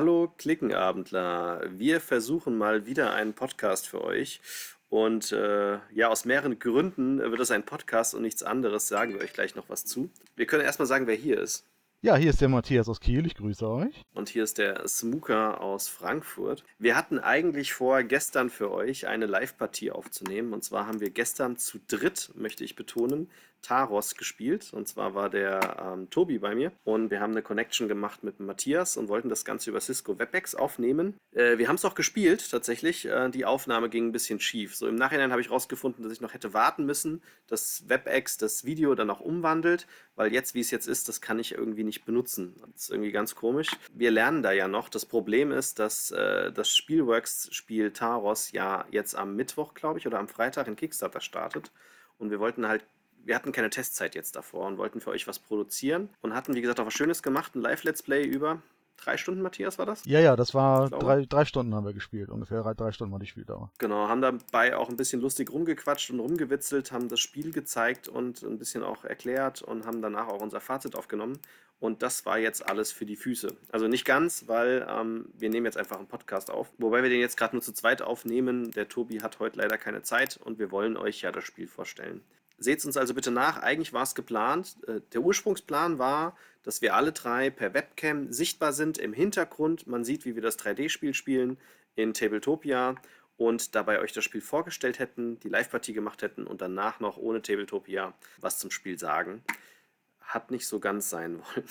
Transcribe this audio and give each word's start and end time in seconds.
Hallo 0.00 0.32
Klickenabendler. 0.38 1.60
Wir 1.76 2.00
versuchen 2.00 2.56
mal 2.56 2.86
wieder 2.86 3.12
einen 3.12 3.34
Podcast 3.34 3.86
für 3.86 4.02
euch. 4.02 4.40
Und 4.88 5.30
äh, 5.30 5.74
ja, 5.92 6.08
aus 6.08 6.24
mehreren 6.24 6.58
Gründen 6.58 7.18
wird 7.18 7.38
es 7.38 7.50
ein 7.50 7.66
Podcast 7.66 8.14
und 8.14 8.22
nichts 8.22 8.42
anderes. 8.42 8.88
Sagen 8.88 9.12
wir 9.12 9.20
euch 9.20 9.34
gleich 9.34 9.56
noch 9.56 9.68
was 9.68 9.84
zu. 9.84 10.08
Wir 10.36 10.46
können 10.46 10.64
erstmal 10.64 10.86
sagen, 10.86 11.06
wer 11.06 11.16
hier 11.16 11.38
ist. 11.38 11.66
Ja, 12.00 12.16
hier 12.16 12.30
ist 12.30 12.40
der 12.40 12.48
Matthias 12.48 12.88
aus 12.88 12.98
Kiel, 12.98 13.26
ich 13.26 13.34
grüße 13.34 13.68
euch. 13.68 14.02
Und 14.14 14.30
hier 14.30 14.42
ist 14.42 14.56
der 14.56 14.88
Smooker 14.88 15.60
aus 15.60 15.88
Frankfurt. 15.88 16.64
Wir 16.78 16.96
hatten 16.96 17.18
eigentlich 17.18 17.74
vor, 17.74 18.02
gestern 18.02 18.48
für 18.48 18.70
euch 18.70 19.06
eine 19.06 19.26
Live-Partie 19.26 19.90
aufzunehmen. 19.90 20.54
Und 20.54 20.64
zwar 20.64 20.86
haben 20.86 21.00
wir 21.00 21.10
gestern 21.10 21.58
zu 21.58 21.78
dritt, 21.88 22.30
möchte 22.36 22.64
ich 22.64 22.74
betonen, 22.74 23.28
Taros 23.62 24.16
gespielt. 24.16 24.72
Und 24.72 24.88
zwar 24.88 25.14
war 25.14 25.30
der 25.30 25.92
ähm, 25.92 26.10
Tobi 26.10 26.38
bei 26.38 26.54
mir. 26.54 26.72
Und 26.84 27.10
wir 27.10 27.20
haben 27.20 27.32
eine 27.32 27.42
Connection 27.42 27.88
gemacht 27.88 28.24
mit 28.24 28.40
Matthias 28.40 28.96
und 28.96 29.08
wollten 29.08 29.28
das 29.28 29.44
Ganze 29.44 29.70
über 29.70 29.80
Cisco 29.80 30.18
WebEx 30.18 30.54
aufnehmen. 30.54 31.16
Äh, 31.32 31.58
wir 31.58 31.68
haben 31.68 31.76
es 31.76 31.84
auch 31.84 31.94
gespielt, 31.94 32.50
tatsächlich. 32.50 33.06
Äh, 33.06 33.30
die 33.30 33.44
Aufnahme 33.44 33.88
ging 33.88 34.08
ein 34.08 34.12
bisschen 34.12 34.40
schief. 34.40 34.76
So 34.76 34.86
im 34.86 34.96
Nachhinein 34.96 35.30
habe 35.30 35.40
ich 35.40 35.50
rausgefunden, 35.50 36.02
dass 36.02 36.12
ich 36.12 36.20
noch 36.20 36.34
hätte 36.34 36.54
warten 36.54 36.86
müssen, 36.86 37.22
dass 37.46 37.88
WebEx 37.88 38.36
das 38.38 38.64
Video 38.64 38.94
dann 38.94 39.10
auch 39.10 39.20
umwandelt. 39.20 39.86
Weil 40.16 40.32
jetzt, 40.32 40.54
wie 40.54 40.60
es 40.60 40.70
jetzt 40.70 40.86
ist, 40.86 41.08
das 41.08 41.20
kann 41.20 41.38
ich 41.38 41.52
irgendwie 41.52 41.84
nicht 41.84 42.04
benutzen. 42.04 42.56
Das 42.72 42.82
ist 42.82 42.90
irgendwie 42.90 43.12
ganz 43.12 43.34
komisch. 43.34 43.70
Wir 43.92 44.10
lernen 44.10 44.42
da 44.42 44.52
ja 44.52 44.68
noch. 44.68 44.88
Das 44.88 45.06
Problem 45.06 45.52
ist, 45.52 45.78
dass 45.78 46.10
äh, 46.10 46.52
das 46.52 46.74
Spielworks-Spiel 46.76 47.92
Taros 47.92 48.52
ja 48.52 48.84
jetzt 48.90 49.14
am 49.14 49.36
Mittwoch, 49.36 49.74
glaube 49.74 49.98
ich, 49.98 50.06
oder 50.06 50.18
am 50.18 50.28
Freitag 50.28 50.66
in 50.68 50.76
Kickstarter 50.76 51.20
startet. 51.20 51.70
Und 52.18 52.30
wir 52.30 52.38
wollten 52.38 52.68
halt 52.68 52.84
wir 53.24 53.34
hatten 53.34 53.52
keine 53.52 53.70
Testzeit 53.70 54.14
jetzt 54.14 54.36
davor 54.36 54.66
und 54.66 54.78
wollten 54.78 55.00
für 55.00 55.10
euch 55.10 55.26
was 55.26 55.38
produzieren 55.38 56.10
und 56.20 56.34
hatten, 56.34 56.54
wie 56.54 56.60
gesagt, 56.60 56.80
auch 56.80 56.86
was 56.86 56.94
Schönes 56.94 57.22
gemacht, 57.22 57.54
ein 57.54 57.60
Live-Let's 57.60 58.02
Play 58.02 58.24
über 58.24 58.62
drei 59.02 59.16
Stunden, 59.16 59.42
Matthias, 59.42 59.78
war 59.78 59.86
das? 59.86 60.04
Ja, 60.04 60.20
ja, 60.20 60.36
das 60.36 60.54
war 60.54 60.90
drei, 60.90 61.24
drei 61.24 61.44
Stunden 61.44 61.74
haben 61.74 61.86
wir 61.86 61.92
gespielt, 61.92 62.30
ungefähr 62.30 62.62
drei 62.74 62.92
Stunden 62.92 63.12
war 63.12 63.18
die 63.18 63.26
Spieldauer. 63.26 63.72
Genau, 63.78 64.08
haben 64.08 64.20
dabei 64.20 64.76
auch 64.76 64.88
ein 64.88 64.96
bisschen 64.96 65.20
lustig 65.20 65.50
rumgequatscht 65.50 66.10
und 66.10 66.20
rumgewitzelt, 66.20 66.92
haben 66.92 67.08
das 67.08 67.20
Spiel 67.20 67.52
gezeigt 67.52 68.08
und 68.08 68.42
ein 68.42 68.58
bisschen 68.58 68.82
auch 68.82 69.04
erklärt 69.04 69.62
und 69.62 69.86
haben 69.86 70.02
danach 70.02 70.28
auch 70.28 70.42
unser 70.42 70.60
Fazit 70.60 70.96
aufgenommen. 70.96 71.38
Und 71.78 72.02
das 72.02 72.26
war 72.26 72.38
jetzt 72.38 72.68
alles 72.68 72.92
für 72.92 73.06
die 73.06 73.16
Füße. 73.16 73.56
Also 73.72 73.88
nicht 73.88 74.04
ganz, 74.04 74.46
weil 74.48 74.86
ähm, 74.86 75.30
wir 75.38 75.48
nehmen 75.48 75.64
jetzt 75.64 75.78
einfach 75.78 75.96
einen 75.96 76.08
Podcast 76.08 76.50
auf. 76.50 76.70
Wobei 76.76 77.02
wir 77.02 77.08
den 77.08 77.20
jetzt 77.20 77.38
gerade 77.38 77.56
nur 77.56 77.62
zu 77.62 77.72
zweit 77.72 78.02
aufnehmen. 78.02 78.70
Der 78.72 78.86
Tobi 78.86 79.22
hat 79.22 79.38
heute 79.38 79.56
leider 79.58 79.78
keine 79.78 80.02
Zeit 80.02 80.36
und 80.36 80.58
wir 80.58 80.70
wollen 80.70 80.98
euch 80.98 81.22
ja 81.22 81.32
das 81.32 81.44
Spiel 81.44 81.66
vorstellen. 81.66 82.20
Seht 82.62 82.84
uns 82.84 82.98
also 82.98 83.14
bitte 83.14 83.30
nach. 83.30 83.56
Eigentlich 83.62 83.94
war 83.94 84.02
es 84.02 84.14
geplant. 84.14 84.76
Äh, 84.86 85.00
der 85.12 85.22
Ursprungsplan 85.22 85.98
war, 85.98 86.36
dass 86.62 86.82
wir 86.82 86.94
alle 86.94 87.10
drei 87.10 87.48
per 87.48 87.72
Webcam 87.72 88.30
sichtbar 88.30 88.74
sind 88.74 88.98
im 88.98 89.14
Hintergrund. 89.14 89.86
Man 89.86 90.04
sieht, 90.04 90.26
wie 90.26 90.34
wir 90.34 90.42
das 90.42 90.58
3D-Spiel 90.58 91.14
spielen 91.14 91.56
in 91.96 92.12
Tabletopia 92.12 92.96
und 93.38 93.74
dabei 93.74 94.00
euch 94.00 94.12
das 94.12 94.24
Spiel 94.24 94.42
vorgestellt 94.42 94.98
hätten, 94.98 95.40
die 95.40 95.48
Live-Partie 95.48 95.94
gemacht 95.94 96.20
hätten 96.20 96.46
und 96.46 96.60
danach 96.60 97.00
noch 97.00 97.16
ohne 97.16 97.40
Tabletopia 97.40 98.12
was 98.42 98.58
zum 98.58 98.70
Spiel 98.70 98.98
sagen. 98.98 99.42
Hat 100.20 100.50
nicht 100.50 100.66
so 100.66 100.80
ganz 100.80 101.08
sein 101.08 101.38
wollen. 101.54 101.64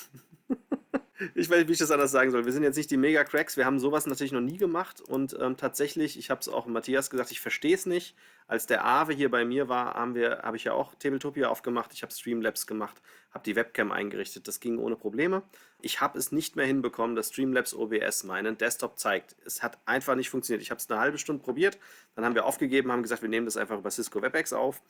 Ich 1.35 1.49
weiß 1.49 1.57
nicht, 1.59 1.67
wie 1.67 1.73
ich 1.73 1.79
das 1.79 1.91
anders 1.91 2.11
sagen 2.11 2.31
soll. 2.31 2.45
Wir 2.45 2.51
sind 2.51 2.63
jetzt 2.63 2.77
nicht 2.77 2.91
die 2.91 2.97
Mega-Cracks. 2.97 3.57
Wir 3.57 3.65
haben 3.65 3.79
sowas 3.79 4.05
natürlich 4.05 4.31
noch 4.31 4.41
nie 4.41 4.57
gemacht. 4.57 5.01
Und 5.01 5.37
ähm, 5.39 5.57
tatsächlich, 5.57 6.17
ich 6.17 6.29
habe 6.29 6.39
es 6.41 6.47
auch 6.47 6.65
Matthias 6.65 7.09
gesagt, 7.09 7.31
ich 7.31 7.41
verstehe 7.41 7.75
es 7.75 7.85
nicht. 7.85 8.15
Als 8.47 8.65
der 8.65 8.85
Aave 8.85 9.13
hier 9.13 9.29
bei 9.29 9.45
mir 9.45 9.69
war, 9.69 9.93
habe 9.95 10.57
ich 10.57 10.63
ja 10.63 10.73
auch 10.73 10.95
Tabletopia 10.95 11.49
aufgemacht. 11.49 11.93
Ich 11.93 12.01
habe 12.03 12.13
Streamlabs 12.13 12.67
gemacht, 12.67 13.01
habe 13.31 13.43
die 13.43 13.55
Webcam 13.55 13.91
eingerichtet. 13.91 14.47
Das 14.47 14.59
ging 14.59 14.79
ohne 14.79 14.95
Probleme. 14.95 15.43
Ich 15.81 16.01
habe 16.01 16.17
es 16.17 16.31
nicht 16.31 16.55
mehr 16.55 16.65
hinbekommen, 16.65 17.15
dass 17.15 17.29
Streamlabs 17.29 17.73
OBS 17.73 18.23
meinen 18.23 18.57
Desktop 18.57 18.97
zeigt. 18.97 19.35
Es 19.45 19.61
hat 19.61 19.77
einfach 19.85 20.15
nicht 20.15 20.29
funktioniert. 20.29 20.61
Ich 20.61 20.71
habe 20.71 20.79
es 20.79 20.89
eine 20.89 20.99
halbe 20.99 21.17
Stunde 21.17 21.43
probiert. 21.43 21.77
Dann 22.15 22.25
haben 22.25 22.35
wir 22.35 22.45
aufgegeben, 22.45 22.91
haben 22.91 23.03
gesagt, 23.03 23.21
wir 23.21 23.29
nehmen 23.29 23.45
das 23.45 23.57
einfach 23.57 23.77
über 23.77 23.91
Cisco 23.91 24.21
WebEx 24.21 24.53
auf. 24.53 24.81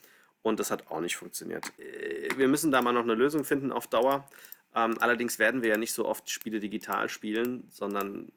Und 0.42 0.59
das 0.59 0.72
hat 0.72 0.88
auch 0.88 1.02
nicht 1.02 1.18
funktioniert. 1.18 1.72
Äh, 1.80 2.30
wir 2.38 2.48
müssen 2.48 2.72
da 2.72 2.82
mal 2.82 2.94
noch 2.94 3.03
eine 3.03 3.16
Lösung 3.16 3.44
finden 3.44 3.72
auf 3.72 3.88
Dauer. 3.88 4.30
Ähm, 4.75 4.96
allerdings 5.00 5.40
werden 5.40 5.62
wir 5.62 5.69
ja 5.69 5.78
nicht 5.78 5.94
so 5.94 6.06
oft 6.06 6.30
Spiele 6.30 6.59
digital 6.59 7.09
spielen, 7.09 7.68
sondern 7.69 8.31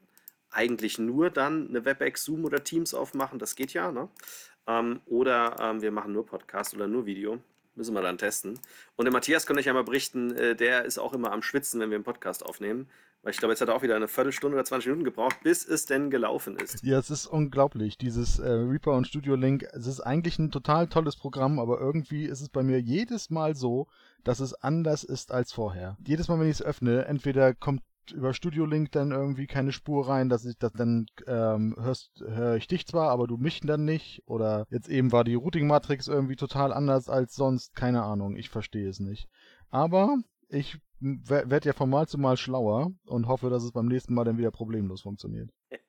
eigentlich 0.49 0.99
nur 0.99 1.29
dann 1.29 1.69
eine 1.69 1.85
WebEx, 1.85 2.25
Zoom 2.25 2.45
oder 2.45 2.63
Teams 2.63 2.93
aufmachen. 2.93 3.39
Das 3.39 3.55
geht 3.55 3.73
ja, 3.73 3.91
ne? 3.91 4.09
Ähm, 4.67 5.01
oder 5.05 5.57
ähm, 5.59 5.81
wir 5.81 5.91
machen 5.91 6.13
nur 6.13 6.25
Podcast 6.25 6.73
oder 6.73 6.87
nur 6.87 7.05
Video. 7.05 7.39
Müssen 7.75 7.95
wir 7.95 8.01
dann 8.01 8.19
testen. 8.19 8.59
Und 8.95 9.05
der 9.05 9.11
Matthias 9.11 9.47
kann 9.47 9.57
euch 9.57 9.65
ja 9.65 9.73
mal 9.73 9.83
berichten, 9.83 10.35
äh, 10.35 10.55
der 10.55 10.85
ist 10.85 10.99
auch 10.99 11.13
immer 11.13 11.31
am 11.31 11.41
Schwitzen, 11.41 11.79
wenn 11.79 11.89
wir 11.89 11.95
einen 11.95 12.03
Podcast 12.03 12.45
aufnehmen. 12.45 12.87
Weil 13.23 13.31
ich 13.31 13.37
glaube, 13.37 13.53
jetzt 13.53 13.61
hat 13.61 13.69
er 13.69 13.75
auch 13.75 13.81
wieder 13.83 13.95
eine 13.95 14.09
Viertelstunde 14.09 14.55
oder 14.55 14.65
20 14.65 14.87
Minuten 14.87 15.05
gebraucht, 15.05 15.37
bis 15.43 15.65
es 15.65 15.85
denn 15.85 16.09
gelaufen 16.09 16.57
ist. 16.57 16.83
Ja, 16.83 16.99
es 16.99 17.09
ist 17.09 17.25
unglaublich. 17.25 17.97
Dieses 17.97 18.37
äh, 18.37 18.49
Reaper 18.49 18.91
und 18.91 19.07
Studio 19.07 19.35
Link, 19.35 19.63
es 19.71 19.87
ist 19.87 20.01
eigentlich 20.01 20.37
ein 20.39 20.51
total 20.51 20.87
tolles 20.87 21.15
Programm, 21.15 21.57
aber 21.57 21.79
irgendwie 21.79 22.25
ist 22.25 22.41
es 22.41 22.49
bei 22.49 22.63
mir 22.63 22.81
jedes 22.81 23.29
Mal 23.29 23.55
so, 23.55 23.87
dass 24.25 24.41
es 24.41 24.53
anders 24.53 25.05
ist 25.05 25.31
als 25.31 25.53
vorher. 25.53 25.97
Jedes 26.05 26.27
Mal, 26.27 26.37
wenn 26.39 26.47
ich 26.47 26.59
es 26.59 26.61
öffne, 26.61 27.05
entweder 27.05 27.53
kommt 27.53 27.81
über 28.11 28.33
Studio 28.33 28.65
Link 28.65 28.91
dann 28.91 29.11
irgendwie 29.11 29.47
keine 29.47 29.71
Spur 29.71 30.09
rein, 30.09 30.27
dass 30.27 30.43
ich 30.43 30.57
das 30.57 30.73
dann 30.73 31.05
ähm, 31.25 31.77
hörst, 31.79 32.19
höre 32.19 32.57
ich 32.57 32.67
dich 32.67 32.85
zwar, 32.85 33.09
aber 33.09 33.27
du 33.27 33.37
mich 33.37 33.61
dann 33.61 33.85
nicht. 33.85 34.21
Oder 34.25 34.65
jetzt 34.69 34.89
eben 34.89 35.13
war 35.13 35.23
die 35.23 35.35
Routing 35.35 35.67
Matrix 35.67 36.09
irgendwie 36.09 36.35
total 36.35 36.73
anders 36.73 37.07
als 37.07 37.35
sonst. 37.35 37.73
Keine 37.73 38.03
Ahnung, 38.03 38.35
ich 38.35 38.49
verstehe 38.49 38.89
es 38.89 38.99
nicht. 38.99 39.29
Aber 39.69 40.17
ich 40.49 40.79
werde 41.03 41.67
ja 41.67 41.73
von 41.73 41.89
Mal 41.89 42.07
zu 42.07 42.17
Mal 42.17 42.37
schlauer 42.37 42.91
und 43.05 43.27
hoffe, 43.27 43.49
dass 43.49 43.63
es 43.63 43.71
beim 43.71 43.87
nächsten 43.87 44.13
Mal 44.13 44.23
dann 44.23 44.37
wieder 44.37 44.51
problemlos 44.51 45.01
funktioniert. 45.01 45.49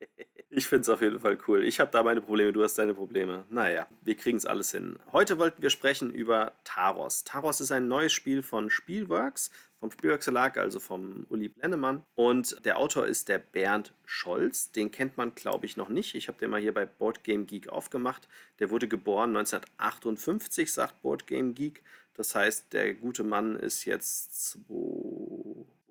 Ich 0.57 0.69
finde 0.69 0.83
es 0.83 0.89
auf 0.89 1.03
jeden 1.03 1.19
Fall 1.19 1.37
cool. 1.49 1.65
Ich 1.65 1.81
habe 1.81 1.91
da 1.91 2.05
meine 2.05 2.21
Probleme, 2.21 2.53
du 2.53 2.63
hast 2.63 2.79
deine 2.79 2.95
Probleme. 2.95 3.45
Naja, 3.51 3.89
wir 4.03 4.15
kriegen 4.15 4.37
es 4.37 4.47
alles 4.47 4.71
hin. 4.71 5.01
Heute 5.11 5.37
wollten 5.41 5.61
wir 5.61 5.71
sprechen 5.71 6.13
über 6.13 6.53
Taros. 6.63 7.25
Taros 7.25 7.61
ist 7.61 7.73
ein 7.73 7.89
neues 7.89 8.13
Spiel 8.13 8.41
von 8.41 8.71
Spielworks, 8.71 9.51
vom 9.81 9.91
Spielworks 9.91 10.27
Verlag, 10.27 10.57
also 10.57 10.79
vom 10.79 11.27
Uli 11.29 11.49
Blennemann. 11.49 12.05
Und 12.15 12.65
der 12.65 12.79
Autor 12.79 13.09
ist 13.09 13.29
der 13.29 13.41
Bernd 13.41 13.95
Scholz. 14.05 14.71
Den 14.71 14.93
kennt 14.93 15.17
man, 15.17 15.35
glaube 15.35 15.67
ich, 15.67 15.77
noch 15.77 15.89
nicht. 15.89 16.15
Ich 16.15 16.29
habe 16.29 16.39
den 16.39 16.51
mal 16.51 16.61
hier 16.61 16.73
bei 16.73 16.87
Board 16.87 17.25
Game 17.25 17.47
Geek 17.47 17.69
aufgemacht. 17.69 18.29
Der 18.61 18.71
wurde 18.71 18.87
geboren 18.87 19.37
1958, 19.37 20.73
sagt 20.73 21.03
Board 21.03 21.27
Game 21.27 21.55
Geek. 21.55 21.83
Das 22.15 22.35
heißt, 22.35 22.73
der 22.73 22.95
gute 22.95 23.25
Mann 23.25 23.57
ist 23.57 23.85
jetzt 23.85 24.59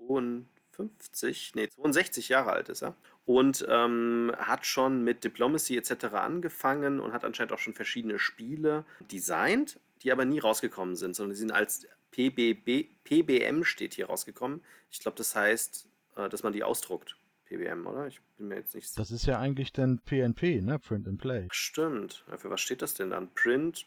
52, 0.08 1.56
nee, 1.56 1.70
62 1.70 2.30
Jahre 2.30 2.54
alt 2.54 2.70
ist 2.70 2.82
er 2.82 2.96
und 3.26 3.66
ähm, 3.70 4.32
hat 4.38 4.66
schon 4.66 5.04
mit 5.04 5.24
Diplomacy 5.24 5.78
etc. 5.78 6.06
angefangen 6.16 7.00
und 7.00 7.14
hat 7.14 7.24
anscheinend 7.24 7.54
auch 7.54 7.60
schon 7.60 7.74
verschiedene 7.74 8.20
Spiele 8.20 8.86
designt, 9.12 9.80
die 10.02 10.12
aber 10.12 10.26
nie 10.26 10.40
rausgekommen 10.40 10.96
sind, 10.96 11.16
sondern 11.16 11.34
die 11.34 11.40
sind 11.40 11.52
als 11.52 11.88
PBB, 12.12 12.90
PBM 13.04 13.64
steht 13.64 13.94
hier 13.94 14.08
rausgekommen. 14.08 14.62
Ich 14.92 15.00
glaube, 15.00 15.18
das 15.18 15.36
heißt, 15.36 15.88
äh, 16.16 16.30
dass 16.30 16.44
man 16.44 16.54
die 16.54 16.64
ausdruckt. 16.64 17.18
PBM, 17.46 17.86
oder? 17.86 18.08
Ich 18.08 18.22
bin 18.38 18.48
mir 18.48 18.56
jetzt 18.56 18.74
nicht 18.74 18.88
sicher. 18.88 19.02
Das 19.02 19.12
ist 19.12 19.26
ja 19.26 19.38
eigentlich 19.38 19.74
dann 19.74 20.00
PNP, 20.00 20.62
ne? 20.62 20.80
Print 20.80 21.08
and 21.08 21.20
Play. 21.20 21.48
Stimmt. 21.52 22.24
Für 22.38 22.50
was 22.50 22.62
steht 22.62 22.82
das 22.82 22.94
denn 22.94 23.10
dann? 23.10 23.34
Print, 23.34 23.86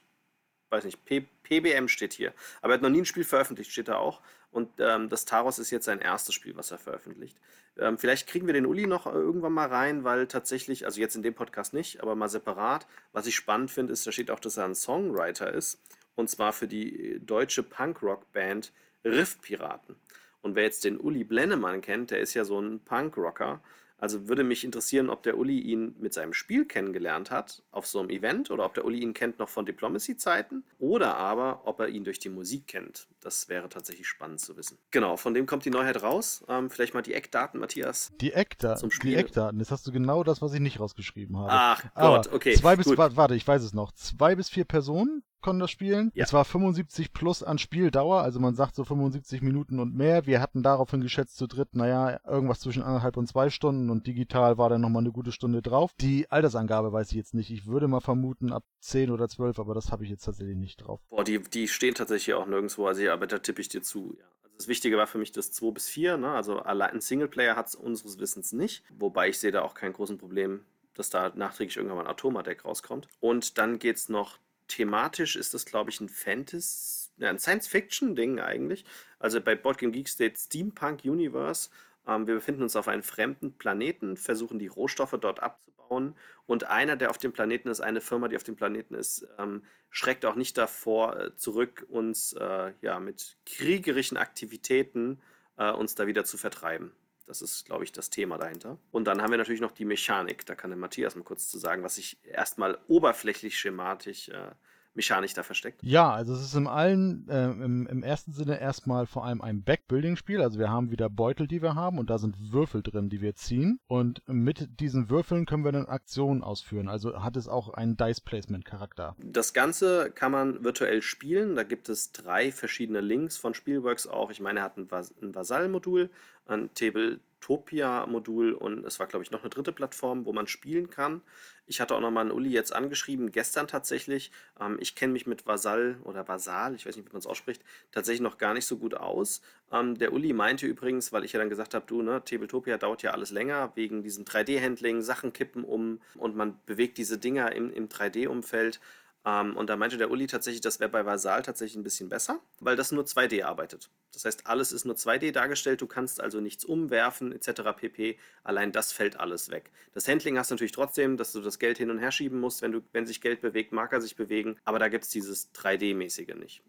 weiß 0.71 0.84
nicht, 0.84 1.04
P 1.04 1.27
PBM 1.43 1.88
steht 1.88 2.12
hier. 2.12 2.32
Aber 2.60 2.72
er 2.72 2.75
hat 2.75 2.82
noch 2.82 2.91
nie 2.91 3.03
ein 3.03 3.06
Spiel 3.06 3.25
veröffentlicht, 3.25 3.71
steht 3.71 3.88
da 3.88 3.97
auch. 3.97 4.21
Und 4.50 4.71
ähm, 4.78 5.09
das 5.09 5.25
Taros 5.25 5.59
ist 5.59 5.71
jetzt 5.71 5.84
sein 5.84 6.00
erstes 6.00 6.34
Spiel, 6.34 6.56
was 6.56 6.71
er 6.71 6.78
veröffentlicht. 6.78 7.37
Ähm, 7.78 7.99
vielleicht 7.99 8.27
kriegen 8.27 8.47
wir 8.47 8.54
den 8.54 8.66
Uli 8.66 8.87
noch 8.87 9.06
äh, 9.06 9.10
irgendwann 9.10 9.53
mal 9.53 9.69
rein, 9.69 10.03
weil 10.03 10.26
tatsächlich, 10.26 10.87
also 10.87 11.00
jetzt 11.00 11.15
in 11.15 11.22
dem 11.22 11.34
Podcast 11.34 11.75
nicht, 11.75 12.02
aber 12.02 12.14
mal 12.14 12.29
separat. 12.29 12.87
Was 13.12 13.26
ich 13.26 13.37
spannend 13.37 13.70
finde, 13.70 13.93
ist, 13.93 14.06
da 14.06 14.12
steht 14.12 14.31
auch, 14.31 14.41
dass 14.41 14.56
er 14.56 14.64
ein 14.64 14.75
Songwriter 14.75 15.52
ist. 15.52 15.81
Und 16.14 16.31
zwar 16.31 16.52
für 16.52 16.67
die 16.67 17.14
äh, 17.14 17.20
deutsche 17.20 17.62
Punkrock-Band 17.62 18.73
Riff 19.05 19.41
Piraten. 19.41 19.96
Und 20.41 20.55
wer 20.55 20.64
jetzt 20.64 20.85
den 20.85 20.99
Uli 20.99 21.25
Blennemann 21.25 21.81
kennt, 21.81 22.11
der 22.11 22.20
ist 22.20 22.35
ja 22.35 22.44
so 22.44 22.61
ein 22.61 22.81
Punkrocker. 22.81 23.61
Also 23.98 24.28
würde 24.28 24.44
mich 24.44 24.64
interessieren, 24.64 25.08
ob 25.08 25.22
der 25.22 25.38
Uli 25.38 25.58
ihn 25.58 25.94
mit 25.98 26.12
seinem 26.12 26.32
Spiel 26.32 26.66
kennengelernt 26.66 27.31
hat 27.31 27.62
auf 27.70 27.87
so 27.87 27.98
einem 27.98 28.10
Event 28.10 28.50
oder 28.50 28.64
ob 28.66 28.75
der 28.75 28.84
Uli 28.84 29.00
ihn 29.00 29.14
kennt 29.14 29.38
noch 29.38 29.48
von 29.48 29.64
Diplomacy-Zeiten 29.64 30.64
oder 30.78 31.16
aber 31.16 31.62
ob 31.64 31.81
er 31.81 31.88
ihn 31.88 32.04
durch 32.04 32.19
die 32.19 32.28
Musik 32.28 32.66
kennt. 32.66 33.08
Das 33.20 33.48
wäre 33.48 33.69
tatsächlich 33.69 34.06
spannend 34.06 34.40
zu 34.40 34.56
wissen. 34.56 34.78
Genau, 34.90 35.16
von 35.16 35.32
dem 35.32 35.46
kommt 35.46 35.64
die 35.64 35.70
Neuheit 35.70 36.02
raus. 36.02 36.44
Ähm, 36.48 36.69
vielleicht 36.69 36.94
mal 36.94 37.02
die 37.02 37.14
Eckdaten, 37.14 37.58
Matthias. 37.58 38.12
Die 38.20 38.32
Eckdaten? 38.32 38.90
Die 39.02 39.14
Eckdaten. 39.14 39.58
Jetzt 39.58 39.70
hast 39.70 39.87
du 39.87 39.93
genau 39.93 40.22
das, 40.25 40.43
was 40.43 40.52
ich 40.52 40.60
nicht 40.60 40.78
rausgeschrieben 40.78 41.38
habe. 41.38 41.48
Ach 41.50 41.82
Gott, 41.94 42.26
aber 42.28 42.34
okay. 42.34 42.54
Zwei 42.54 42.76
bis, 42.76 42.87
gut. 42.87 42.98
warte, 42.98 43.34
ich 43.34 43.46
weiß 43.46 43.62
es 43.62 43.72
noch. 43.72 43.93
Zwei 43.93 44.34
bis 44.34 44.50
vier 44.50 44.64
Personen 44.64 45.22
konnten 45.46 45.60
das 45.60 45.70
spielen. 45.70 46.10
Ja. 46.14 46.25
Es 46.25 46.32
war 46.32 46.44
75 46.44 47.12
plus 47.12 47.44
an 47.44 47.58
Spieldauer, 47.58 48.20
also 48.22 48.40
man 48.40 48.56
sagt 48.56 48.75
so 48.75 48.84
75 48.84 49.43
Minuten 49.43 49.78
und 49.78 49.94
mehr. 49.94 50.26
Wir 50.26 50.40
hatten 50.40 50.64
daraufhin 50.64 51.00
geschätzt 51.00 51.37
zu 51.37 51.46
dritt, 51.46 51.76
naja, 51.76 52.19
irgendwas 52.26 52.58
zwischen 52.58 52.82
anderthalb 52.82 53.16
und 53.16 53.28
zwei 53.28 53.48
Stunden 53.48 53.88
und 53.88 54.08
digital 54.08 54.58
war 54.58 54.69
dann 54.69 54.81
nochmal 54.81 55.04
eine 55.04 55.12
gute 55.12 55.31
Stunde 55.31 55.62
drauf. 55.62 55.93
Die 56.00 56.28
Altersangabe 56.31 56.93
weiß 56.93 57.10
ich 57.10 57.16
jetzt 57.16 57.32
nicht. 57.32 57.50
Ich 57.50 57.66
würde 57.66 57.87
mal 57.87 58.00
vermuten 58.00 58.52
ab 58.52 58.64
10 58.81 59.12
oder 59.12 59.28
12, 59.28 59.60
aber 59.60 59.72
das 59.72 59.93
habe 59.93 60.02
ich 60.02 60.10
jetzt 60.10 60.25
tatsächlich 60.25 60.56
nicht 60.56 60.78
drauf. 60.78 61.00
Boah, 61.10 61.22
die, 61.22 61.38
die 61.38 61.69
stehen 61.69 61.94
tatsächlich 61.94 62.34
auch 62.34 62.46
nirgendwo, 62.46 62.88
also 62.88 63.02
ja, 63.02 63.12
aber 63.12 63.28
da 63.28 63.38
tippe 63.38 63.60
ich 63.60 63.69
dir 63.69 63.82
zu. 63.82 64.16
Ja. 64.19 64.25
Also 64.43 64.56
das 64.58 64.66
Wichtige 64.66 64.96
war 64.96 65.06
für 65.06 65.19
mich 65.19 65.31
das 65.31 65.52
2 65.52 65.70
bis 65.70 65.88
4, 65.88 66.16
ne? 66.16 66.31
also 66.32 66.58
allein 66.58 66.90
ein 66.90 67.00
Singleplayer 67.00 67.54
hat 67.54 67.69
es 67.69 67.76
unseres 67.76 68.19
Wissens 68.19 68.52
nicht, 68.52 68.82
wobei 68.98 69.28
ich 69.28 69.38
sehe 69.38 69.52
da 69.52 69.62
auch 69.62 69.75
kein 69.75 69.93
großes 69.93 70.19
Problem, 70.19 70.64
dass 70.94 71.08
da 71.08 71.31
nachträglich 71.37 71.76
irgendwann 71.76 71.98
mal 71.98 72.04
ein 72.04 72.10
Automa-Deck 72.10 72.64
rauskommt. 72.64 73.06
Und 73.20 73.58
dann 73.58 73.78
geht 73.78 73.96
es 73.96 74.08
noch 74.08 74.40
thematisch, 74.69 75.37
ist 75.37 75.55
das 75.55 75.65
glaube 75.65 75.91
ich 75.91 76.01
ein 76.01 76.09
Fantasy, 76.09 77.11
ja, 77.19 77.31
ein 77.31 77.39
Science-Fiction-Ding 77.39 78.41
eigentlich. 78.41 78.85
Also 79.19 79.41
bei 79.41 79.55
Board 79.55 79.79
Game 79.79 79.93
Geek 79.93 80.09
steht 80.09 80.39
Steampunk 80.39 81.05
Universe. 81.05 81.71
Ähm, 82.07 82.27
wir 82.27 82.35
befinden 82.35 82.63
uns 82.63 82.77
auf 82.77 82.89
einem 82.89 83.03
fremden 83.03 83.57
Planeten, 83.57 84.17
versuchen 84.17 84.59
die 84.59 84.67
Rohstoffe 84.67 85.17
dort 85.21 85.43
abzubauen. 85.43 86.15
Und 86.47 86.65
einer, 86.65 86.97
der 86.97 87.11
auf 87.11 87.19
dem 87.19 87.33
Planeten 87.33 87.69
ist, 87.69 87.81
eine 87.81 88.01
Firma, 88.01 88.29
die 88.29 88.37
auf 88.37 88.45
dem 88.45 88.57
Planeten 88.57 88.95
ist, 88.95 89.27
ähm, 89.39 89.65
schreckt 89.91 90.25
auch 90.27 90.37
nicht 90.37 90.59
davor 90.59 91.19
äh, 91.19 91.37
zurück, 91.37 91.87
uns 91.89 92.33
äh, 92.35 92.73
ja, 92.83 93.01
mit 93.01 93.37
kriegerischen 93.47 94.17
Aktivitäten 94.17 95.21
äh, 95.57 95.71
uns 95.71 95.95
da 95.95 96.07
wieder 96.07 96.25
zu 96.25 96.37
vertreiben. 96.37 96.93
Das 97.26 97.43
ist, 97.43 97.67
glaube 97.67 97.84
ich, 97.84 97.93
das 97.93 98.08
Thema 98.08 98.38
dahinter. 98.38 98.78
Und 98.93 99.06
dann 99.06 99.20
haben 99.20 99.32
wir 99.32 99.38
natürlich 99.38 99.61
noch 99.61 99.73
die 99.73 99.84
Mechanik. 99.84 100.46
Da 100.46 100.55
kann 100.55 100.70
der 100.70 100.78
Matthias 100.78 101.17
mal 101.17 101.25
kurz 101.25 101.50
zu 101.50 101.58
sagen, 101.58 101.82
was 101.82 101.96
sich 101.96 102.19
erstmal 102.25 102.78
oberflächlich 102.87 103.58
schematisch 103.58 104.28
äh, 104.28 104.52
mechanisch 104.96 105.34
da 105.34 105.43
versteckt? 105.43 105.82
Ja, 105.82 106.10
also 106.10 106.34
es 106.34 106.43
ist 106.43 106.54
im 106.54 106.66
allen, 106.66 107.28
äh, 107.28 107.44
im, 107.44 107.87
im 107.87 108.02
ersten 108.02 108.32
Sinne 108.32 108.60
erstmal 108.60 109.06
vor 109.06 109.25
allem 109.25 109.40
ein 109.40 109.62
Backbuilding-Spiel. 109.62 110.40
Also 110.43 110.58
wir 110.58 110.70
haben 110.70 110.90
wieder 110.90 111.08
Beutel, 111.08 111.46
die 111.46 111.62
wir 111.62 111.75
haben 111.75 111.98
und 111.98 112.10
da 112.10 112.19
sind 112.19 112.52
Würfel 112.52 112.82
drin, 112.82 113.08
die 113.08 113.20
wir 113.20 113.34
ziehen. 113.34 113.78
Und 113.87 114.22
mit 114.26 114.81
diesen 114.81 115.10
Würfeln 115.10 115.46
können 115.46 115.64
wir 115.64 115.72
dann 115.72 115.87
Aktionen 115.87 116.43
ausführen. 116.43 116.88
Also 116.88 117.22
hat 117.22 117.37
es 117.37 117.48
auch 117.48 117.69
einen 117.75 117.96
Dice-Placement-Charakter. 117.96 119.14
Das 119.19 119.52
Ganze 119.52 120.10
kann 120.10 120.32
man 120.32 120.64
virtuell 120.64 121.02
spielen. 121.02 121.54
Da 121.54 121.62
gibt 121.62 121.88
es 121.88 122.12
drei 122.12 122.50
verschiedene 122.50 123.00
Links 123.00 123.37
von 123.37 123.54
Spielworks 123.54 124.06
auch. 124.06 124.31
Ich 124.31 124.40
meine, 124.40 124.60
er 124.60 124.64
hat 124.64 124.76
ein, 124.76 124.90
Vas 124.90 125.14
ein 125.20 125.34
Vasall-Modul, 125.34 126.10
ein 126.46 126.70
Tabletopia-Modul 126.75 128.52
und 128.52 128.84
es 128.84 128.98
war, 128.98 129.06
glaube 129.06 129.25
ich, 129.25 129.31
noch 129.31 129.43
eine 129.43 129.50
dritte 129.50 129.72
Plattform, 129.72 130.25
wo 130.25 130.32
man 130.32 130.46
spielen 130.46 130.90
kann. 130.90 131.22
Ich 131.67 131.81
hatte 131.81 131.95
auch 131.95 132.01
nochmal 132.01 132.23
einen 132.23 132.31
Uli 132.31 132.51
jetzt 132.51 132.73
angeschrieben, 132.73 133.33
gestern 133.33 133.67
tatsächlich. 133.67 134.31
Ähm, 134.61 134.77
ich 134.81 134.95
kenne 134.95 135.13
mich 135.13 135.27
mit 135.27 135.47
Vasall 135.47 135.99
oder 136.05 136.27
Vasal, 136.29 136.75
ich 136.75 136.87
weiß 136.87 136.97
nicht, 136.97 137.07
wie 137.07 137.13
man 137.13 137.19
es 137.19 137.27
ausspricht, 137.27 137.63
tatsächlich 137.91 138.21
noch 138.21 138.39
gar 138.39 138.55
nicht 138.55 138.67
so 138.67 138.79
gut 138.79 138.95
aus. 138.95 139.43
Ähm, 139.73 139.99
der 139.99 140.13
Uli 140.13 140.33
meinte 140.33 140.67
übrigens, 140.67 141.13
weil 141.13 141.25
ich 141.25 141.33
ja 141.33 141.41
dann 141.41 141.51
gesagt 141.51 141.75
habe, 141.75 141.85
du, 141.87 142.03
ne, 142.03 142.23
Tabletopia 142.25 142.79
dauert 142.79 143.03
ja 143.03 143.11
alles 143.11 143.33
länger, 143.33 143.73
wegen 143.75 144.03
diesem 144.03 144.25
3D-Handling, 144.25 145.03
Sachen 145.03 145.33
kippen 145.33 145.65
um 145.65 146.01
und 146.15 146.37
man 146.37 146.59
bewegt 146.67 146.99
diese 146.99 147.19
Dinger 147.19 147.53
im, 147.53 147.73
im 147.73 147.89
3D-Umfeld. 147.89 148.81
Ähm, 149.26 149.56
und 149.56 149.69
da 149.69 149.76
meinte 149.76 149.99
der 149.99 150.11
Uli 150.11 150.28
tatsächlich, 150.28 150.61
das 150.61 150.78
wäre 150.78 150.88
bei 150.88 151.05
Vasal 151.05 151.43
tatsächlich 151.43 151.76
ein 151.76 151.82
bisschen 151.82 152.08
besser, 152.08 152.40
weil 152.61 152.76
das 152.76 152.93
nur 152.93 153.05
2D 153.05 153.44
arbeitet. 153.44 153.90
Das 154.12 154.25
heißt, 154.25 154.46
alles 154.46 154.70
ist 154.70 154.84
nur 154.84 154.94
2D 154.94 155.32
dargestellt, 155.32 155.82
du 155.82 155.88
kannst 155.88 156.20
also 156.20 156.40
nichts 156.40 156.64
umwerfen 156.64 157.32
etc. 157.32 157.62
pp. 157.76 158.19
Allein 158.44 158.70
das 158.70 158.93
fällt 158.93 159.19
alles 159.19 159.50
weg. 159.50 159.73
Das 159.93 160.06
Handling 160.06 160.38
hast 160.38 160.50
du 160.50 160.55
natürlich 160.55 160.73
trotzdem, 160.73 161.17
dass 161.17 161.32
du 161.32 161.40
das 161.40 161.58
Geld 161.58 161.76
hin 161.76 161.90
und 161.90 161.99
her 161.99 162.12
schieben 162.12 162.40
musst, 162.40 162.62
wenn, 162.62 162.73
du, 162.73 162.82
wenn 162.93 163.06
sich 163.06 163.20
Geld 163.20 163.40
bewegt, 163.40 163.73
Marker 163.73 164.00
sich 164.00 164.14
bewegen, 164.14 164.56
aber 164.64 164.78
da 164.78 164.88
gibt 164.88 165.05
es 165.05 165.11
dieses 165.11 165.52
3D-mäßige 165.55 166.37
nicht 166.37 166.62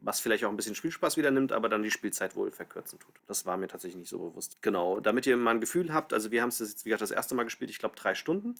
was 0.00 0.20
vielleicht 0.20 0.44
auch 0.44 0.50
ein 0.50 0.56
bisschen 0.56 0.74
Spielspaß 0.74 1.16
wieder 1.16 1.30
nimmt, 1.30 1.52
aber 1.52 1.68
dann 1.68 1.82
die 1.82 1.90
Spielzeit 1.90 2.34
wohl 2.34 2.50
verkürzen 2.50 2.98
tut. 2.98 3.14
Das 3.26 3.44
war 3.46 3.56
mir 3.56 3.68
tatsächlich 3.68 3.98
nicht 3.98 4.08
so 4.08 4.18
bewusst. 4.18 4.58
Genau, 4.62 5.00
damit 5.00 5.26
ihr 5.26 5.36
mal 5.36 5.52
ein 5.52 5.60
Gefühl 5.60 5.92
habt, 5.92 6.12
also 6.12 6.30
wir 6.30 6.42
haben 6.42 6.48
es 6.48 6.58
jetzt, 6.58 6.84
wie 6.84 6.88
gesagt, 6.88 7.02
das 7.02 7.10
erste 7.10 7.34
Mal 7.34 7.44
gespielt, 7.44 7.70
ich 7.70 7.78
glaube 7.78 7.96
drei 7.96 8.14
Stunden. 8.14 8.54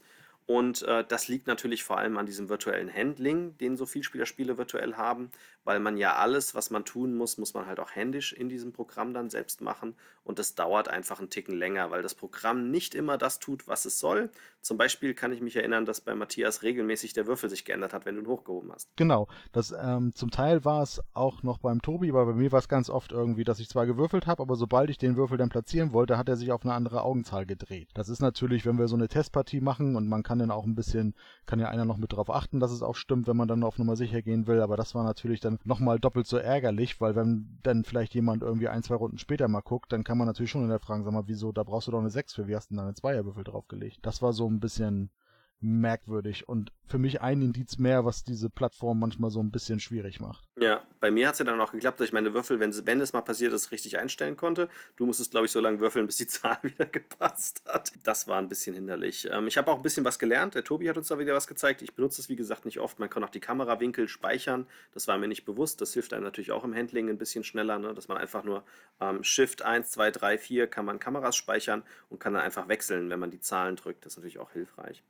Und 0.47 0.83
äh, 0.83 1.05
das 1.07 1.29
liegt 1.29 1.47
natürlich 1.47 1.85
vor 1.85 1.99
allem 1.99 2.19
an 2.19 2.27
diesem 2.27 2.49
virtuellen 2.49 2.93
Handling, 2.93 3.57
den 3.59 3.77
so 3.77 3.87
Vielspielerspiele 3.87 4.59
virtuell 4.59 4.95
haben, 4.95 5.31
weil 5.65 5.79
man 5.79 5.97
ja 5.97 6.17
alles, 6.17 6.55
was 6.57 6.71
man 6.71 6.85
tun 6.85 7.15
muss, 7.15 7.39
muss 7.39 7.55
man 7.55 7.67
halt 7.67 7.79
auch 7.79 7.93
händisch 7.93 8.33
in 8.33 8.49
diesem 8.49 8.73
Programm 8.73 9.15
dann 9.15 9.31
selbst 9.31 9.61
machen. 9.61 9.95
Und 10.25 10.39
das 10.39 10.55
dauert 10.55 10.89
einfach 10.89 11.21
einen 11.21 11.31
Ticken 11.31 11.57
länger, 11.57 11.91
weil 11.91 12.03
das 12.03 12.15
Programm 12.15 12.71
nicht 12.71 12.95
immer 12.95 13.17
das 13.19 13.39
tut, 13.39 13.69
was 13.69 13.85
es 13.85 13.99
soll. 13.99 14.31
Zum 14.61 14.77
Beispiel 14.77 15.15
kann 15.15 15.33
ich 15.33 15.41
mich 15.41 15.57
erinnern, 15.57 15.85
dass 15.85 16.01
bei 16.01 16.15
Matthias 16.15 16.63
regelmäßig 16.63 17.13
der 17.13 17.27
Würfel 17.27 17.49
sich 17.49 17.65
geändert 17.65 17.93
hat, 17.93 18.05
wenn 18.05 18.17
du 18.17 18.23
ihn 18.23 18.27
hochgehoben 18.27 18.73
hast. 18.73 18.89
Genau. 18.97 19.29
Das, 19.53 19.73
ähm, 19.73 20.15
zum 20.15 20.31
Teil 20.31 20.65
war 20.65 20.83
es 20.83 21.01
auch 21.15 21.43
noch 21.43 21.59
beim 21.59 21.81
Tobi, 21.81 22.11
aber 22.11 22.27
bei 22.27 22.35
mir 22.35 22.53
war 22.53 22.59
es 22.59 22.69
ganz 22.69 22.91
oft 22.91 23.13
irgendwie, 23.13 23.45
dass 23.45 23.61
ich 23.61 23.69
zwar 23.69 23.87
gewürfelt 23.87 24.27
habe, 24.27 24.43
aber 24.43 24.57
sobald 24.57 24.91
ich 24.91 24.99
den 24.99 25.17
Würfel 25.17 25.39
dann 25.39 25.49
platzieren 25.49 25.93
wollte, 25.93 26.19
hat 26.19 26.29
er 26.29 26.37
sich 26.37 26.53
auf 26.53 26.65
eine 26.65 26.75
andere 26.75 27.03
Augenzahl 27.03 27.47
gedreht. 27.47 27.89
Das 27.95 28.09
ist 28.09 28.21
natürlich, 28.21 28.67
wenn 28.67 28.79
wir 28.79 28.89
so 28.89 28.97
eine 28.97 29.09
Testpartie 29.09 29.61
machen 29.61 29.97
und 29.97 30.09
man 30.09 30.23
kann 30.23 30.30
dann 30.39 30.51
auch 30.51 30.65
ein 30.65 30.75
bisschen, 30.75 31.15
kann 31.47 31.59
ja 31.59 31.69
einer 31.69 31.85
noch 31.85 31.97
mit 31.97 32.13
drauf 32.13 32.31
achten, 32.31 32.61
dass 32.61 32.71
es 32.71 32.83
auch 32.83 32.95
stimmt, 32.95 33.27
wenn 33.27 33.37
man 33.37 33.49
dann 33.49 33.65
auf 33.65 33.79
Nummer 33.79 33.97
sicher 33.97 34.23
gehen 34.23 34.47
will, 34.47 34.61
aber 34.61 34.77
das 34.77 34.95
war 34.95 35.05
natürlich 35.05 35.41
dann 35.41 35.59
nochmal 35.65 35.99
doppelt 35.99 36.27
so 36.27 36.37
ärgerlich, 36.37 37.01
weil 37.01 37.17
wenn 37.17 37.59
dann 37.63 37.85
vielleicht 37.85 38.15
jemand 38.15 38.43
irgendwie 38.43 38.69
ein, 38.69 38.83
zwei 38.83 38.95
Runden 38.95 39.19
später 39.19 39.49
mal 39.49 39.61
guckt, 39.61 39.93
dann 39.93 40.05
kann 40.05 40.19
man 40.19 40.27
natürlich 40.27 40.51
schon 40.51 40.63
in 40.63 40.69
der 40.69 40.79
Frage, 40.79 41.05
sag 41.05 41.13
mal, 41.13 41.27
wieso, 41.27 41.53
da 41.53 41.63
brauchst 41.63 41.89
du 41.89 41.93
doch 41.93 42.01
eine 42.01 42.11
6 42.11 42.35
für, 42.35 42.49
wie 42.49 42.57
hast 42.57 42.71
du 42.71 42.75
denn 42.75 42.79
da 42.79 42.85
eine 42.85 42.95
Zweierwürfel 42.95 43.45
draufgelegt? 43.45 43.99
Das 44.03 44.23
war 44.23 44.33
so 44.33 44.49
ein 44.49 44.61
bisschen 44.61 45.11
merkwürdig 45.61 46.49
und 46.49 46.73
für 46.87 46.99
mich 46.99 47.21
ein 47.21 47.41
Indiz 47.41 47.79
mehr, 47.79 48.05
was 48.05 48.25
diese 48.25 48.51
Plattform 48.51 48.99
manchmal 48.99 49.31
so 49.31 49.41
ein 49.41 49.51
bisschen 49.51 49.79
schwierig 49.79 50.21
macht. 50.21 50.45
Ja, 50.59 50.83
bei 50.99 51.11
mir 51.11 51.29
hat 51.29 51.35
es 51.35 51.39
ja 51.39 51.45
dann 51.45 51.61
auch 51.61 51.71
geklappt, 51.73 52.01
dass 52.01 52.09
ich 52.09 52.13
meine 52.13 52.35
Würfel, 52.35 52.59
wenn, 52.59 53.01
es 53.01 53.13
mal 53.13 53.21
passiert 53.21 53.53
ist, 53.53 53.71
richtig 53.71 53.99
einstellen 53.99 54.37
konnte. 54.37 54.69
Du 54.97 55.07
musstest, 55.07 55.31
glaube 55.31 55.47
ich, 55.47 55.53
so 55.53 55.61
lange 55.61 55.81
würfeln, 55.81 56.07
bis 56.07 56.17
die 56.17 56.27
Zahl 56.29 56.59
wieder 56.63 56.87
gepasst 56.87 57.63
hat. 57.67 57.93
Das 58.03 58.27
war 58.27 58.39
ein 58.39 58.49
bisschen 58.49 58.75
hinderlich. 58.75 59.29
Ähm, 59.31 59.47
ich 59.47 59.57
habe 59.57 59.71
auch 59.71 59.77
ein 59.77 59.83
bisschen 59.83 60.05
was 60.05 60.19
gelernt. 60.19 60.55
Der 60.55 60.65
Tobi 60.65 60.89
hat 60.89 60.97
uns 60.97 61.09
da 61.09 61.19
wieder 61.19 61.35
was 61.35 61.47
gezeigt. 61.47 61.83
Ich 61.83 61.95
benutze 61.95 62.21
es, 62.21 62.29
wie 62.29 62.37
gesagt, 62.37 62.65
nicht 62.65 62.81
oft. 62.81 62.99
Man 62.99 63.09
kann 63.09 63.23
auch 63.23 63.31
die 63.31 63.41
Kamerawinkel 63.41 64.09
speichern. 64.09 64.67
Das 64.93 65.07
war 65.07 65.17
mir 65.17 65.29
nicht 65.29 65.45
bewusst. 65.45 65.81
Das 65.81 65.93
hilft 65.93 66.13
einem 66.13 66.25
natürlich 66.25 66.51
auch 66.51 66.65
im 66.65 66.75
Handling 66.75 67.09
ein 67.09 67.19
bisschen 67.19 67.45
schneller, 67.45 67.79
ne? 67.79 67.95
dass 67.95 68.09
man 68.09 68.19
einfach 68.19 68.43
nur 68.43 68.65
ähm, 69.01 69.23
Shift 69.23 69.63
1, 69.63 69.91
2, 69.91 70.11
3, 70.11 70.39
4 70.39 70.67
kann 70.67 70.85
man 70.85 70.99
Kameras 70.99 71.37
speichern 71.37 71.83
und 72.09 72.19
kann 72.19 72.35
dann 72.35 72.43
einfach 72.43 72.69
wechseln, 72.69 73.11
wenn 73.11 73.21
man 73.21 73.31
die 73.31 73.41
Zahlen 73.41 73.77
drückt. 73.77 74.05
Das 74.05 74.15
ist 74.15 74.17
natürlich 74.19 74.39
auch 74.39 74.51
hilfreich 74.51 75.03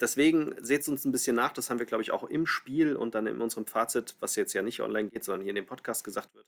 deswegen 0.00 0.54
seht 0.58 0.82
es 0.82 0.88
uns 0.88 1.04
ein 1.04 1.12
bisschen 1.12 1.36
nach. 1.36 1.52
Das 1.52 1.70
haben 1.70 1.78
wir, 1.78 1.86
glaube 1.86 2.02
ich, 2.02 2.10
auch 2.10 2.24
im 2.24 2.46
Spiel 2.46 2.96
und 2.96 3.14
dann 3.14 3.26
in 3.26 3.40
unserem 3.40 3.66
Fazit, 3.66 4.16
was 4.20 4.36
jetzt 4.36 4.52
ja 4.52 4.62
nicht 4.62 4.80
online 4.80 5.10
geht, 5.10 5.24
sondern 5.24 5.42
hier 5.42 5.50
in 5.50 5.56
dem 5.56 5.66
Podcast 5.66 6.04
gesagt 6.04 6.34
wird, 6.34 6.46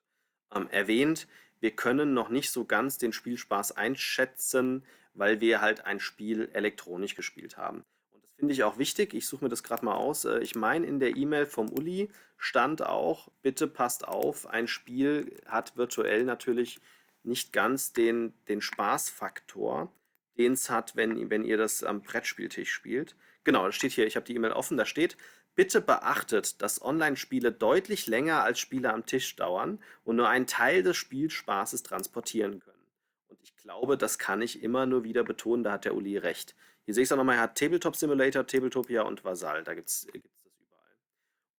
ähm, 0.54 0.68
erwähnt. 0.70 1.26
Wir 1.60 1.70
können 1.70 2.14
noch 2.14 2.28
nicht 2.28 2.50
so 2.50 2.64
ganz 2.64 2.98
den 2.98 3.12
Spielspaß 3.12 3.72
einschätzen, 3.72 4.84
weil 5.14 5.40
wir 5.40 5.60
halt 5.60 5.86
ein 5.86 6.00
Spiel 6.00 6.50
elektronisch 6.52 7.14
gespielt 7.14 7.56
haben. 7.56 7.84
Und 8.10 8.22
das 8.22 8.30
finde 8.36 8.54
ich 8.54 8.64
auch 8.64 8.78
wichtig. 8.78 9.14
Ich 9.14 9.26
suche 9.26 9.44
mir 9.44 9.48
das 9.48 9.62
gerade 9.62 9.84
mal 9.84 9.94
aus. 9.94 10.24
Äh, 10.24 10.40
ich 10.40 10.54
meine, 10.54 10.86
in 10.86 11.00
der 11.00 11.16
E-Mail 11.16 11.46
vom 11.46 11.70
Uli 11.70 12.10
stand 12.36 12.82
auch, 12.82 13.28
bitte 13.42 13.66
passt 13.66 14.06
auf, 14.06 14.46
ein 14.46 14.68
Spiel 14.68 15.40
hat 15.46 15.76
virtuell 15.76 16.24
natürlich 16.24 16.80
nicht 17.22 17.52
ganz 17.52 17.92
den, 17.92 18.34
den 18.48 18.60
Spaßfaktor, 18.60 19.92
den 20.38 20.52
es 20.52 20.70
hat, 20.70 20.96
wenn, 20.96 21.30
wenn 21.30 21.44
ihr 21.44 21.56
das 21.56 21.82
am 21.82 22.02
Brettspieltisch 22.02 22.70
spielt. 22.70 23.16
Genau, 23.46 23.64
das 23.64 23.76
steht 23.76 23.92
hier, 23.92 24.08
ich 24.08 24.16
habe 24.16 24.26
die 24.26 24.34
E-Mail 24.34 24.50
offen, 24.50 24.76
da 24.76 24.84
steht, 24.84 25.16
bitte 25.54 25.80
beachtet, 25.80 26.60
dass 26.62 26.82
Online-Spiele 26.82 27.52
deutlich 27.52 28.08
länger 28.08 28.42
als 28.42 28.58
Spiele 28.58 28.92
am 28.92 29.06
Tisch 29.06 29.36
dauern 29.36 29.78
und 30.02 30.16
nur 30.16 30.28
einen 30.28 30.48
Teil 30.48 30.82
des 30.82 30.96
Spielspaßes 30.96 31.84
transportieren 31.84 32.58
können. 32.58 32.84
Und 33.28 33.38
ich 33.44 33.54
glaube, 33.54 33.96
das 33.96 34.18
kann 34.18 34.42
ich 34.42 34.64
immer 34.64 34.84
nur 34.84 35.04
wieder 35.04 35.22
betonen, 35.22 35.62
da 35.62 35.70
hat 35.70 35.84
der 35.84 35.94
Uli 35.94 36.18
recht. 36.18 36.56
Hier 36.86 36.94
sehe 36.94 37.04
ich 37.04 37.06
es 37.06 37.12
auch 37.12 37.16
nochmal, 37.18 37.36
er 37.36 37.42
hat 37.42 37.56
Tabletop 37.56 37.94
Simulator, 37.94 38.44
Tabletopia 38.44 39.02
und 39.02 39.22
Vasal, 39.22 39.62
da 39.62 39.74
gibt 39.74 39.90
es 39.90 40.00
das 40.00 40.12
überall. 40.12 40.96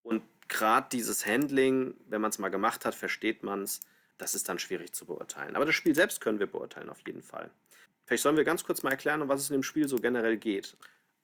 Und 0.04 0.24
gerade 0.50 0.90
dieses 0.92 1.26
Handling, 1.26 1.96
wenn 2.10 2.20
man 2.20 2.32
es 2.32 2.38
mal 2.38 2.50
gemacht 2.50 2.84
hat, 2.84 2.96
versteht 2.96 3.44
man 3.44 3.64
es, 3.64 3.80
das 4.18 4.36
ist 4.36 4.50
dann 4.50 4.60
schwierig 4.60 4.92
zu 4.92 5.06
beurteilen. 5.06 5.56
Aber 5.56 5.64
das 5.64 5.76
Spiel 5.76 5.96
selbst 5.96 6.20
können 6.20 6.40
wir 6.40 6.48
beurteilen, 6.48 6.90
auf 6.90 7.00
jeden 7.08 7.24
Fall. 7.24 7.50
Vielleicht 8.04 8.24
sollen 8.24 8.36
wir 8.36 8.44
ganz 8.44 8.66
kurz 8.66 8.84
mal 8.84 8.92
erklären, 8.92 9.22
um 9.22 9.30
was 9.30 9.40
es 9.40 9.50
in 9.50 9.54
dem 9.54 9.64
Spiel 9.64 9.88
so 9.88 9.96
generell 9.96 10.36
geht. 10.36 10.76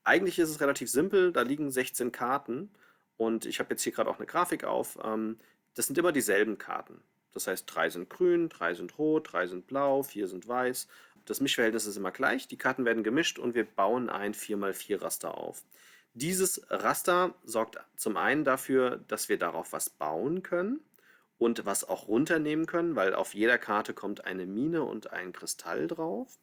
Eigentlich 0.03 0.39
ist 0.39 0.49
es 0.49 0.61
relativ 0.61 0.89
simpel, 0.89 1.31
da 1.31 1.41
liegen 1.41 1.71
16 1.71 2.11
Karten 2.11 2.71
und 3.17 3.45
ich 3.45 3.59
habe 3.59 3.71
jetzt 3.71 3.83
hier 3.83 3.93
gerade 3.93 4.09
auch 4.09 4.17
eine 4.17 4.25
Grafik 4.25 4.63
auf. 4.63 4.97
Ähm, 5.03 5.37
das 5.75 5.87
sind 5.87 5.97
immer 5.97 6.11
dieselben 6.11 6.57
Karten. 6.57 7.01
Das 7.33 7.47
heißt, 7.47 7.65
drei 7.73 7.89
sind 7.89 8.09
grün, 8.09 8.49
drei 8.49 8.73
sind 8.73 8.97
rot, 8.97 9.31
drei 9.31 9.47
sind 9.47 9.67
blau, 9.67 10.03
vier 10.03 10.27
sind 10.27 10.47
weiß. 10.47 10.87
Das 11.25 11.41
Mischverhältnis 11.41 11.85
ist 11.85 11.97
immer 11.97 12.11
gleich. 12.11 12.47
Die 12.47 12.57
Karten 12.57 12.85
werden 12.85 13.03
gemischt 13.03 13.39
und 13.39 13.55
wir 13.55 13.65
bauen 13.65 14.09
ein 14.09 14.33
4x4 14.33 15.01
Raster 15.01 15.37
auf. 15.37 15.63
Dieses 16.13 16.61
Raster 16.69 17.33
sorgt 17.43 17.79
zum 17.95 18.17
einen 18.17 18.43
dafür, 18.43 18.97
dass 19.07 19.29
wir 19.29 19.39
darauf 19.39 19.73
was 19.73 19.89
bauen 19.89 20.43
können 20.43 20.79
und 21.39 21.65
was 21.65 21.83
auch 21.83 22.07
runternehmen 22.07 22.67
können, 22.67 22.95
weil 22.95 23.15
auf 23.15 23.33
jeder 23.33 23.57
Karte 23.57 23.93
kommt 23.93 24.25
eine 24.25 24.45
Mine 24.45 24.83
und 24.83 25.11
ein 25.11 25.33
Kristall 25.33 25.87
drauf. 25.87 26.37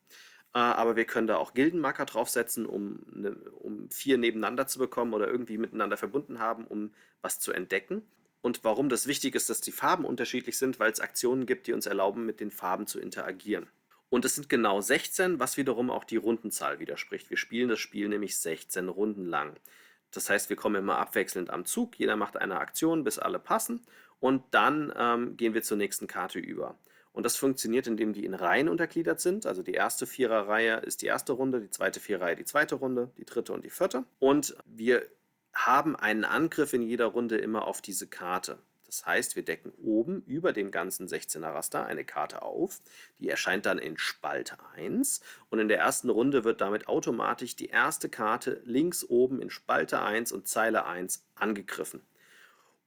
Äh, 0.55 0.59
aber 0.59 0.97
wir 0.97 1.05
können 1.05 1.27
da 1.27 1.37
auch 1.37 1.55
Gildenmarker 1.55 2.07
draufsetzen, 2.07 2.67
um, 2.67 3.01
ne, 3.13 3.37
um 3.61 3.91
vier 3.91 4.19
nebeneinander 4.19 4.67
zu 4.67 4.79
bekommen 4.79 5.15
oder 5.15 5.29
irgendwie 5.29 5.59
miteinander 5.59 5.97
verbunden 5.97 6.39
haben, 6.39 6.67
um 6.67 6.93
was 7.23 7.39
zu 7.41 7.53
entdecken. 7.53 8.03
Und 8.43 8.65
warum 8.65 8.89
das 8.89 9.07
wichtig 9.07 9.35
ist, 9.35 9.51
dass 9.51 9.61
die 9.61 9.73
Farben 9.73 10.05
unterschiedlich 10.05 10.57
sind, 10.59 10.81
weil 10.81 10.91
es 10.91 11.01
Aktionen 11.01 11.47
gibt, 11.47 11.67
die 11.67 11.73
uns 11.73 11.87
erlauben, 11.87 12.25
mit 12.25 12.41
den 12.41 12.51
Farben 12.51 12.87
zu 12.87 12.99
interagieren. 12.99 13.69
Und 14.09 14.25
es 14.25 14.35
sind 14.35 14.49
genau 14.49 14.81
16, 14.81 15.39
was 15.39 15.57
wiederum 15.57 15.91
auch 15.91 16.05
die 16.05 16.17
Rundenzahl 16.17 16.81
widerspricht. 16.81 17.31
Wir 17.31 17.37
spielen 17.37 17.69
das 17.69 17.79
Spiel 17.79 18.09
nämlich 18.09 18.37
16 18.39 18.89
Runden 18.89 19.27
lang. 19.27 19.55
Das 20.11 20.29
heißt, 20.29 20.49
wir 20.49 20.57
kommen 20.57 20.77
immer 20.77 20.99
abwechselnd 20.99 21.51
am 21.51 21.65
Zug. 21.65 21.97
Jeder 21.97 22.17
macht 22.17 22.37
eine 22.37 22.59
Aktion, 22.59 23.05
bis 23.05 23.19
alle 23.21 23.39
passen. 23.39 23.83
Und 24.19 24.43
dann 24.51 24.93
ähm, 24.97 25.37
gehen 25.37 25.55
wir 25.55 25.63
zur 25.63 25.77
nächsten 25.77 26.09
Karte 26.09 26.41
über. 26.41 26.77
Und 27.13 27.25
das 27.25 27.37
funktioniert, 27.37 27.87
indem 27.87 28.13
die 28.13 28.25
in 28.25 28.35
Reihen 28.35 28.69
untergliedert 28.69 29.21
sind. 29.21 29.47
Also 29.47 29.63
die 29.63 29.75
erste 29.75 30.07
Viererreihe 30.07 30.77
ist 30.79 31.03
die 31.03 31.07
erste 31.07 31.33
Runde, 31.33 31.61
die 31.61 31.71
zweite 31.71 32.01
Viererreihe 32.01 32.37
die 32.37 32.45
zweite 32.45 32.77
Runde, 32.77 33.11
die 33.19 33.25
dritte 33.25 33.53
und 33.53 33.65
die 33.65 33.71
vierte. 33.71 34.05
Und 34.19 34.57
wir 34.65 35.05
haben 35.53 35.97
einen 35.97 36.25
Angriff 36.25 36.73
in 36.73 36.83
jeder 36.83 37.07
Runde 37.07 37.39
immer 37.39 37.67
auf 37.67 37.83
diese 37.83 38.07
Karte. 38.07 38.59
Das 38.87 39.07
heißt, 39.07 39.37
wir 39.37 39.45
decken 39.45 39.73
oben 39.81 40.23
über 40.27 40.53
dem 40.53 40.73
ganzen 40.73 41.07
16er 41.07 41.53
Raster 41.53 41.87
eine 41.87 42.05
Karte 42.05 42.43
auf. 42.43 42.81
Die 43.21 43.29
erscheint 43.29 43.65
dann 43.67 43.79
in 43.79 43.97
Spalt 43.97 44.57
1 44.75 45.21
und 45.49 45.61
in 45.61 45.69
der 45.69 45.79
ersten 45.79 46.11
Runde 46.11 46.43
wird 46.43 46.61
damit 46.61 46.89
automatisch 46.89 47.55
die 47.55 47.69
erste 47.69 48.09
Karte 48.09 48.61
links 48.65 49.05
oben 49.05 49.41
in 49.41 49.51
Spalte 49.51 50.03
1 50.03 50.33
und 50.33 50.49
Zeile 50.49 50.87
1 50.87 51.25
angegriffen. 51.37 52.03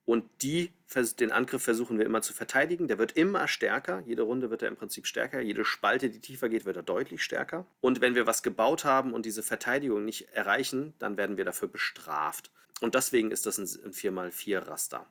Und 0.05 0.25
die, 0.41 0.71
den 1.19 1.31
Angriff 1.31 1.63
versuchen 1.63 1.97
wir 1.97 2.05
immer 2.05 2.21
zu 2.21 2.33
verteidigen. 2.33 2.87
Der 2.87 2.97
wird 2.97 3.13
immer 3.13 3.47
stärker. 3.47 4.03
Jede 4.05 4.23
Runde 4.23 4.49
wird 4.49 4.61
er 4.61 4.67
im 4.67 4.75
Prinzip 4.75 5.07
stärker. 5.07 5.39
Jede 5.39 5.63
Spalte, 5.63 6.09
die 6.09 6.19
tiefer 6.19 6.49
geht, 6.49 6.65
wird 6.65 6.75
er 6.75 6.83
deutlich 6.83 7.23
stärker. 7.23 7.65
Und 7.79 8.01
wenn 8.01 8.15
wir 8.15 8.27
was 8.27 8.43
gebaut 8.43 8.83
haben 8.83 9.13
und 9.13 9.25
diese 9.25 9.43
Verteidigung 9.43 10.03
nicht 10.03 10.29
erreichen, 10.33 10.93
dann 10.99 11.15
werden 11.15 11.37
wir 11.37 11.45
dafür 11.45 11.69
bestraft. 11.69 12.51
Und 12.81 12.95
deswegen 12.95 13.31
ist 13.31 13.45
das 13.45 13.57
ein 13.57 13.65
4x4 13.65 14.67
Raster. 14.67 15.07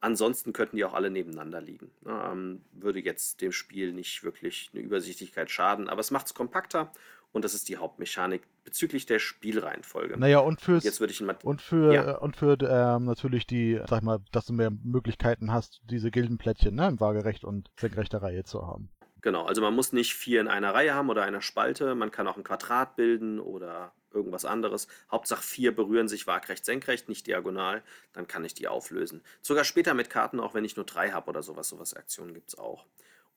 Ansonsten 0.00 0.52
könnten 0.52 0.76
die 0.76 0.84
auch 0.84 0.94
alle 0.94 1.10
nebeneinander 1.10 1.60
liegen. 1.60 1.90
Ähm, 2.06 2.64
würde 2.72 3.00
jetzt 3.00 3.40
dem 3.40 3.50
Spiel 3.50 3.92
nicht 3.92 4.22
wirklich 4.22 4.70
eine 4.72 4.82
Übersichtlichkeit 4.82 5.50
schaden, 5.50 5.88
aber 5.88 6.00
es 6.00 6.10
macht 6.10 6.26
es 6.26 6.34
kompakter 6.34 6.92
und 7.32 7.44
das 7.44 7.54
ist 7.54 7.68
die 7.68 7.76
Hauptmechanik 7.76 8.42
bezüglich 8.64 9.06
der 9.06 9.18
Spielreihenfolge. 9.18 10.18
Naja, 10.18 10.38
und 10.40 10.60
fürs, 10.60 10.84
Jetzt 10.84 11.00
würde 11.00 11.12
ich 11.12 11.20
ihn 11.20 11.26
mal, 11.26 11.36
und 11.42 11.60
für, 11.62 11.92
Ja. 11.94 12.12
äh, 12.14 12.18
und 12.18 12.36
für 12.36 12.58
ähm, 12.62 13.04
natürlich 13.04 13.46
die, 13.46 13.80
sag 13.88 14.02
mal, 14.02 14.18
dass 14.32 14.46
du 14.46 14.52
mehr 14.52 14.70
Möglichkeiten 14.70 15.52
hast, 15.52 15.80
diese 15.84 16.10
Gildenplättchen 16.10 16.74
ne, 16.74 16.88
im 16.88 17.00
Waagerecht 17.00 17.44
und 17.44 17.70
senkrechter 17.78 18.22
Reihe 18.22 18.44
zu 18.44 18.66
haben. 18.66 18.90
genau, 19.22 19.44
also 19.44 19.60
man 19.60 19.74
muss 19.74 19.92
nicht 19.92 20.14
vier 20.14 20.40
in 20.40 20.48
einer 20.48 20.72
Reihe 20.74 20.94
haben 20.94 21.10
oder 21.10 21.24
einer 21.24 21.42
Spalte, 21.42 21.94
man 21.94 22.10
kann 22.10 22.26
auch 22.28 22.36
ein 22.36 22.44
Quadrat 22.44 22.96
bilden 22.96 23.40
oder 23.40 23.92
irgendwas 24.12 24.44
anderes. 24.44 24.86
Hauptsache 25.10 25.42
vier 25.42 25.74
berühren 25.76 26.08
sich 26.08 26.26
waagrecht, 26.26 26.64
senkrecht, 26.64 27.08
nicht 27.08 27.26
diagonal, 27.26 27.82
dann 28.12 28.26
kann 28.26 28.44
ich 28.44 28.54
die 28.54 28.66
auflösen. 28.68 29.22
Sogar 29.42 29.64
später 29.64 29.94
mit 29.94 30.10
Karten, 30.10 30.40
auch 30.40 30.54
wenn 30.54 30.64
ich 30.64 30.76
nur 30.76 30.86
drei 30.86 31.10
habe 31.10 31.28
oder 31.28 31.42
sowas, 31.42 31.68
sowas 31.68 31.92
Aktionen 31.94 32.32
gibt 32.34 32.48
es 32.50 32.58
auch. 32.58 32.86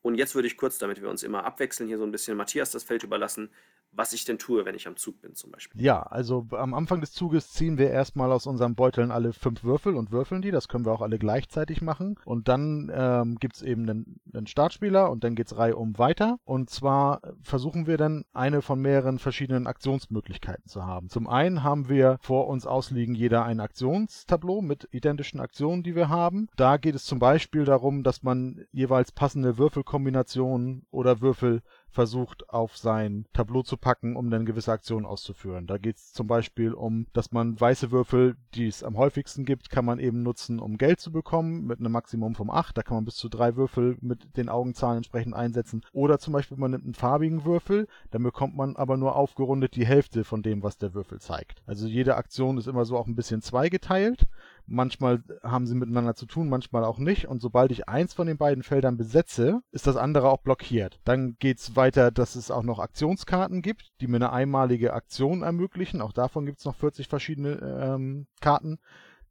Und 0.02 0.16
jetzt 0.16 0.36
würde 0.36 0.48
ich 0.48 0.58
kurz, 0.58 0.78
damit 0.78 1.02
wir 1.02 1.10
uns 1.10 1.24
immer 1.24 1.44
abwechseln, 1.44 1.88
hier 1.88 1.98
so 1.98 2.06
ein 2.06 2.12
bisschen 2.12 2.38
Matthias 2.38 2.72
das 2.72 2.84
Feld 2.84 3.04
überlassen, 3.04 3.50
was 3.92 4.14
ich 4.14 4.24
denn 4.24 4.38
tue, 4.38 4.66
wenn 4.66 4.76
ich 4.76 4.88
am 4.88 4.96
Zug 4.98 5.22
bin 5.22 5.36
zum 5.36 5.52
Beispiel. 5.52 5.82
Ja, 5.82 6.04
also 6.04 6.48
am 6.52 6.74
Anfang 6.74 7.02
des 7.02 7.12
Zuges 7.12 7.52
ziehen 7.52 7.78
wir 7.78 7.90
erstmal 7.90 8.32
aus 8.32 8.46
unseren 8.46 8.76
Beuteln 8.76 9.12
alle 9.12 9.34
fünf 9.34 9.64
Würfel 9.64 9.96
und 9.96 10.12
würfeln 10.12 10.42
die. 10.42 10.52
Das 10.52 10.68
können 10.68 10.86
wir 10.86 10.92
auch 10.92 11.02
alle 11.02 11.18
gleichzeitig 11.18 11.82
machen. 11.82 12.16
Und 12.24 12.48
dann 12.48 12.92
ähm, 12.94 13.38
gibt 13.40 13.56
es 13.56 13.62
eben 13.62 13.90
einen, 13.90 14.20
einen 14.34 14.48
Startspieler 14.48 15.10
und 15.10 15.24
dann 15.24 15.36
geht 15.36 15.48
es 15.48 15.58
reihum 15.58 15.98
weiter. 15.98 16.38
Und 16.44 16.70
zwar 16.70 17.22
versuchen 17.42 17.88
wir 17.88 17.98
dann 17.98 18.26
eine 18.32 18.62
von 18.62 18.80
mehreren 18.80 19.18
verschiedenen 19.18 19.66
Aktionsmöglichkeiten 19.66 20.68
zu 20.68 20.86
haben. 20.86 21.10
Zum 21.10 21.28
einen 21.28 21.64
haben 21.64 21.90
wir 21.90 22.18
vor 22.22 22.48
uns 22.48 22.68
ausliegen 22.68 23.16
jeder 23.16 23.44
ein 23.44 23.60
Aktionstableau 23.60 24.62
mit 24.62 24.88
identischen 24.92 25.40
Aktionen, 25.40 25.84
die 25.84 25.96
wir 25.96 26.10
haben. 26.10 26.48
Da 26.56 26.78
geht 26.78 26.96
es 26.96 27.06
zum 27.06 27.20
Beispiel 27.20 27.66
darum, 27.66 28.04
dass 28.04 28.22
man 28.22 28.66
jeweils 28.72 29.12
passende 29.12 29.58
Würfelkombinationen 29.90 30.86
oder 30.92 31.20
Würfel 31.22 31.62
versucht 31.92 32.50
auf 32.50 32.78
sein 32.78 33.26
Tableau 33.34 33.64
zu 33.64 33.78
packen, 33.78 34.16
um 34.16 34.30
dann 34.30 34.46
gewisse 34.46 34.72
Aktionen 34.72 35.06
auszuführen. 35.06 35.68
Da 35.68 35.78
geht 35.78 35.98
es 35.98 36.14
zum 36.14 36.28
Beispiel 36.28 36.74
um, 36.74 37.08
dass 37.14 37.32
man 37.32 37.60
weiße 37.60 37.92
Würfel, 37.92 38.36
die 38.54 38.68
es 38.68 38.84
am 38.84 38.98
häufigsten 38.98 39.46
gibt, 39.46 39.70
kann 39.70 39.86
man 39.86 40.00
eben 40.00 40.24
nutzen, 40.24 40.60
um 40.60 40.78
Geld 40.78 41.00
zu 41.00 41.12
bekommen, 41.12 41.66
mit 41.66 41.80
einem 41.80 41.92
Maximum 41.92 42.36
von 42.36 42.50
8. 42.50 42.78
Da 42.78 42.82
kann 42.82 42.96
man 42.96 43.06
bis 43.06 43.16
zu 43.16 43.30
drei 43.30 43.56
Würfel 43.56 43.98
mit 44.02 44.38
den 44.38 44.50
Augenzahlen 44.50 44.98
entsprechend 44.98 45.36
einsetzen. 45.36 45.82
Oder 45.92 46.20
zum 46.20 46.34
Beispiel, 46.34 46.58
man 46.58 46.72
nimmt 46.72 46.86
einen 46.86 46.94
farbigen 46.94 47.46
Würfel, 47.46 47.88
dann 48.12 48.24
bekommt 48.24 48.56
man 48.56 48.76
aber 48.76 48.98
nur 48.98 49.16
aufgerundet 49.16 49.76
die 49.76 49.86
Hälfte 49.86 50.24
von 50.24 50.42
dem, 50.42 50.64
was 50.64 50.78
der 50.78 50.94
Würfel 50.94 51.20
zeigt. 51.20 51.62
Also 51.66 51.88
jede 51.88 52.16
Aktion 52.16 52.58
ist 52.58 52.68
immer 52.68 52.86
so 52.86 52.98
auch 52.98 53.08
ein 53.08 53.16
bisschen 53.16 53.42
zweigeteilt. 53.42 54.28
Manchmal 54.72 55.24
haben 55.42 55.66
sie 55.66 55.74
miteinander 55.74 56.14
zu 56.14 56.28
tun, 56.28 56.48
manchmal 56.48 56.84
auch 56.84 57.00
nicht. 57.00 57.28
Und 57.28 57.42
sobald 57.42 57.72
ich 57.72 57.90
eins 57.90 58.14
von 58.14 58.28
den 58.28 58.38
beiden 58.38 58.62
Feldern 58.62 58.98
besetze, 58.98 59.62
ist 59.72 59.88
das 59.88 59.96
andere 59.96 60.30
auch 60.30 60.42
blockiert. 60.42 61.00
Dann 61.06 61.38
geht's 61.40 61.76
weiter, 61.80 62.12
dass 62.12 62.36
es 62.36 62.52
auch 62.52 62.64
noch 62.64 62.80
Aktionskarten 62.80 63.62
gibt, 63.62 63.94
die 64.02 64.08
mir 64.08 64.18
eine 64.18 64.34
einmalige 64.34 64.94
Aktion 64.94 65.44
ermöglichen. 65.44 66.02
Auch 66.02 66.12
davon 66.12 66.46
gibt's 66.46 66.66
noch 66.66 66.76
40 66.76 67.08
verschiedene 67.08 67.54
ähm, 67.56 68.28
Karten, 68.42 68.80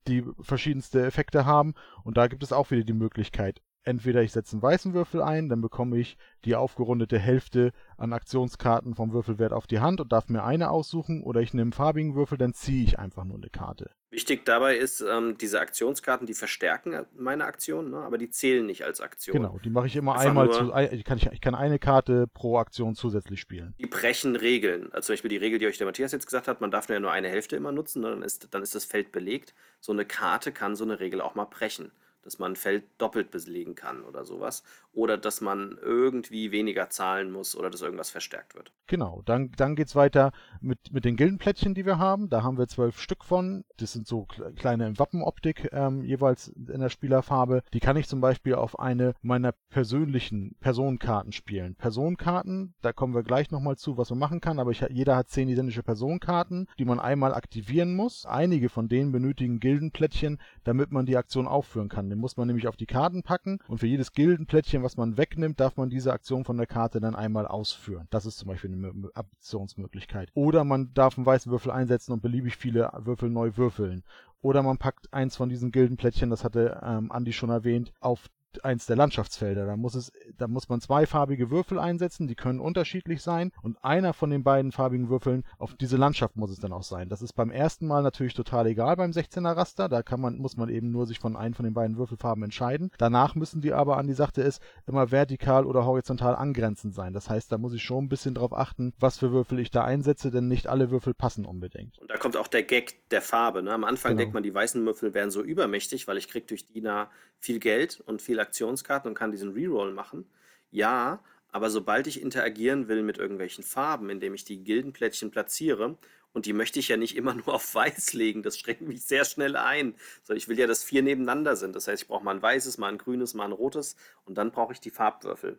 die 0.06 0.24
verschiedenste 0.40 1.04
Effekte 1.04 1.44
haben. 1.44 1.74
Und 2.04 2.16
da 2.16 2.26
gibt 2.26 2.42
es 2.42 2.52
auch 2.52 2.70
wieder 2.70 2.84
die 2.84 2.94
Möglichkeit, 2.94 3.60
entweder 3.84 4.22
ich 4.22 4.32
setze 4.32 4.52
einen 4.54 4.62
weißen 4.62 4.92
Würfel 4.94 5.22
ein, 5.22 5.48
dann 5.48 5.60
bekomme 5.60 5.98
ich 5.98 6.16
die 6.44 6.54
aufgerundete 6.56 7.18
Hälfte 7.18 7.72
an 7.96 8.12
Aktionskarten 8.12 8.94
vom 8.94 9.12
Würfelwert 9.12 9.52
auf 9.52 9.66
die 9.66 9.80
Hand 9.80 10.00
und 10.00 10.12
darf 10.12 10.28
mir 10.28 10.44
eine 10.44 10.70
aussuchen, 10.70 11.22
oder 11.22 11.40
ich 11.40 11.54
nehme 11.54 11.62
einen 11.62 11.72
farbigen 11.72 12.14
Würfel, 12.14 12.38
dann 12.38 12.52
ziehe 12.54 12.84
ich 12.84 12.98
einfach 12.98 13.24
nur 13.24 13.36
eine 13.36 13.48
Karte. 13.50 13.90
Wichtig 14.10 14.44
dabei 14.46 14.76
ist, 14.76 15.02
ähm, 15.02 15.36
diese 15.38 15.60
Aktionskarten, 15.60 16.26
die 16.26 16.32
verstärken 16.34 17.04
meine 17.14 17.44
Aktion, 17.44 17.90
ne? 17.90 17.98
aber 17.98 18.16
die 18.16 18.30
zählen 18.30 18.64
nicht 18.64 18.84
als 18.84 19.00
Aktion. 19.02 19.36
Genau, 19.36 19.58
die 19.62 19.68
mache 19.70 19.86
ich 19.86 19.96
immer 19.96 20.12
Einfach 20.14 20.28
einmal 20.28 20.50
zu. 20.50 20.72
ein- 20.72 20.92
Ich 20.94 21.04
kann, 21.04 21.18
ich, 21.18 21.26
ich 21.26 21.40
kann 21.42 21.54
eine 21.54 21.78
Karte 21.78 22.26
pro 22.26 22.56
Aktion 22.58 22.94
zusätzlich 22.94 23.38
spielen. 23.40 23.74
Die 23.78 23.86
brechen 23.86 24.34
Regeln. 24.34 24.90
Also 24.92 25.06
zum 25.08 25.12
Beispiel 25.14 25.28
die 25.28 25.36
Regel, 25.36 25.58
die 25.58 25.66
euch 25.66 25.76
der 25.76 25.86
Matthias 25.86 26.12
jetzt 26.12 26.24
gesagt 26.24 26.48
hat, 26.48 26.62
man 26.62 26.70
darf 26.70 26.88
ja 26.88 26.98
nur 27.00 27.10
eine 27.12 27.28
Hälfte 27.28 27.56
immer 27.56 27.70
nutzen, 27.72 28.00
ne? 28.00 28.10
dann 28.10 28.22
ist, 28.22 28.48
dann 28.54 28.62
ist 28.62 28.74
das 28.74 28.86
Feld 28.86 29.12
belegt. 29.12 29.54
So 29.80 29.92
eine 29.92 30.06
Karte 30.06 30.52
kann 30.52 30.74
so 30.74 30.84
eine 30.84 31.00
Regel 31.00 31.20
auch 31.20 31.34
mal 31.34 31.44
brechen. 31.44 31.92
Dass 32.28 32.38
man 32.38 32.52
ein 32.52 32.56
Feld 32.56 32.84
doppelt 32.98 33.30
belegen 33.30 33.74
kann 33.74 34.04
oder 34.04 34.26
sowas. 34.26 34.62
Oder 34.92 35.16
dass 35.16 35.40
man 35.40 35.78
irgendwie 35.80 36.52
weniger 36.52 36.90
zahlen 36.90 37.30
muss 37.30 37.56
oder 37.56 37.70
dass 37.70 37.80
irgendwas 37.80 38.10
verstärkt 38.10 38.54
wird. 38.54 38.70
Genau, 38.86 39.22
dann, 39.24 39.50
dann 39.56 39.76
geht's 39.76 39.96
weiter 39.96 40.32
mit, 40.60 40.92
mit 40.92 41.06
den 41.06 41.16
Gildenplättchen, 41.16 41.72
die 41.74 41.86
wir 41.86 41.98
haben. 41.98 42.28
Da 42.28 42.42
haben 42.42 42.58
wir 42.58 42.68
zwölf 42.68 43.00
Stück 43.00 43.24
von. 43.24 43.64
Das 43.78 43.94
sind 43.94 44.06
so 44.06 44.24
kle- 44.24 44.54
kleine 44.54 44.98
Wappenoptik 44.98 45.70
ähm, 45.72 46.04
jeweils 46.04 46.48
in 46.48 46.80
der 46.80 46.90
Spielerfarbe. 46.90 47.62
Die 47.72 47.80
kann 47.80 47.96
ich 47.96 48.08
zum 48.08 48.20
Beispiel 48.20 48.56
auf 48.56 48.78
eine 48.78 49.14
meiner 49.22 49.52
persönlichen 49.70 50.56
Personenkarten 50.60 51.32
spielen. 51.32 51.76
Personenkarten, 51.76 52.74
da 52.82 52.92
kommen 52.92 53.14
wir 53.14 53.22
gleich 53.22 53.50
nochmal 53.50 53.76
zu, 53.78 53.96
was 53.96 54.10
man 54.10 54.18
machen 54.18 54.42
kann, 54.42 54.58
aber 54.58 54.72
ich, 54.72 54.84
jeder 54.90 55.16
hat 55.16 55.30
zehn 55.30 55.48
identische 55.48 55.82
Personenkarten, 55.82 56.68
die 56.78 56.84
man 56.84 57.00
einmal 57.00 57.32
aktivieren 57.32 57.96
muss. 57.96 58.26
Einige 58.26 58.68
von 58.68 58.88
denen 58.88 59.12
benötigen 59.12 59.60
Gildenplättchen, 59.60 60.38
damit 60.64 60.92
man 60.92 61.06
die 61.06 61.16
Aktion 61.16 61.46
aufführen 61.46 61.88
kann. 61.88 62.10
Den 62.18 62.22
muss 62.22 62.36
man 62.36 62.48
nämlich 62.48 62.66
auf 62.66 62.76
die 62.76 62.86
Karten 62.86 63.22
packen 63.22 63.60
und 63.68 63.78
für 63.78 63.86
jedes 63.86 64.12
Gildenplättchen, 64.12 64.82
was 64.82 64.96
man 64.96 65.16
wegnimmt, 65.16 65.60
darf 65.60 65.76
man 65.76 65.88
diese 65.88 66.12
Aktion 66.12 66.44
von 66.44 66.56
der 66.56 66.66
Karte 66.66 66.98
dann 66.98 67.14
einmal 67.14 67.46
ausführen. 67.46 68.08
Das 68.10 68.26
ist 68.26 68.38
zum 68.38 68.48
Beispiel 68.48 68.72
eine 68.72 68.88
Mö- 68.88 69.14
Aktionsmöglichkeit. 69.14 70.28
Oder 70.34 70.64
man 70.64 70.92
darf 70.94 71.16
einen 71.16 71.26
weißen 71.26 71.52
Würfel 71.52 71.70
einsetzen 71.70 72.10
und 72.10 72.20
beliebig 72.20 72.56
viele 72.56 72.90
Würfel 72.96 73.30
neu 73.30 73.52
würfeln. 73.54 74.02
Oder 74.40 74.64
man 74.64 74.78
packt 74.78 75.12
eins 75.12 75.36
von 75.36 75.48
diesen 75.48 75.70
Gildenplättchen, 75.70 76.28
das 76.28 76.42
hatte 76.42 76.80
ähm, 76.82 77.12
Andi 77.12 77.32
schon 77.32 77.50
erwähnt, 77.50 77.92
auf 78.00 78.28
eins 78.62 78.86
der 78.86 78.96
Landschaftsfelder. 78.96 79.66
Da 79.66 79.76
muss 79.76 79.94
es, 79.94 80.12
da 80.36 80.48
muss 80.48 80.68
man 80.68 80.80
zweifarbige 80.80 81.50
Würfel 81.50 81.78
einsetzen, 81.78 82.26
die 82.26 82.34
können 82.34 82.60
unterschiedlich 82.60 83.22
sein 83.22 83.52
und 83.62 83.82
einer 83.84 84.12
von 84.12 84.30
den 84.30 84.42
beiden 84.42 84.72
farbigen 84.72 85.08
Würfeln 85.08 85.44
auf 85.58 85.74
diese 85.74 85.96
Landschaft 85.96 86.36
muss 86.36 86.50
es 86.50 86.58
dann 86.58 86.72
auch 86.72 86.82
sein. 86.82 87.08
Das 87.08 87.22
ist 87.22 87.34
beim 87.34 87.50
ersten 87.50 87.86
Mal 87.86 88.02
natürlich 88.02 88.34
total 88.34 88.66
egal 88.66 88.96
beim 88.96 89.10
16er 89.10 89.56
Raster, 89.56 89.88
da 89.88 90.02
kann 90.02 90.20
man, 90.20 90.38
muss 90.38 90.56
man 90.56 90.68
eben 90.68 90.90
nur 90.90 91.06
sich 91.06 91.18
von 91.18 91.36
einem 91.36 91.54
von 91.54 91.64
den 91.64 91.74
beiden 91.74 91.96
Würfelfarben 91.96 92.42
entscheiden. 92.42 92.90
Danach 92.98 93.34
müssen 93.34 93.60
die 93.60 93.72
aber, 93.72 93.96
Andi 93.96 94.14
sagte 94.14 94.42
es, 94.42 94.60
immer 94.86 95.10
vertikal 95.10 95.66
oder 95.66 95.84
horizontal 95.84 96.34
angrenzend 96.36 96.94
sein. 96.94 97.12
Das 97.12 97.28
heißt, 97.28 97.52
da 97.52 97.58
muss 97.58 97.74
ich 97.74 97.82
schon 97.82 98.04
ein 98.04 98.08
bisschen 98.08 98.34
drauf 98.34 98.52
achten, 98.52 98.92
was 98.98 99.18
für 99.18 99.32
Würfel 99.32 99.58
ich 99.58 99.70
da 99.70 99.84
einsetze, 99.84 100.30
denn 100.30 100.48
nicht 100.48 100.66
alle 100.66 100.90
Würfel 100.90 101.14
passen 101.14 101.44
unbedingt. 101.44 101.98
Und 101.98 102.10
da 102.10 102.16
kommt 102.16 102.36
auch 102.36 102.48
der 102.48 102.62
Gag 102.62 103.08
der 103.10 103.22
Farbe. 103.22 103.62
Ne? 103.62 103.72
Am 103.72 103.84
Anfang 103.84 104.12
Genau. 104.12 104.18
denkt 104.20 104.34
man, 104.34 104.42
die 104.42 104.54
weißen 104.54 104.84
Würfel 104.84 105.12
wären 105.14 105.30
so 105.30 105.42
übermächtig, 105.42 106.08
weil 106.08 106.16
ich 106.16 106.28
krieg 106.28 106.46
durch 106.48 106.66
Dina 106.66 107.10
viel 107.40 107.60
Geld 107.60 108.00
und 108.00 108.20
viel 108.22 108.37
Aktionskarten 108.40 109.10
und 109.10 109.14
kann 109.14 109.32
diesen 109.32 109.52
Reroll 109.52 109.92
machen. 109.92 110.26
Ja, 110.70 111.22
aber 111.50 111.70
sobald 111.70 112.06
ich 112.06 112.20
interagieren 112.20 112.88
will 112.88 113.02
mit 113.02 113.18
irgendwelchen 113.18 113.64
Farben, 113.64 114.10
indem 114.10 114.34
ich 114.34 114.44
die 114.44 114.62
Gildenplättchen 114.62 115.30
platziere, 115.30 115.96
und 116.32 116.46
die 116.46 116.52
möchte 116.52 116.78
ich 116.78 116.88
ja 116.88 116.96
nicht 116.96 117.16
immer 117.16 117.34
nur 117.46 117.54
auf 117.54 117.74
weiß 117.74 118.12
legen, 118.12 118.42
das 118.42 118.58
schränkt 118.58 118.82
mich 118.82 119.02
sehr 119.02 119.24
schnell 119.24 119.56
ein. 119.56 119.94
So, 120.22 120.34
ich 120.34 120.48
will 120.48 120.58
ja, 120.58 120.66
dass 120.66 120.84
vier 120.84 121.02
nebeneinander 121.02 121.56
sind. 121.56 121.74
Das 121.74 121.88
heißt, 121.88 122.02
ich 122.02 122.08
brauche 122.08 122.24
mal 122.24 122.34
ein 122.34 122.42
weißes, 122.42 122.78
mal 122.78 122.88
ein 122.88 122.98
grünes, 122.98 123.34
mal 123.34 123.46
ein 123.46 123.52
rotes 123.52 123.96
und 124.24 124.36
dann 124.36 124.52
brauche 124.52 124.72
ich 124.72 124.80
die 124.80 124.90
Farbwürfel. 124.90 125.58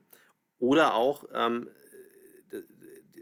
Oder 0.59 0.93
auch, 0.93 1.25
ähm, 1.33 1.69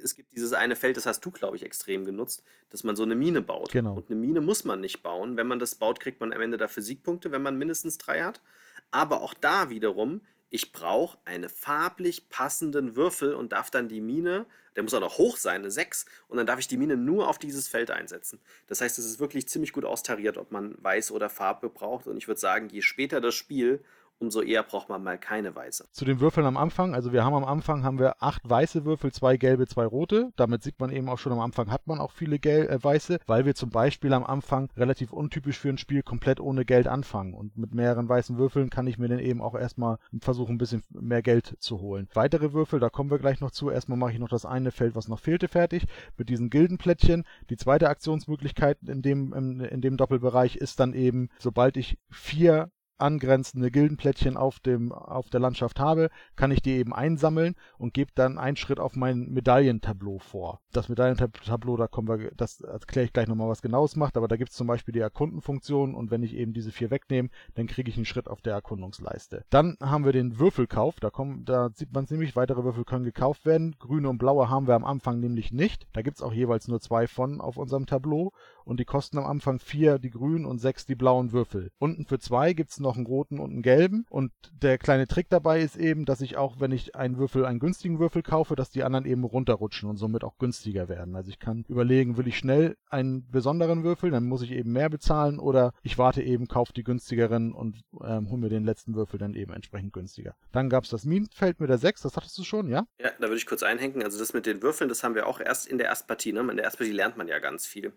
es 0.03 0.15
gibt 0.15 0.31
dieses 0.33 0.53
eine 0.53 0.75
Feld, 0.75 0.97
das 0.97 1.05
hast 1.05 1.25
du, 1.25 1.31
glaube 1.31 1.55
ich, 1.55 1.63
extrem 1.63 2.05
genutzt, 2.05 2.43
dass 2.69 2.83
man 2.83 2.95
so 2.95 3.03
eine 3.03 3.15
Mine 3.15 3.41
baut. 3.41 3.71
Genau. 3.71 3.95
Und 3.95 4.09
eine 4.09 4.19
Mine 4.19 4.41
muss 4.41 4.63
man 4.63 4.79
nicht 4.79 5.01
bauen. 5.01 5.37
Wenn 5.37 5.47
man 5.47 5.59
das 5.59 5.75
baut, 5.75 5.99
kriegt 5.99 6.19
man 6.19 6.33
am 6.33 6.41
Ende 6.41 6.57
dafür 6.57 6.83
Siegpunkte, 6.83 7.31
wenn 7.31 7.41
man 7.41 7.57
mindestens 7.57 7.97
drei 7.97 8.23
hat. 8.23 8.41
Aber 8.91 9.21
auch 9.21 9.33
da 9.33 9.69
wiederum, 9.69 10.21
ich 10.49 10.71
brauche 10.71 11.17
einen 11.25 11.49
farblich 11.49 12.29
passenden 12.29 12.95
Würfel 12.95 13.33
und 13.33 13.51
darf 13.51 13.69
dann 13.69 13.89
die 13.89 13.99
Mine, 13.99 14.45
der 14.75 14.83
muss 14.83 14.93
auch 14.93 15.01
noch 15.01 15.17
hoch 15.17 15.37
sein, 15.37 15.61
eine 15.61 15.71
6, 15.71 16.05
und 16.29 16.37
dann 16.37 16.45
darf 16.45 16.59
ich 16.59 16.67
die 16.67 16.77
Mine 16.77 16.95
nur 16.95 17.27
auf 17.27 17.37
dieses 17.37 17.67
Feld 17.67 17.91
einsetzen. 17.91 18.39
Das 18.67 18.79
heißt, 18.79 18.97
es 18.97 19.05
ist 19.05 19.19
wirklich 19.19 19.49
ziemlich 19.49 19.73
gut 19.73 19.83
austariert, 19.83 20.37
ob 20.37 20.51
man 20.51 20.75
Weiß 20.81 21.11
oder 21.11 21.29
Farbe 21.29 21.69
braucht. 21.69 22.07
Und 22.07 22.15
ich 22.17 22.27
würde 22.27 22.39
sagen, 22.39 22.69
je 22.69 22.81
später 22.81 23.19
das 23.19 23.35
Spiel, 23.35 23.83
umso 24.19 24.41
eher 24.41 24.63
braucht 24.63 24.89
man 24.89 25.03
mal 25.03 25.17
keine 25.17 25.55
weiße. 25.55 25.85
Zu 25.91 26.05
den 26.05 26.19
Würfeln 26.19 26.45
am 26.45 26.57
Anfang, 26.57 26.95
also 26.95 27.13
wir 27.13 27.23
haben 27.23 27.35
am 27.35 27.45
Anfang 27.45 27.83
haben 27.83 27.99
wir 27.99 28.21
acht 28.21 28.47
weiße 28.47 28.85
Würfel, 28.85 29.11
zwei 29.11 29.37
gelbe, 29.37 29.67
zwei 29.67 29.85
rote. 29.85 30.31
Damit 30.35 30.63
sieht 30.63 30.79
man 30.79 30.91
eben 30.91 31.09
auch 31.09 31.19
schon 31.19 31.33
am 31.33 31.39
Anfang 31.39 31.71
hat 31.71 31.87
man 31.87 31.99
auch 31.99 32.11
viele 32.11 32.39
Gel 32.39 32.67
äh, 32.67 32.83
weiße, 32.83 33.19
weil 33.27 33.45
wir 33.45 33.55
zum 33.55 33.69
Beispiel 33.69 34.13
am 34.13 34.23
Anfang 34.23 34.69
relativ 34.75 35.13
untypisch 35.13 35.59
für 35.59 35.69
ein 35.69 35.77
Spiel 35.77 36.03
komplett 36.03 36.39
ohne 36.39 36.65
Geld 36.65 36.87
anfangen. 36.87 37.33
Und 37.33 37.57
mit 37.57 37.73
mehreren 37.73 38.09
weißen 38.09 38.37
Würfeln 38.37 38.69
kann 38.69 38.87
ich 38.87 38.97
mir 38.97 39.07
dann 39.07 39.19
eben 39.19 39.41
auch 39.41 39.55
erstmal 39.55 39.97
versuchen, 40.19 40.55
ein 40.55 40.57
bisschen 40.57 40.83
mehr 40.89 41.21
Geld 41.21 41.55
zu 41.59 41.79
holen. 41.81 42.07
Weitere 42.13 42.53
Würfel, 42.53 42.79
da 42.79 42.89
kommen 42.89 43.11
wir 43.11 43.19
gleich 43.19 43.41
noch 43.41 43.51
zu. 43.51 43.69
Erstmal 43.69 43.97
mache 43.97 44.13
ich 44.13 44.19
noch 44.19 44.29
das 44.29 44.45
eine 44.45 44.71
Feld, 44.71 44.95
was 44.95 45.07
noch 45.07 45.19
fehlte, 45.19 45.47
fertig. 45.47 45.85
Mit 46.17 46.29
diesen 46.29 46.49
Gildenplättchen. 46.49 47.25
Die 47.49 47.57
zweite 47.57 47.89
Aktionsmöglichkeit 47.89 48.77
in 48.87 49.01
dem, 49.01 49.33
in, 49.33 49.59
in 49.59 49.81
dem 49.81 49.97
Doppelbereich 49.97 50.55
ist 50.55 50.79
dann 50.79 50.93
eben, 50.93 51.29
sobald 51.39 51.77
ich 51.77 51.97
vier 52.09 52.71
angrenzende 52.97 53.71
Gildenplättchen 53.71 54.37
auf, 54.37 54.59
dem, 54.59 54.91
auf 54.91 55.29
der 55.29 55.39
Landschaft 55.39 55.79
habe, 55.79 56.09
kann 56.35 56.51
ich 56.51 56.61
die 56.61 56.77
eben 56.77 56.93
einsammeln 56.93 57.55
und 57.77 57.93
gebe 57.93 58.11
dann 58.15 58.37
einen 58.37 58.57
Schritt 58.57 58.79
auf 58.79 58.95
mein 58.95 59.29
Medaillentableau 59.29 60.19
vor. 60.19 60.61
Das 60.71 60.89
Medaillentableau, 60.89 61.77
da 61.77 61.87
kommen 61.87 62.07
wir, 62.07 62.31
das 62.35 62.61
erkläre 62.61 63.05
ich 63.05 63.13
gleich 63.13 63.27
nochmal, 63.27 63.49
was 63.49 63.61
genaues 63.61 63.95
macht, 63.95 64.17
aber 64.17 64.27
da 64.27 64.37
gibt 64.37 64.51
es 64.51 64.57
zum 64.57 64.67
Beispiel 64.67 64.93
die 64.93 64.99
Erkundenfunktion 64.99 65.95
und 65.95 66.11
wenn 66.11 66.23
ich 66.23 66.35
eben 66.35 66.53
diese 66.53 66.71
vier 66.71 66.91
wegnehme, 66.91 67.29
dann 67.55 67.67
kriege 67.67 67.89
ich 67.89 67.97
einen 67.97 68.05
Schritt 68.05 68.27
auf 68.27 68.41
der 68.41 68.53
Erkundungsleiste. 68.53 69.45
Dann 69.49 69.77
haben 69.81 70.05
wir 70.05 70.13
den 70.13 70.39
Würfelkauf, 70.39 70.99
da, 70.99 71.09
kommen, 71.09 71.45
da 71.45 71.69
sieht 71.73 71.93
man 71.93 72.05
es 72.05 72.11
nämlich, 72.11 72.35
weitere 72.35 72.63
Würfel 72.63 72.85
können 72.85 73.05
gekauft 73.05 73.45
werden. 73.45 73.75
Grüne 73.79 74.09
und 74.09 74.17
blaue 74.17 74.49
haben 74.49 74.67
wir 74.67 74.75
am 74.75 74.85
Anfang 74.85 75.19
nämlich 75.19 75.51
nicht. 75.51 75.87
Da 75.93 76.01
gibt 76.01 76.17
es 76.17 76.23
auch 76.23 76.33
jeweils 76.33 76.67
nur 76.67 76.79
zwei 76.79 77.07
von 77.07 77.41
auf 77.41 77.57
unserem 77.57 77.85
Tableau 77.85 78.31
und 78.63 78.79
die 78.79 78.85
kosten 78.85 79.17
am 79.17 79.25
Anfang 79.25 79.59
vier 79.59 79.99
die 79.99 80.09
grünen 80.09 80.45
und 80.45 80.59
sechs 80.59 80.85
die 80.85 80.95
blauen 80.95 81.31
Würfel. 81.31 81.71
Unten 81.79 82.05
für 82.05 82.19
zwei 82.19 82.53
gibt 82.53 82.71
es 82.71 82.79
noch 82.79 82.86
einen 82.95 83.05
roten 83.05 83.39
und 83.39 83.51
einen 83.51 83.61
gelben 83.61 84.05
und 84.09 84.31
der 84.61 84.77
kleine 84.77 85.07
Trick 85.07 85.29
dabei 85.29 85.61
ist 85.61 85.75
eben, 85.75 86.05
dass 86.05 86.21
ich 86.21 86.37
auch, 86.37 86.59
wenn 86.59 86.71
ich 86.71 86.95
einen 86.95 87.17
Würfel, 87.17 87.45
einen 87.45 87.59
günstigen 87.59 87.99
Würfel 87.99 88.23
kaufe, 88.23 88.55
dass 88.55 88.69
die 88.69 88.83
anderen 88.83 89.05
eben 89.05 89.23
runterrutschen 89.23 89.89
und 89.89 89.97
somit 89.97 90.23
auch 90.23 90.37
günstiger 90.37 90.89
werden. 90.89 91.15
Also 91.15 91.29
ich 91.29 91.39
kann 91.39 91.65
überlegen, 91.67 92.17
will 92.17 92.27
ich 92.27 92.37
schnell 92.37 92.77
einen 92.89 93.29
besonderen 93.29 93.83
Würfel, 93.83 94.11
dann 94.11 94.25
muss 94.25 94.41
ich 94.41 94.51
eben 94.51 94.71
mehr 94.71 94.89
bezahlen 94.89 95.39
oder 95.39 95.73
ich 95.83 95.97
warte 95.97 96.21
eben, 96.21 96.47
kaufe 96.47 96.73
die 96.73 96.83
günstigeren 96.83 97.53
und 97.53 97.81
ähm, 98.03 98.29
hole 98.29 98.41
mir 98.41 98.49
den 98.49 98.63
letzten 98.63 98.95
Würfel 98.95 99.19
dann 99.19 99.33
eben 99.33 99.53
entsprechend 99.53 99.93
günstiger. 99.93 100.35
Dann 100.51 100.69
gab 100.69 100.83
es 100.83 100.89
das 100.89 101.05
Minenfeld 101.05 101.59
mit 101.59 101.69
der 101.69 101.77
6, 101.77 102.01
das 102.01 102.15
hattest 102.15 102.37
du 102.37 102.43
schon, 102.43 102.69
ja? 102.69 102.85
Ja, 102.99 103.11
da 103.19 103.27
würde 103.27 103.37
ich 103.37 103.45
kurz 103.45 103.63
einhängen. 103.63 104.03
Also 104.03 104.19
das 104.19 104.33
mit 104.33 104.45
den 104.45 104.61
Würfeln, 104.61 104.89
das 104.89 105.03
haben 105.03 105.15
wir 105.15 105.27
auch 105.27 105.39
erst 105.39 105.67
in 105.67 105.77
der 105.77 105.87
Erstpartie. 105.87 106.33
Ne? 106.33 106.41
In 106.41 106.57
der 106.57 106.65
Erstpartie 106.65 106.91
lernt 106.91 107.17
man 107.17 107.27
ja 107.27 107.39
ganz 107.39 107.65
viel. 107.65 107.93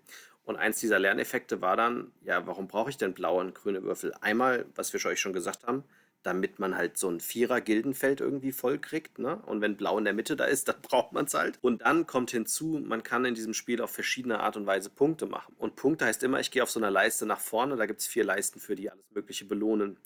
Und 0.50 0.56
eins 0.56 0.80
dieser 0.80 0.98
Lerneffekte 0.98 1.60
war 1.60 1.76
dann, 1.76 2.10
ja, 2.24 2.44
warum 2.44 2.66
brauche 2.66 2.90
ich 2.90 2.96
denn 2.96 3.14
blaue 3.14 3.40
und 3.40 3.54
grüne 3.54 3.84
Würfel? 3.84 4.12
Einmal, 4.20 4.66
was 4.74 4.92
wir 4.92 5.06
euch 5.06 5.20
schon 5.20 5.32
gesagt 5.32 5.64
haben, 5.64 5.84
damit 6.24 6.58
man 6.58 6.76
halt 6.76 6.98
so 6.98 7.08
ein 7.08 7.20
Vierer-Gildenfeld 7.20 8.20
irgendwie 8.20 8.50
voll 8.50 8.80
kriegt. 8.80 9.20
Ne? 9.20 9.36
Und 9.46 9.60
wenn 9.60 9.76
blau 9.76 9.96
in 9.96 10.02
der 10.02 10.12
Mitte 10.12 10.34
da 10.34 10.46
ist, 10.46 10.66
dann 10.68 10.82
braucht 10.82 11.12
man 11.12 11.26
es 11.26 11.34
halt. 11.34 11.60
Und 11.60 11.82
dann 11.82 12.04
kommt 12.04 12.32
hinzu, 12.32 12.82
man 12.84 13.04
kann 13.04 13.24
in 13.24 13.36
diesem 13.36 13.54
Spiel 13.54 13.80
auf 13.80 13.92
verschiedene 13.92 14.40
Art 14.40 14.56
und 14.56 14.66
Weise 14.66 14.90
Punkte 14.90 15.26
machen. 15.26 15.54
Und 15.56 15.76
Punkte 15.76 16.06
heißt 16.06 16.24
immer, 16.24 16.40
ich 16.40 16.50
gehe 16.50 16.64
auf 16.64 16.70
so 16.72 16.80
einer 16.80 16.90
Leiste 16.90 17.26
nach 17.26 17.38
vorne, 17.38 17.76
da 17.76 17.86
gibt 17.86 18.00
es 18.00 18.08
vier 18.08 18.24
Leisten 18.24 18.58
für 18.58 18.74
die 18.74 18.90
alles 18.90 19.08
Mögliche 19.12 19.44
belohnen. 19.44 19.98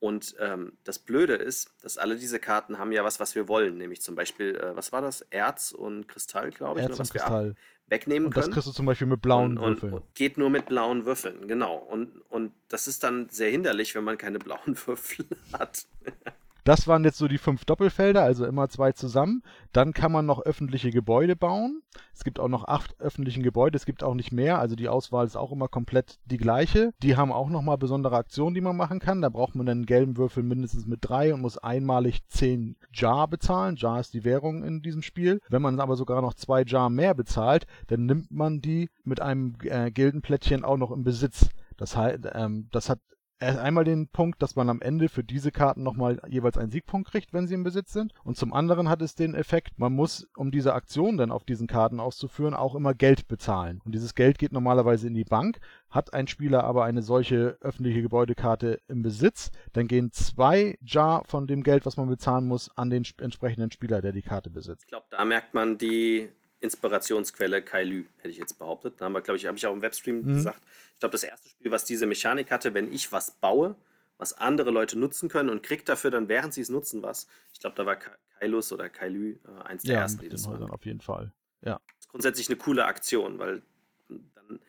Und 0.00 0.34
ähm, 0.40 0.76
das 0.82 0.98
Blöde 0.98 1.34
ist, 1.34 1.72
dass 1.82 1.98
alle 1.98 2.16
diese 2.16 2.40
Karten 2.40 2.78
haben 2.78 2.90
ja 2.90 3.04
was, 3.04 3.20
was 3.20 3.36
wir 3.36 3.46
wollen. 3.46 3.78
Nämlich 3.78 4.02
zum 4.02 4.16
Beispiel, 4.16 4.56
äh, 4.56 4.74
was 4.74 4.90
war 4.90 5.02
das? 5.02 5.22
Erz 5.30 5.70
und 5.70 6.08
Kristall, 6.08 6.50
glaube 6.50 6.80
ich. 6.80 6.82
Erz 6.82 6.94
ne, 6.94 6.98
was 6.98 7.10
und 7.10 7.16
Kristall. 7.16 7.54
Wegnehmen 7.88 8.26
Und 8.26 8.34
können. 8.34 8.46
das 8.46 8.54
kriegst 8.54 8.68
du 8.68 8.72
zum 8.72 8.86
Beispiel 8.86 9.06
mit 9.06 9.22
blauen 9.22 9.58
und, 9.58 9.74
Würfeln. 9.82 9.92
und 9.94 10.14
geht 10.14 10.38
nur 10.38 10.50
mit 10.50 10.66
blauen 10.66 11.04
Würfeln, 11.04 11.46
genau. 11.48 11.76
Und, 11.76 12.20
und 12.30 12.52
das 12.68 12.86
ist 12.88 13.04
dann 13.04 13.28
sehr 13.28 13.50
hinderlich, 13.50 13.94
wenn 13.94 14.04
man 14.04 14.18
keine 14.18 14.38
blauen 14.40 14.76
Würfel 14.86 15.26
hat. 15.52 15.86
Das 16.64 16.88
waren 16.88 17.04
jetzt 17.04 17.18
so 17.18 17.28
die 17.28 17.38
fünf 17.38 17.66
Doppelfelder, 17.66 18.22
also 18.22 18.46
immer 18.46 18.70
zwei 18.70 18.92
zusammen. 18.92 19.42
Dann 19.72 19.92
kann 19.92 20.10
man 20.10 20.24
noch 20.24 20.40
öffentliche 20.40 20.90
Gebäude 20.90 21.36
bauen. 21.36 21.82
Es 22.14 22.24
gibt 22.24 22.40
auch 22.40 22.48
noch 22.48 22.66
acht 22.66 22.98
öffentliche 23.00 23.42
Gebäude, 23.42 23.76
es 23.76 23.84
gibt 23.84 24.02
auch 24.02 24.14
nicht 24.14 24.32
mehr, 24.32 24.58
also 24.58 24.74
die 24.74 24.88
Auswahl 24.88 25.26
ist 25.26 25.36
auch 25.36 25.52
immer 25.52 25.68
komplett 25.68 26.18
die 26.24 26.38
gleiche. 26.38 26.92
Die 27.02 27.16
haben 27.16 27.32
auch 27.32 27.50
nochmal 27.50 27.76
besondere 27.76 28.16
Aktionen, 28.16 28.54
die 28.54 28.62
man 28.62 28.76
machen 28.76 28.98
kann. 28.98 29.20
Da 29.20 29.28
braucht 29.28 29.54
man 29.54 29.68
einen 29.68 29.84
gelben 29.84 30.16
Würfel 30.16 30.42
mindestens 30.42 30.86
mit 30.86 31.00
drei 31.02 31.34
und 31.34 31.42
muss 31.42 31.58
einmalig 31.58 32.26
zehn 32.28 32.76
Jar 32.92 33.28
bezahlen. 33.28 33.76
Jar 33.76 34.00
ist 34.00 34.14
die 34.14 34.24
Währung 34.24 34.64
in 34.64 34.80
diesem 34.80 35.02
Spiel. 35.02 35.40
Wenn 35.50 35.62
man 35.62 35.78
aber 35.80 35.96
sogar 35.96 36.22
noch 36.22 36.34
zwei 36.34 36.62
Jar 36.64 36.88
mehr 36.88 37.14
bezahlt, 37.14 37.66
dann 37.88 38.06
nimmt 38.06 38.30
man 38.30 38.62
die 38.62 38.88
mit 39.04 39.20
einem 39.20 39.54
äh, 39.64 39.90
Gildenplättchen 39.90 40.64
auch 40.64 40.78
noch 40.78 40.90
im 40.92 41.04
Besitz. 41.04 41.50
Das, 41.76 41.96
heißt, 41.96 42.20
ähm, 42.32 42.68
das 42.70 42.88
hat 42.88 43.00
einmal 43.40 43.84
den 43.84 44.08
Punkt, 44.08 44.42
dass 44.42 44.56
man 44.56 44.68
am 44.68 44.80
Ende 44.80 45.08
für 45.08 45.24
diese 45.24 45.50
Karten 45.50 45.82
nochmal 45.82 46.20
jeweils 46.28 46.58
einen 46.58 46.70
Siegpunkt 46.70 47.10
kriegt, 47.10 47.32
wenn 47.32 47.46
sie 47.46 47.54
im 47.54 47.64
Besitz 47.64 47.92
sind. 47.92 48.12
Und 48.24 48.36
zum 48.36 48.52
anderen 48.52 48.88
hat 48.88 49.02
es 49.02 49.14
den 49.14 49.34
Effekt, 49.34 49.78
man 49.78 49.92
muss, 49.92 50.28
um 50.36 50.50
diese 50.50 50.74
Aktion 50.74 51.16
dann 51.16 51.30
auf 51.30 51.44
diesen 51.44 51.66
Karten 51.66 52.00
auszuführen, 52.00 52.54
auch 52.54 52.74
immer 52.74 52.94
Geld 52.94 53.28
bezahlen. 53.28 53.80
Und 53.84 53.94
dieses 53.94 54.14
Geld 54.14 54.38
geht 54.38 54.52
normalerweise 54.52 55.06
in 55.06 55.14
die 55.14 55.24
Bank. 55.24 55.58
Hat 55.90 56.14
ein 56.14 56.26
Spieler 56.26 56.64
aber 56.64 56.84
eine 56.84 57.02
solche 57.02 57.56
öffentliche 57.60 58.02
Gebäudekarte 58.02 58.80
im 58.88 59.02
Besitz, 59.02 59.50
dann 59.72 59.86
gehen 59.86 60.10
zwei 60.12 60.76
Jar 60.80 61.22
von 61.26 61.46
dem 61.46 61.62
Geld, 61.62 61.86
was 61.86 61.96
man 61.96 62.08
bezahlen 62.08 62.46
muss, 62.46 62.70
an 62.76 62.90
den 62.90 63.04
entsprechenden 63.18 63.70
Spieler, 63.70 64.02
der 64.02 64.12
die 64.12 64.22
Karte 64.22 64.50
besitzt. 64.50 64.84
Ich 64.84 64.88
glaube, 64.88 65.06
da 65.10 65.24
merkt 65.24 65.54
man 65.54 65.78
die 65.78 66.30
Inspirationsquelle 66.64 67.62
Kailü, 67.62 68.04
hätte 68.18 68.30
ich 68.30 68.38
jetzt 68.38 68.58
behauptet. 68.58 68.94
Da 68.98 69.04
haben 69.04 69.12
wir, 69.12 69.20
glaube 69.22 69.36
ich, 69.36 69.46
habe 69.46 69.56
ich 69.56 69.66
auch 69.66 69.72
im 69.72 69.82
Webstream 69.82 70.22
Mhm. 70.22 70.34
gesagt. 70.34 70.60
Ich 70.94 71.00
glaube, 71.00 71.12
das 71.12 71.22
erste 71.24 71.48
Spiel, 71.48 71.70
was 71.70 71.84
diese 71.84 72.06
Mechanik 72.06 72.50
hatte, 72.50 72.74
wenn 72.74 72.92
ich 72.92 73.12
was 73.12 73.30
baue, 73.32 73.76
was 74.18 74.32
andere 74.32 74.70
Leute 74.70 74.98
nutzen 74.98 75.28
können 75.28 75.50
und 75.50 75.62
kriegt 75.62 75.88
dafür 75.88 76.10
dann, 76.10 76.28
während 76.28 76.54
sie 76.54 76.60
es 76.62 76.68
nutzen, 76.68 77.02
was. 77.02 77.28
Ich 77.52 77.60
glaube, 77.60 77.76
da 77.76 77.84
war 77.86 77.96
Ka- 77.96 78.16
Kailus 78.38 78.72
oder 78.72 78.88
Kailü 78.88 79.36
äh, 79.46 79.62
eins 79.64 79.82
der 79.82 79.94
Ja, 79.94 80.00
ersten, 80.02 80.20
die 80.20 80.28
das. 80.28 80.46
Häusern 80.46 80.70
auf 80.70 80.84
jeden 80.84 81.00
Fall. 81.00 81.32
Ja. 81.62 81.80
ist 81.98 82.08
grundsätzlich 82.08 82.48
eine 82.48 82.56
coole 82.58 82.84
Aktion, 82.84 83.38
weil 83.38 83.62
dann, 84.08 84.60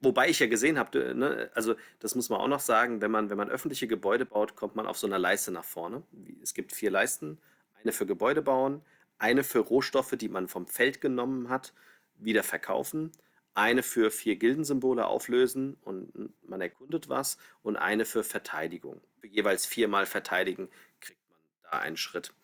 wobei 0.00 0.28
ich 0.28 0.38
ja 0.38 0.46
gesehen 0.46 0.78
habe, 0.78 1.14
ne, 1.14 1.50
also 1.54 1.74
das 2.00 2.14
muss 2.14 2.28
man 2.28 2.40
auch 2.40 2.48
noch 2.48 2.60
sagen, 2.60 3.00
wenn 3.00 3.10
man, 3.10 3.30
wenn 3.30 3.36
man 3.36 3.50
öffentliche 3.50 3.88
Gebäude 3.88 4.24
baut, 4.26 4.54
kommt 4.56 4.76
man 4.76 4.86
auf 4.86 4.96
so 4.96 5.06
einer 5.06 5.18
Leiste 5.18 5.50
nach 5.50 5.64
vorne. 5.64 6.02
Es 6.42 6.54
gibt 6.54 6.72
vier 6.72 6.90
Leisten, 6.90 7.38
eine 7.82 7.92
für 7.92 8.06
Gebäude 8.06 8.42
bauen, 8.42 8.80
eine 9.18 9.44
für 9.44 9.60
Rohstoffe, 9.60 10.14
die 10.16 10.28
man 10.28 10.48
vom 10.48 10.66
Feld 10.66 11.00
genommen 11.00 11.48
hat, 11.48 11.72
wieder 12.16 12.42
verkaufen, 12.42 13.12
eine 13.54 13.82
für 13.82 14.10
vier 14.10 14.36
Gildensymbole 14.36 15.06
auflösen 15.06 15.76
und 15.82 16.12
man 16.46 16.60
erkundet 16.60 17.08
was 17.08 17.38
und 17.62 17.76
eine 17.76 18.04
für 18.04 18.22
Verteidigung. 18.22 19.00
Für 19.20 19.26
jeweils 19.26 19.64
viermal 19.64 20.06
verteidigen 20.06 20.68
kriegt 21.00 21.20
man 21.30 21.38
da 21.62 21.78
einen 21.78 21.96
Schritt. 21.96 22.34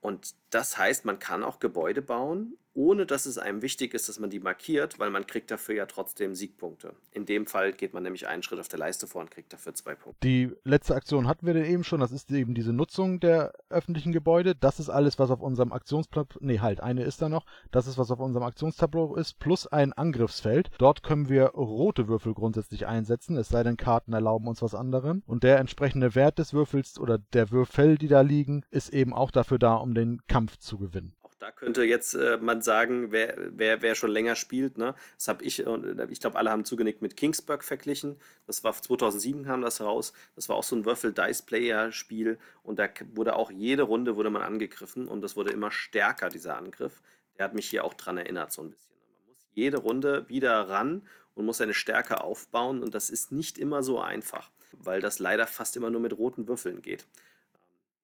Und 0.00 0.34
das 0.50 0.76
heißt, 0.78 1.04
man 1.04 1.18
kann 1.18 1.44
auch 1.44 1.58
Gebäude 1.58 2.02
bauen, 2.02 2.56
ohne 2.78 3.06
dass 3.06 3.26
es 3.26 3.38
einem 3.38 3.60
wichtig 3.60 3.92
ist, 3.92 4.08
dass 4.08 4.20
man 4.20 4.30
die 4.30 4.38
markiert, 4.38 5.00
weil 5.00 5.10
man 5.10 5.26
kriegt 5.26 5.50
dafür 5.50 5.74
ja 5.74 5.86
trotzdem 5.86 6.36
Siegpunkte. 6.36 6.94
In 7.10 7.26
dem 7.26 7.46
Fall 7.46 7.72
geht 7.72 7.92
man 7.92 8.04
nämlich 8.04 8.28
einen 8.28 8.44
Schritt 8.44 8.60
auf 8.60 8.68
der 8.68 8.78
Leiste 8.78 9.08
vor 9.08 9.20
und 9.20 9.32
kriegt 9.32 9.52
dafür 9.52 9.74
zwei 9.74 9.96
Punkte. 9.96 10.20
Die 10.22 10.52
letzte 10.62 10.94
Aktion 10.94 11.26
hatten 11.26 11.44
wir 11.44 11.54
denn 11.54 11.64
eben 11.64 11.82
schon. 11.82 11.98
Das 11.98 12.12
ist 12.12 12.30
eben 12.30 12.54
diese 12.54 12.72
Nutzung 12.72 13.18
der 13.18 13.52
öffentlichen 13.68 14.12
Gebäude. 14.12 14.54
Das 14.54 14.78
ist 14.78 14.90
alles, 14.90 15.18
was 15.18 15.32
auf 15.32 15.40
unserem 15.40 15.72
Aktionsplan. 15.72 16.26
Nee, 16.38 16.60
halt, 16.60 16.80
eine 16.80 17.02
ist 17.02 17.20
da 17.20 17.28
noch. 17.28 17.46
Das 17.72 17.88
ist, 17.88 17.98
was 17.98 18.12
auf 18.12 18.20
unserem 18.20 18.46
Aktionstableau 18.46 19.16
ist, 19.16 19.40
plus 19.40 19.66
ein 19.66 19.92
Angriffsfeld. 19.92 20.70
Dort 20.78 21.02
können 21.02 21.28
wir 21.28 21.46
rote 21.46 22.06
Würfel 22.06 22.32
grundsätzlich 22.32 22.86
einsetzen, 22.86 23.36
es 23.36 23.48
sei 23.48 23.64
denn, 23.64 23.76
Karten 23.76 24.12
erlauben 24.12 24.46
uns 24.46 24.62
was 24.62 24.76
anderem. 24.76 25.24
Und 25.26 25.42
der 25.42 25.58
entsprechende 25.58 26.14
Wert 26.14 26.38
des 26.38 26.52
Würfels 26.52 27.00
oder 27.00 27.18
der 27.18 27.50
Würfel, 27.50 27.98
die 27.98 28.08
da 28.08 28.20
liegen, 28.20 28.62
ist 28.70 28.90
eben 28.90 29.12
auch 29.12 29.32
dafür 29.32 29.58
da, 29.58 29.74
um 29.74 29.94
den 29.94 30.20
Kampf 30.28 30.58
zu 30.58 30.78
gewinnen. 30.78 31.17
Da 31.38 31.52
könnte 31.52 31.84
jetzt 31.84 32.14
äh, 32.14 32.36
man 32.38 32.62
sagen, 32.62 33.12
wer, 33.12 33.36
wer, 33.36 33.80
wer 33.80 33.94
schon 33.94 34.10
länger 34.10 34.34
spielt, 34.34 34.76
ne? 34.76 34.96
Das 35.16 35.28
habe 35.28 35.44
ich, 35.44 35.64
äh, 35.64 36.06
ich 36.10 36.18
glaube, 36.18 36.36
alle 36.36 36.50
haben 36.50 36.64
zugenickt 36.64 37.00
mit 37.00 37.16
Kingsburg 37.16 37.62
verglichen. 37.62 38.16
Das 38.46 38.64
war 38.64 38.72
2007 38.72 39.44
kam 39.44 39.62
das 39.62 39.80
raus. 39.80 40.12
Das 40.34 40.48
war 40.48 40.56
auch 40.56 40.64
so 40.64 40.74
ein 40.74 40.84
Würfel-Dice-Player-Spiel 40.84 42.38
und 42.64 42.80
da 42.80 42.88
wurde 43.14 43.36
auch 43.36 43.52
jede 43.52 43.84
Runde 43.84 44.16
wurde 44.16 44.30
man 44.30 44.42
angegriffen 44.42 45.06
und 45.06 45.20
das 45.20 45.36
wurde 45.36 45.52
immer 45.52 45.70
stärker, 45.70 46.28
dieser 46.28 46.56
Angriff. 46.56 47.02
Der 47.36 47.44
hat 47.44 47.54
mich 47.54 47.70
hier 47.70 47.84
auch 47.84 47.94
dran 47.94 48.18
erinnert, 48.18 48.52
so 48.52 48.62
ein 48.62 48.70
bisschen. 48.70 48.96
Man 49.16 49.28
muss 49.28 49.46
jede 49.54 49.78
Runde 49.78 50.28
wieder 50.28 50.68
ran 50.68 51.06
und 51.36 51.46
muss 51.46 51.58
seine 51.58 51.74
Stärke 51.74 52.20
aufbauen 52.20 52.82
und 52.82 52.94
das 52.94 53.10
ist 53.10 53.30
nicht 53.30 53.58
immer 53.58 53.84
so 53.84 54.00
einfach, 54.00 54.50
weil 54.72 55.00
das 55.00 55.20
leider 55.20 55.46
fast 55.46 55.76
immer 55.76 55.90
nur 55.90 56.00
mit 56.00 56.18
roten 56.18 56.48
Würfeln 56.48 56.82
geht. 56.82 57.06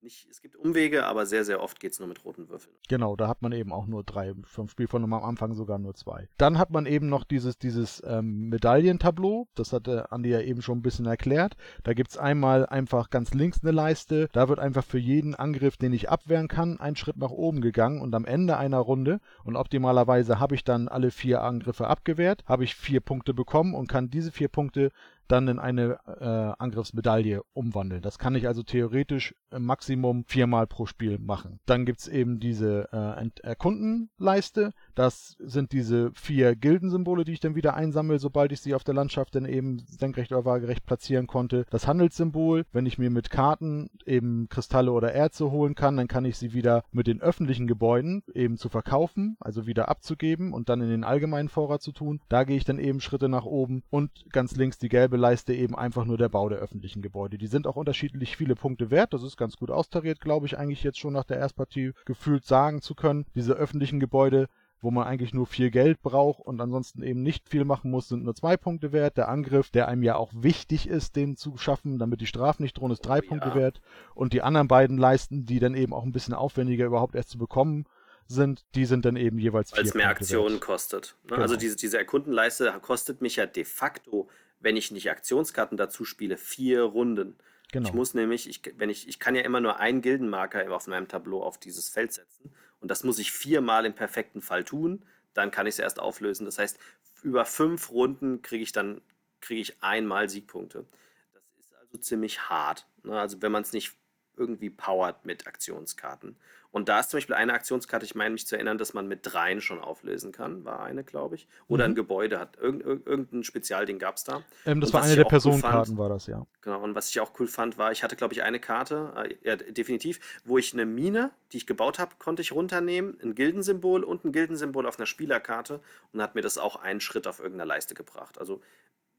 Nicht, 0.05 0.27
es 0.29 0.41
gibt 0.41 0.55
Umwege, 0.55 1.05
aber 1.05 1.25
sehr, 1.25 1.43
sehr 1.43 1.61
oft 1.61 1.79
geht 1.79 1.91
es 1.91 1.99
nur 1.99 2.07
mit 2.07 2.23
roten 2.23 2.47
Würfeln. 2.47 2.73
Genau, 2.87 3.17
da 3.17 3.27
hat 3.27 3.41
man 3.41 3.51
eben 3.51 3.73
auch 3.73 3.87
nur 3.87 4.03
drei 4.03 4.33
vom 4.43 4.69
Spiel 4.69 4.87
von 4.87 5.03
am 5.03 5.13
Anfang 5.13 5.53
sogar 5.53 5.79
nur 5.79 5.95
zwei. 5.95 6.29
Dann 6.37 6.57
hat 6.57 6.69
man 6.69 6.85
eben 6.85 7.09
noch 7.09 7.25
dieses, 7.25 7.57
dieses 7.57 8.01
ähm, 8.05 8.49
Medaillentableau, 8.49 9.47
das 9.55 9.73
hatte 9.73 10.11
Andi 10.11 10.29
ja 10.29 10.39
eben 10.39 10.61
schon 10.61 10.77
ein 10.77 10.81
bisschen 10.83 11.05
erklärt. 11.05 11.57
Da 11.83 11.93
gibt 11.93 12.11
es 12.11 12.17
einmal 12.17 12.65
einfach 12.65 13.09
ganz 13.09 13.33
links 13.33 13.61
eine 13.61 13.71
Leiste, 13.71 14.29
da 14.31 14.47
wird 14.47 14.59
einfach 14.59 14.85
für 14.85 14.99
jeden 14.99 15.35
Angriff, 15.35 15.75
den 15.75 15.91
ich 15.91 16.09
abwehren 16.09 16.47
kann, 16.47 16.79
ein 16.79 16.95
Schritt 16.95 17.17
nach 17.17 17.31
oben 17.31 17.59
gegangen 17.59 17.99
und 17.99 18.13
am 18.15 18.25
Ende 18.25 18.57
einer 18.57 18.79
Runde 18.79 19.19
und 19.43 19.57
optimalerweise 19.57 20.39
habe 20.39 20.55
ich 20.55 20.63
dann 20.63 20.87
alle 20.87 21.11
vier 21.11 21.41
Angriffe 21.41 21.87
abgewehrt, 21.87 22.43
habe 22.45 22.63
ich 22.63 22.75
vier 22.75 23.01
Punkte 23.01 23.33
bekommen 23.33 23.73
und 23.73 23.87
kann 23.87 24.09
diese 24.09 24.31
vier 24.31 24.47
Punkte 24.47 24.91
dann 25.27 25.47
in 25.47 25.59
eine 25.59 25.99
äh, 26.05 26.61
Angriffsmedaille 26.61 27.43
umwandeln. 27.53 28.01
Das 28.01 28.19
kann 28.19 28.35
ich 28.35 28.47
also 28.47 28.63
theoretisch 28.63 29.35
im 29.51 29.65
Maximum 29.65 30.25
viermal 30.25 30.67
pro 30.67 30.85
Spiel 30.85 31.19
machen. 31.19 31.59
Dann 31.65 31.85
gibt's 31.85 32.07
eben 32.07 32.39
diese 32.39 32.89
äh, 32.91 33.29
Erkundenleiste. 33.41 34.73
Das 34.95 35.35
sind 35.39 35.73
diese 35.73 36.11
vier 36.13 36.55
Gildensymbole, 36.55 37.25
die 37.25 37.33
ich 37.33 37.41
dann 37.41 37.55
wieder 37.55 37.75
einsammle, 37.75 38.17
sobald 38.17 38.53
ich 38.53 38.61
sie 38.61 38.73
auf 38.73 38.83
der 38.83 38.93
Landschaft 38.93 39.35
dann 39.35 39.45
eben 39.45 39.79
senkrecht 39.87 40.31
oder 40.31 40.45
waagerecht 40.45 40.85
platzieren 40.85 41.27
konnte. 41.27 41.65
Das 41.69 41.85
Handelssymbol, 41.85 42.65
wenn 42.71 42.85
ich 42.85 42.97
mir 42.97 43.09
mit 43.09 43.29
Karten 43.29 43.89
eben 44.05 44.47
Kristalle 44.49 44.93
oder 44.93 45.11
Erze 45.11 45.51
holen 45.51 45.75
kann, 45.75 45.97
dann 45.97 46.07
kann 46.07 46.23
ich 46.23 46.37
sie 46.37 46.53
wieder 46.53 46.83
mit 46.91 47.07
den 47.07 47.21
öffentlichen 47.21 47.67
Gebäuden 47.67 48.23
eben 48.33 48.57
zu 48.57 48.69
verkaufen, 48.69 49.35
also 49.41 49.67
wieder 49.67 49.89
abzugeben 49.89 50.53
und 50.53 50.69
dann 50.69 50.81
in 50.81 50.89
den 50.89 51.03
allgemeinen 51.03 51.49
Vorrat 51.49 51.81
zu 51.81 51.91
tun. 51.91 52.21
Da 52.29 52.45
gehe 52.45 52.57
ich 52.57 52.63
dann 52.63 52.79
eben 52.79 53.01
Schritte 53.01 53.27
nach 53.27 53.45
oben 53.45 53.83
und 53.89 54.11
ganz 54.31 54.55
links 54.55 54.77
die 54.77 54.89
gelbe 54.89 55.17
Leiste 55.17 55.53
eben 55.53 55.75
einfach 55.75 56.05
nur 56.05 56.17
der 56.17 56.29
Bau 56.29 56.47
der 56.47 56.59
öffentlichen 56.59 57.01
Gebäude. 57.01 57.37
Die 57.37 57.47
sind 57.47 57.67
auch 57.67 57.75
unterschiedlich 57.75 58.37
viele 58.37 58.55
Punkte 58.55 58.91
wert. 58.91 59.13
Das 59.13 59.23
ist 59.23 59.35
ganz 59.35 59.57
gut 59.57 59.71
austariert, 59.71 60.21
glaube 60.21 60.45
ich, 60.45 60.57
eigentlich 60.57 60.83
jetzt 60.83 60.99
schon 60.99 61.13
nach 61.13 61.25
der 61.25 61.37
Erstpartie 61.37 61.91
gefühlt 62.05 62.45
sagen 62.45 62.81
zu 62.81 62.95
können. 62.95 63.25
Diese 63.35 63.53
öffentlichen 63.53 63.99
Gebäude 63.99 64.47
wo 64.85 64.91
man 64.91 65.05
eigentlich 65.05 65.33
nur 65.33 65.45
viel 65.45 65.69
Geld 65.69 66.01
braucht 66.01 66.39
und 66.39 66.61
ansonsten 66.61 67.03
eben 67.03 67.21
nicht 67.21 67.49
viel 67.49 67.65
machen 67.65 67.91
muss, 67.91 68.07
sind 68.07 68.23
nur 68.23 68.35
zwei 68.35 68.55
Punkte 68.55 68.93
wert. 68.93 69.17
Der 69.17 69.27
Angriff, 69.27 69.69
der 69.69 69.89
einem 69.89 70.03
ja 70.03 70.15
auch 70.15 70.31
wichtig 70.33 70.87
ist, 70.87 71.17
den 71.17 71.35
zu 71.35 71.57
schaffen, 71.57 71.99
damit 71.99 72.21
die 72.21 72.27
Strafe 72.27 72.63
nicht 72.63 72.77
drohen, 72.77 72.91
ist 72.91 73.05
drei 73.05 73.19
oh, 73.19 73.27
Punkte 73.27 73.49
ja. 73.49 73.55
wert. 73.55 73.81
Und 74.13 74.31
die 74.31 74.41
anderen 74.41 74.69
beiden 74.69 74.97
Leisten, 74.97 75.45
die 75.45 75.59
dann 75.59 75.75
eben 75.75 75.93
auch 75.93 76.03
ein 76.03 76.13
bisschen 76.13 76.33
aufwendiger 76.33 76.85
überhaupt 76.85 77.15
erst 77.15 77.31
zu 77.31 77.37
bekommen 77.37 77.85
sind, 78.27 78.63
die 78.75 78.85
sind 78.85 79.03
dann 79.03 79.17
eben 79.17 79.37
jeweils 79.37 79.73
Weil 79.75 79.83
es 79.83 79.93
mehr 79.93 80.05
Punkte 80.05 80.21
Aktionen 80.21 80.53
wert. 80.53 80.61
kostet. 80.61 81.15
Ne? 81.23 81.31
Also 81.31 81.35
genau. 81.35 81.41
Also 81.41 81.55
diese, 81.57 81.75
diese 81.75 81.97
Erkundenleiste 81.97 82.73
kostet 82.81 83.21
mich 83.21 83.35
ja 83.35 83.45
de 83.45 83.65
facto 83.65 84.29
wenn 84.65 84.77
ich 84.77 84.91
nicht 84.91 85.09
Aktionskarten 85.09 85.77
dazu 85.77 86.03
spiele, 86.03 86.37
vier 86.37 86.81
Runden. 86.81 87.37
Genau. 87.71 87.89
Ich 87.89 87.93
muss 87.93 88.13
nämlich, 88.13 88.47
ich, 88.49 88.61
wenn 88.77 88.89
ich, 88.89 89.07
ich 89.07 89.19
kann 89.19 89.35
ja 89.35 89.41
immer 89.41 89.59
nur 89.59 89.79
einen 89.79 90.01
Gildenmarker 90.01 90.71
auf 90.73 90.87
meinem 90.87 91.07
Tableau 91.07 91.43
auf 91.43 91.57
dieses 91.57 91.89
Feld 91.89 92.13
setzen. 92.13 92.53
Und 92.79 92.89
das 92.91 93.03
muss 93.03 93.19
ich 93.19 93.31
viermal 93.31 93.85
im 93.85 93.93
perfekten 93.93 94.41
Fall 94.41 94.63
tun. 94.63 95.03
Dann 95.33 95.51
kann 95.51 95.67
ich 95.67 95.75
es 95.75 95.79
erst 95.79 95.99
auflösen. 95.99 96.45
Das 96.45 96.59
heißt, 96.59 96.77
über 97.23 97.45
fünf 97.45 97.89
Runden 97.89 98.41
kriege 98.41 98.63
ich 98.63 98.71
dann 98.71 99.01
kriege 99.41 99.61
ich 99.61 99.81
einmal 99.83 100.29
Siegpunkte. 100.29 100.85
Das 101.33 101.43
ist 101.59 101.73
also 101.75 101.97
ziemlich 101.97 102.49
hart. 102.49 102.87
Ne? 103.03 103.19
Also 103.19 103.41
wenn 103.41 103.51
man 103.51 103.61
es 103.61 103.73
nicht 103.73 103.93
irgendwie 104.37 104.69
powert 104.69 105.25
mit 105.25 105.47
Aktionskarten. 105.47 106.35
Und 106.75 106.89
da 106.89 106.99
ist 106.99 107.09
zum 107.09 107.19
Beispiel 107.19 107.35
eine 107.35 107.53
Aktionskarte, 107.53 108.05
ich 108.05 108.15
meine 108.15 108.31
mich 108.31 108.47
zu 108.47 108.55
erinnern, 108.57 108.77
dass 108.77 108.93
man 108.93 109.07
mit 109.07 109.21
dreien 109.23 109.61
schon 109.61 109.79
auflösen 109.79 110.33
kann, 110.33 110.65
war 110.65 110.83
eine, 110.83 111.05
glaube 111.05 111.35
ich. 111.35 111.47
Oder 111.69 111.85
mhm. 111.85 111.91
ein 111.91 111.95
Gebäude 111.95 112.37
hat. 112.37 112.57
Irgend, 112.57 112.83
irgendein 112.83 113.45
Spezialding 113.45 113.97
gab 113.97 114.17
es 114.17 114.25
da. 114.25 114.43
Ähm, 114.65 114.81
das 114.81 114.89
und 114.89 114.95
war 114.95 115.03
eine 115.03 115.15
der 115.15 115.23
Personenkarten, 115.23 115.93
cool 115.93 115.99
war 115.99 116.09
das, 116.09 116.27
ja. 116.27 116.45
Genau, 116.59 116.83
und 116.83 116.93
was 116.93 117.07
ich 117.07 117.21
auch 117.21 117.31
cool 117.39 117.47
fand, 117.47 117.77
war, 117.77 117.93
ich 117.93 118.03
hatte, 118.03 118.17
glaube 118.17 118.33
ich, 118.33 118.43
eine 118.43 118.59
Karte, 118.59 119.13
äh, 119.15 119.35
ja, 119.47 119.55
definitiv, 119.55 120.19
wo 120.43 120.57
ich 120.57 120.73
eine 120.73 120.85
Mine, 120.85 121.31
die 121.53 121.57
ich 121.57 121.65
gebaut 121.65 121.97
habe, 121.97 122.15
konnte 122.19 122.41
ich 122.41 122.51
runternehmen, 122.51 123.17
ein 123.23 123.35
Gildensymbol 123.35 124.03
und 124.03 124.25
ein 124.25 124.33
Gildensymbol 124.33 124.85
auf 124.85 124.99
einer 124.99 125.05
Spielerkarte 125.05 125.79
und 126.11 126.21
hat 126.21 126.35
mir 126.35 126.41
das 126.41 126.57
auch 126.57 126.75
einen 126.75 126.99
Schritt 126.99 127.25
auf 127.25 127.39
irgendeiner 127.39 127.67
Leiste 127.67 127.93
gebracht. 127.93 128.37
Also 128.37 128.59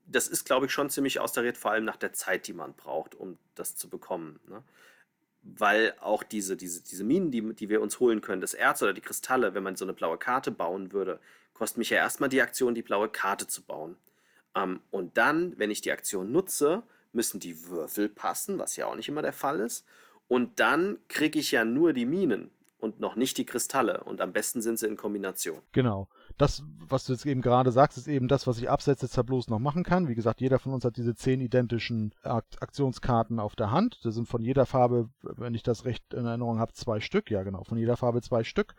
das 0.04 0.28
ist, 0.28 0.44
glaube 0.44 0.66
ich, 0.66 0.72
schon 0.72 0.90
ziemlich 0.90 1.20
austariert, 1.20 1.56
vor 1.56 1.70
allem 1.70 1.86
nach 1.86 1.96
der 1.96 2.12
Zeit, 2.12 2.48
die 2.48 2.52
man 2.52 2.74
braucht, 2.74 3.14
um 3.14 3.38
das 3.54 3.76
zu 3.76 3.88
bekommen. 3.88 4.40
Ne? 4.46 4.62
Weil 5.54 5.94
auch 6.00 6.22
diese, 6.22 6.56
diese, 6.56 6.82
diese 6.82 7.04
Minen, 7.04 7.30
die, 7.30 7.54
die 7.54 7.68
wir 7.68 7.80
uns 7.80 8.00
holen 8.00 8.20
können, 8.20 8.40
das 8.40 8.54
Erz 8.54 8.82
oder 8.82 8.92
die 8.92 9.00
Kristalle, 9.00 9.54
wenn 9.54 9.62
man 9.62 9.76
so 9.76 9.84
eine 9.84 9.92
blaue 9.92 10.18
Karte 10.18 10.50
bauen 10.50 10.92
würde, 10.92 11.20
kostet 11.54 11.78
mich 11.78 11.90
ja 11.90 11.98
erstmal 11.98 12.28
die 12.28 12.42
Aktion, 12.42 12.74
die 12.74 12.82
blaue 12.82 13.08
Karte 13.08 13.46
zu 13.46 13.62
bauen. 13.62 13.96
Ähm, 14.54 14.80
und 14.90 15.16
dann, 15.16 15.58
wenn 15.58 15.70
ich 15.70 15.80
die 15.80 15.92
Aktion 15.92 16.32
nutze, 16.32 16.82
müssen 17.12 17.40
die 17.40 17.68
Würfel 17.68 18.08
passen, 18.08 18.58
was 18.58 18.76
ja 18.76 18.86
auch 18.86 18.96
nicht 18.96 19.08
immer 19.08 19.22
der 19.22 19.32
Fall 19.32 19.60
ist. 19.60 19.86
Und 20.28 20.58
dann 20.58 20.98
kriege 21.08 21.38
ich 21.38 21.52
ja 21.52 21.64
nur 21.64 21.92
die 21.92 22.06
Minen 22.06 22.50
und 22.78 23.00
noch 23.00 23.16
nicht 23.16 23.38
die 23.38 23.46
Kristalle. 23.46 24.02
Und 24.04 24.20
am 24.20 24.32
besten 24.32 24.60
sind 24.60 24.78
sie 24.78 24.86
in 24.86 24.96
Kombination. 24.96 25.62
Genau 25.72 26.08
das, 26.38 26.62
was 26.88 27.04
du 27.04 27.12
jetzt 27.12 27.26
eben 27.26 27.40
gerade 27.40 27.72
sagst, 27.72 27.96
ist 27.96 28.08
eben 28.08 28.28
das, 28.28 28.46
was 28.46 28.58
ich 28.58 28.68
abseits 28.68 29.00
des 29.00 29.12
Tableaus 29.12 29.48
noch 29.48 29.58
machen 29.58 29.84
kann. 29.84 30.08
Wie 30.08 30.14
gesagt, 30.14 30.40
jeder 30.40 30.58
von 30.58 30.72
uns 30.72 30.84
hat 30.84 30.96
diese 30.96 31.14
zehn 31.14 31.40
identischen 31.40 32.14
Aktionskarten 32.22 33.40
auf 33.40 33.56
der 33.56 33.70
Hand. 33.70 34.00
Das 34.04 34.14
sind 34.14 34.28
von 34.28 34.42
jeder 34.42 34.66
Farbe, 34.66 35.08
wenn 35.22 35.54
ich 35.54 35.62
das 35.62 35.84
recht 35.84 36.12
in 36.12 36.26
Erinnerung 36.26 36.58
habe, 36.58 36.72
zwei 36.74 37.00
Stück. 37.00 37.30
Ja, 37.30 37.42
genau, 37.42 37.64
von 37.64 37.78
jeder 37.78 37.96
Farbe 37.96 38.20
zwei 38.20 38.44
Stück. 38.44 38.74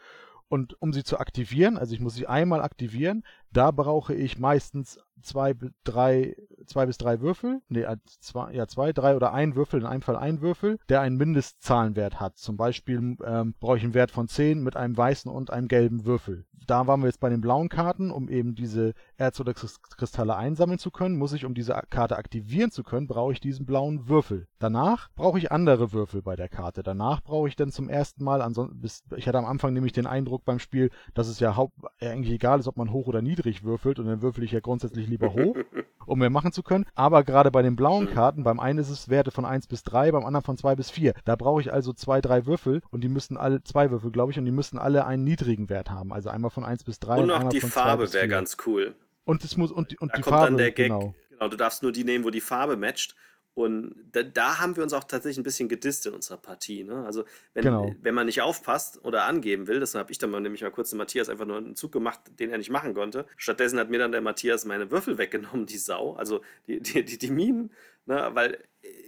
Und 0.49 0.81
um 0.81 0.93
sie 0.93 1.03
zu 1.03 1.19
aktivieren, 1.19 1.77
also 1.77 1.93
ich 1.93 1.99
muss 1.99 2.15
sie 2.15 2.27
einmal 2.27 2.61
aktivieren, 2.61 3.23
da 3.51 3.71
brauche 3.71 4.13
ich 4.13 4.39
meistens 4.39 4.99
zwei, 5.21 5.53
drei, 5.83 6.35
zwei 6.65 6.85
bis 6.85 6.97
drei 6.97 7.21
Würfel. 7.21 7.61
Nee, 7.69 7.85
zwei, 8.19 8.53
ja, 8.53 8.67
zwei, 8.67 8.93
drei 8.93 9.15
oder 9.15 9.33
ein 9.33 9.55
Würfel, 9.55 9.81
in 9.81 9.85
einem 9.85 10.01
Fall 10.01 10.15
ein 10.15 10.41
Würfel, 10.41 10.79
der 10.89 11.01
einen 11.01 11.17
Mindestzahlenwert 11.17 12.19
hat. 12.19 12.37
Zum 12.37 12.57
Beispiel 12.57 13.17
ähm, 13.25 13.55
brauche 13.59 13.77
ich 13.77 13.83
einen 13.83 13.93
Wert 13.93 14.11
von 14.11 14.27
10 14.27 14.61
mit 14.63 14.75
einem 14.75 14.95
weißen 14.95 15.31
und 15.31 15.51
einem 15.51 15.67
gelben 15.67 16.05
Würfel. 16.05 16.45
Da 16.67 16.85
waren 16.85 16.99
wir 16.99 17.07
jetzt 17.07 17.21
bei 17.21 17.29
den 17.29 17.39
blauen 17.39 17.69
Karten, 17.69 18.11
um 18.11 18.27
eben 18.27 18.53
diese 18.53 18.93
Erz- 19.15 19.39
oder 19.39 19.53
Kristalle 19.53 20.35
einsammeln 20.35 20.79
zu 20.79 20.91
können, 20.91 21.17
muss 21.17 21.31
ich, 21.31 21.45
um 21.45 21.53
diese 21.53 21.79
Karte 21.89 22.17
aktivieren 22.17 22.71
zu 22.71 22.83
können, 22.83 23.07
brauche 23.07 23.31
ich 23.31 23.39
diesen 23.39 23.65
blauen 23.65 24.09
Würfel. 24.09 24.47
Danach 24.59 25.09
brauche 25.15 25.37
ich 25.37 25.51
andere 25.51 25.93
Würfel 25.93 26.21
bei 26.21 26.35
der 26.35 26.49
Karte. 26.49 26.83
Danach 26.83 27.21
brauche 27.21 27.47
ich 27.47 27.55
dann 27.55 27.71
zum 27.71 27.87
ersten 27.87 28.21
Mal, 28.23 28.41
ansonsten, 28.41 28.81
ich 29.15 29.27
hatte 29.27 29.37
am 29.37 29.45
Anfang 29.45 29.73
nämlich 29.73 29.93
den 29.93 30.07
Eindruck 30.07 30.43
beim 30.43 30.59
Spiel, 30.59 30.89
dass 31.13 31.29
es 31.29 31.39
ja 31.39 31.55
haupt, 31.55 31.73
eigentlich 32.01 32.33
egal 32.33 32.59
ist, 32.59 32.67
ob 32.67 32.75
man 32.75 32.91
hoch 32.91 33.07
oder 33.07 33.21
niedrig 33.21 33.36
würfelt 33.63 33.99
und 33.99 34.07
dann 34.07 34.21
würfel 34.21 34.43
ich 34.43 34.51
ja 34.51 34.59
grundsätzlich 34.59 35.07
lieber 35.07 35.33
hoch, 35.33 35.55
um 36.05 36.19
mehr 36.19 36.29
machen 36.29 36.51
zu 36.51 36.63
können. 36.63 36.85
Aber 36.95 37.23
gerade 37.23 37.51
bei 37.51 37.61
den 37.61 37.75
blauen 37.75 38.09
Karten, 38.09 38.43
beim 38.43 38.59
einen 38.59 38.79
ist 38.79 38.89
es 38.89 39.09
Werte 39.09 39.31
von 39.31 39.45
1 39.45 39.67
bis 39.67 39.83
3, 39.83 40.11
beim 40.11 40.25
anderen 40.25 40.43
von 40.43 40.57
2 40.57 40.75
bis 40.75 40.89
4. 40.89 41.13
Da 41.25 41.35
brauche 41.35 41.61
ich 41.61 41.71
also 41.71 41.93
zwei, 41.93 42.21
drei 42.21 42.45
Würfel 42.45 42.81
und 42.91 43.01
die 43.03 43.09
müssen 43.09 43.37
alle, 43.37 43.63
zwei 43.63 43.91
Würfel, 43.91 44.11
glaube 44.11 44.31
ich, 44.31 44.39
und 44.39 44.45
die 44.45 44.51
müssen 44.51 44.77
alle 44.77 45.05
einen 45.05 45.23
niedrigen 45.23 45.69
Wert 45.69 45.89
haben. 45.89 46.13
Also 46.13 46.29
einmal 46.29 46.51
von 46.51 46.63
1 46.63 46.83
bis 46.83 46.99
3 46.99 47.15
und, 47.15 47.31
und 47.31 47.43
noch 47.43 47.49
die 47.49 47.61
Farbe 47.61 48.11
wäre 48.13 48.27
ganz 48.27 48.57
cool. 48.65 48.95
Und 49.23 49.43
es 49.43 49.57
muss 49.57 49.71
und, 49.71 49.99
und 50.01 50.13
da 50.13 50.17
die 50.17 50.21
kommt 50.21 50.33
Farbe, 50.33 50.47
dann 50.47 50.57
der 50.57 50.71
Gag. 50.71 50.87
Genau. 50.87 51.13
genau, 51.29 51.47
du 51.49 51.57
darfst 51.57 51.83
nur 51.83 51.91
die 51.91 52.03
nehmen, 52.03 52.23
wo 52.23 52.29
die 52.29 52.41
Farbe 52.41 52.77
matcht. 52.77 53.15
Und 53.57 53.95
da, 54.11 54.21
da, 54.21 54.59
haben 54.59 54.75
wir 54.75 54.83
uns 54.83 54.93
auch 54.93 55.03
tatsächlich 55.03 55.39
ein 55.39 55.43
bisschen 55.43 55.67
gedisst 55.67 56.05
in 56.05 56.13
unserer 56.13 56.37
Partie. 56.37 56.83
Ne? 56.83 57.03
Also, 57.07 57.25
wenn, 57.55 57.63
genau. 57.63 57.95
wenn 58.03 58.13
man 58.13 58.27
nicht 58.27 58.43
aufpasst 58.43 59.03
oder 59.03 59.23
angeben 59.23 59.65
will, 59.65 59.79
das 59.79 59.95
habe 59.95 60.11
ich 60.11 60.19
dann 60.19 60.29
mal, 60.29 60.39
nämlich 60.39 60.61
mal 60.61 60.69
kurz 60.69 60.91
den 60.91 60.99
Matthias 60.99 61.27
einfach 61.27 61.47
nur 61.47 61.57
einen 61.57 61.75
Zug 61.75 61.91
gemacht, 61.91 62.21
den 62.39 62.51
er 62.51 62.59
nicht 62.59 62.69
machen 62.69 62.93
konnte. 62.93 63.25
Stattdessen 63.35 63.79
hat 63.79 63.89
mir 63.89 63.97
dann 63.97 64.11
der 64.11 64.21
Matthias 64.21 64.63
meine 64.65 64.91
Würfel 64.91 65.17
weggenommen, 65.17 65.65
die 65.65 65.79
Sau, 65.79 66.13
also 66.13 66.41
die, 66.67 66.79
die, 66.81 67.03
die, 67.03 67.17
die 67.17 67.31
Minen. 67.31 67.71
Ne? 68.05 68.29
Weil, 68.33 68.63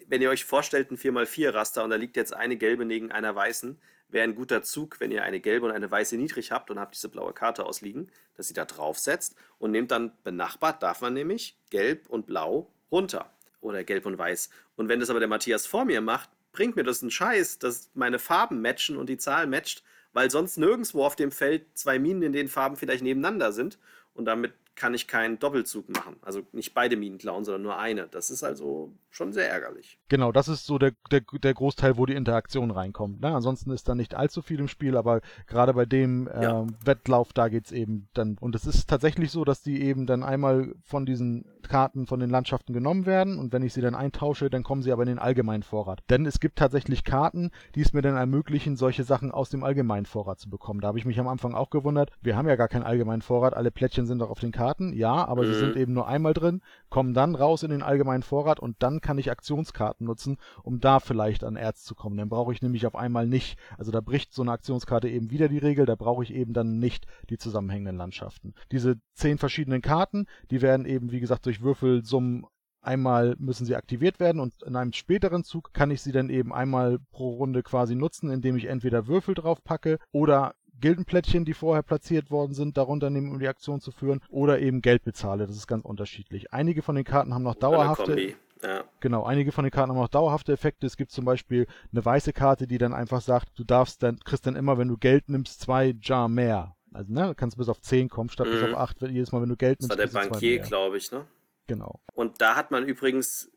wenn 0.07 0.19
ihr 0.19 0.31
euch 0.31 0.45
vorstellt, 0.45 0.89
ein 0.89 0.97
4x4-Raster 0.97 1.83
und 1.83 1.91
da 1.91 1.95
liegt 1.97 2.15
jetzt 2.15 2.33
eine 2.33 2.57
gelbe 2.57 2.85
neben 2.85 3.11
einer 3.11 3.35
weißen, 3.35 3.79
wäre 4.07 4.23
ein 4.23 4.33
guter 4.33 4.63
Zug, 4.63 4.99
wenn 4.99 5.11
ihr 5.11 5.21
eine 5.21 5.41
gelbe 5.41 5.67
und 5.67 5.73
eine 5.73 5.91
weiße 5.91 6.17
niedrig 6.17 6.51
habt 6.51 6.71
und 6.71 6.79
habt 6.79 6.95
diese 6.95 7.09
blaue 7.09 7.33
Karte 7.33 7.67
ausliegen, 7.67 8.11
dass 8.35 8.47
sie 8.47 8.55
da 8.55 8.65
draufsetzt 8.65 9.35
und 9.59 9.69
nehmt 9.69 9.91
dann 9.91 10.11
benachbart, 10.23 10.81
darf 10.81 11.01
man 11.01 11.13
nämlich 11.13 11.55
gelb 11.69 12.09
und 12.09 12.25
blau 12.25 12.71
runter 12.91 13.29
oder 13.61 13.83
gelb 13.83 14.05
und 14.05 14.17
weiß. 14.17 14.49
Und 14.75 14.89
wenn 14.89 14.99
das 14.99 15.09
aber 15.09 15.19
der 15.19 15.27
Matthias 15.27 15.65
vor 15.65 15.85
mir 15.85 16.01
macht, 16.01 16.29
bringt 16.51 16.75
mir 16.75 16.83
das 16.83 17.01
einen 17.01 17.11
Scheiß, 17.11 17.59
dass 17.59 17.89
meine 17.93 18.19
Farben 18.19 18.61
matchen 18.61 18.97
und 18.97 19.07
die 19.09 19.17
Zahl 19.17 19.47
matcht, 19.47 19.83
weil 20.13 20.31
sonst 20.31 20.57
nirgendwo 20.57 21.05
auf 21.05 21.15
dem 21.15 21.31
Feld 21.31 21.65
zwei 21.77 21.99
Minen 21.99 22.23
in 22.23 22.33
den 22.33 22.47
Farben 22.47 22.75
vielleicht 22.75 23.03
nebeneinander 23.03 23.51
sind 23.51 23.77
und 24.13 24.25
damit 24.25 24.53
kann 24.79 24.93
ich 24.93 25.07
keinen 25.07 25.37
Doppelzug 25.39 25.89
machen. 25.89 26.15
Also 26.21 26.41
nicht 26.53 26.73
beide 26.73 26.95
Minen 26.95 27.17
klauen, 27.17 27.43
sondern 27.43 27.63
nur 27.63 27.77
eine. 27.77 28.07
Das 28.07 28.29
ist 28.29 28.43
also 28.43 28.93
schon 29.09 29.33
sehr 29.33 29.49
ärgerlich. 29.49 29.99
Genau, 30.07 30.31
das 30.31 30.47
ist 30.47 30.65
so 30.65 30.79
der, 30.79 30.93
der, 31.11 31.21
der 31.43 31.53
Großteil, 31.53 31.97
wo 31.97 32.05
die 32.05 32.13
Interaktion 32.13 32.71
reinkommt. 32.71 33.19
Ne? 33.19 33.35
Ansonsten 33.35 33.71
ist 33.71 33.89
da 33.89 33.93
nicht 33.93 34.15
allzu 34.15 34.41
viel 34.41 34.59
im 34.59 34.69
Spiel, 34.69 34.95
aber 34.95 35.19
gerade 35.47 35.73
bei 35.73 35.85
dem 35.85 36.27
äh, 36.27 36.43
ja. 36.43 36.65
Wettlauf, 36.83 37.33
da 37.33 37.49
geht 37.49 37.65
es 37.65 37.71
eben 37.73 38.07
dann. 38.13 38.37
Und 38.39 38.55
es 38.55 38.65
ist 38.65 38.89
tatsächlich 38.89 39.31
so, 39.31 39.43
dass 39.43 39.61
die 39.61 39.81
eben 39.83 40.05
dann 40.05 40.23
einmal 40.23 40.73
von 40.81 41.05
diesen 41.05 41.45
Karten 41.61 42.07
von 42.07 42.19
den 42.19 42.29
Landschaften 42.29 42.73
genommen 42.73 43.05
werden 43.05 43.37
und 43.37 43.53
wenn 43.53 43.63
ich 43.63 43.73
sie 43.73 43.81
dann 43.81 43.95
eintausche, 43.95 44.49
dann 44.49 44.63
kommen 44.63 44.81
sie 44.81 44.91
aber 44.91 45.03
in 45.03 45.09
den 45.09 45.19
allgemeinen 45.19 45.63
Vorrat. 45.63 46.01
Denn 46.09 46.25
es 46.25 46.39
gibt 46.39 46.57
tatsächlich 46.57 47.03
Karten, 47.03 47.51
die 47.75 47.81
es 47.81 47.93
mir 47.93 48.01
dann 48.01 48.15
ermöglichen, 48.15 48.75
solche 48.75 49.03
Sachen 49.03 49.31
aus 49.31 49.49
dem 49.49 49.63
allgemeinen 49.63 50.05
Vorrat 50.05 50.39
zu 50.39 50.49
bekommen. 50.49 50.81
Da 50.81 50.87
habe 50.87 50.97
ich 50.97 51.05
mich 51.05 51.19
am 51.19 51.27
Anfang 51.27 51.53
auch 51.53 51.69
gewundert. 51.69 52.11
Wir 52.21 52.35
haben 52.35 52.47
ja 52.47 52.55
gar 52.55 52.67
keinen 52.67 52.83
allgemeinen 52.83 53.21
Vorrat, 53.21 53.53
alle 53.53 53.71
Plättchen 53.71 54.07
sind 54.07 54.19
doch 54.19 54.29
auf 54.29 54.39
den 54.39 54.51
Karten, 54.51 54.68
ja, 54.93 55.25
aber 55.25 55.43
mhm. 55.43 55.47
sie 55.47 55.59
sind 55.59 55.75
eben 55.75 55.93
nur 55.93 56.07
einmal 56.07 56.33
drin, 56.33 56.61
kommen 56.89 57.13
dann 57.13 57.35
raus 57.35 57.63
in 57.63 57.71
den 57.71 57.81
allgemeinen 57.81 58.23
Vorrat 58.23 58.59
und 58.59 58.77
dann 58.79 59.01
kann 59.01 59.17
ich 59.17 59.31
Aktionskarten 59.31 60.05
nutzen, 60.05 60.37
um 60.63 60.79
da 60.79 60.99
vielleicht 60.99 61.43
an 61.43 61.55
Erz 61.55 61.83
zu 61.83 61.95
kommen. 61.95 62.17
Dann 62.17 62.29
brauche 62.29 62.53
ich 62.53 62.61
nämlich 62.61 62.85
auf 62.85 62.95
einmal 62.95 63.27
nicht, 63.27 63.57
also 63.77 63.91
da 63.91 64.01
bricht 64.01 64.33
so 64.33 64.41
eine 64.41 64.51
Aktionskarte 64.51 65.09
eben 65.09 65.31
wieder 65.31 65.49
die 65.49 65.57
Regel, 65.57 65.85
da 65.85 65.95
brauche 65.95 66.23
ich 66.23 66.33
eben 66.33 66.53
dann 66.53 66.79
nicht 66.79 67.05
die 67.29 67.37
zusammenhängenden 67.37 67.97
Landschaften. 67.97 68.53
Diese 68.71 68.97
zehn 69.13 69.37
verschiedenen 69.37 69.81
Karten, 69.81 70.25
die 70.51 70.61
werden 70.61 70.85
eben, 70.85 71.11
wie 71.11 71.19
gesagt, 71.19 71.45
durch 71.45 71.61
Würfelsummen 71.61 72.45
Einmal 72.81 73.35
müssen 73.39 73.65
sie 73.65 73.75
aktiviert 73.75 74.21
werden 74.21 74.39
und 74.39 74.63
in 74.63 74.77
einem 74.77 74.93
späteren 74.93 75.43
Zug 75.43 75.73
kann 75.73 75.91
ich 75.91 76.01
sie 76.01 76.13
dann 76.13 76.29
eben 76.29 76.53
einmal 76.53 76.99
pro 77.11 77.31
Runde 77.31 77.61
quasi 77.61 77.93
nutzen, 77.93 78.31
indem 78.31 78.55
ich 78.55 78.65
entweder 78.65 79.05
Würfel 79.05 79.35
drauf 79.35 79.61
packe 79.65 79.99
oder 80.13 80.55
Gildenplättchen, 80.79 81.45
die 81.45 81.53
vorher 81.53 81.83
platziert 81.83 82.31
worden 82.31 82.53
sind, 82.53 82.77
darunter 82.77 83.09
nehmen, 83.09 83.31
um 83.31 83.39
die 83.39 83.47
Aktion 83.47 83.81
zu 83.81 83.91
führen, 83.91 84.21
oder 84.29 84.59
eben 84.59 84.81
Geld 84.81 85.03
bezahle. 85.03 85.47
Das 85.47 85.55
ist 85.55 85.67
ganz 85.67 85.85
unterschiedlich. 85.85 86.53
Einige 86.53 86.81
von 86.81 86.95
den 86.95 87.05
Karten 87.05 87.33
haben 87.33 87.43
noch 87.43 87.55
dauerhafte. 87.55 88.35
Ja. 88.61 88.83
Genau, 88.99 89.23
einige 89.23 89.51
von 89.51 89.63
den 89.63 89.71
Karten 89.71 89.91
haben 89.91 89.97
noch 89.97 90.09
dauerhafte 90.09 90.51
Effekte. 90.51 90.85
Es 90.85 90.97
gibt 90.97 91.11
zum 91.11 91.23
Beispiel 91.23 91.65
eine 91.91 92.03
weiße 92.03 92.33
Karte, 92.33 92.67
die 92.67 92.77
dann 92.77 92.93
einfach 92.93 93.21
sagt, 93.21 93.57
du 93.57 93.63
darfst 93.63 94.03
dann, 94.03 94.19
kriegst 94.19 94.45
dann 94.45 94.55
immer, 94.55 94.77
wenn 94.77 94.89
du 94.89 94.97
Geld 94.97 95.29
nimmst, 95.29 95.61
zwei 95.61 95.95
Jar 96.01 96.27
mehr. 96.27 96.75
Also, 96.91 97.13
ne, 97.13 97.33
kannst 97.37 97.57
bis 97.57 97.69
auf 97.69 97.81
10 97.81 98.09
kommen, 98.09 98.29
statt 98.29 98.47
mhm. 98.47 98.51
bis 98.51 98.63
auf 98.63 98.75
8, 98.75 99.01
jedes 99.03 99.31
Mal, 99.31 99.41
wenn 99.41 99.49
du 99.49 99.55
Geld 99.55 99.79
nimmst. 99.79 99.97
Das 99.97 100.13
war 100.13 100.23
der 100.23 100.29
Bankier, 100.29 100.59
glaube 100.59 100.97
ich, 100.97 101.11
ne? 101.11 101.25
Genau. 101.67 101.99
Und 102.15 102.41
da 102.41 102.55
hat 102.55 102.71
man 102.71 102.85
übrigens, 102.85 103.51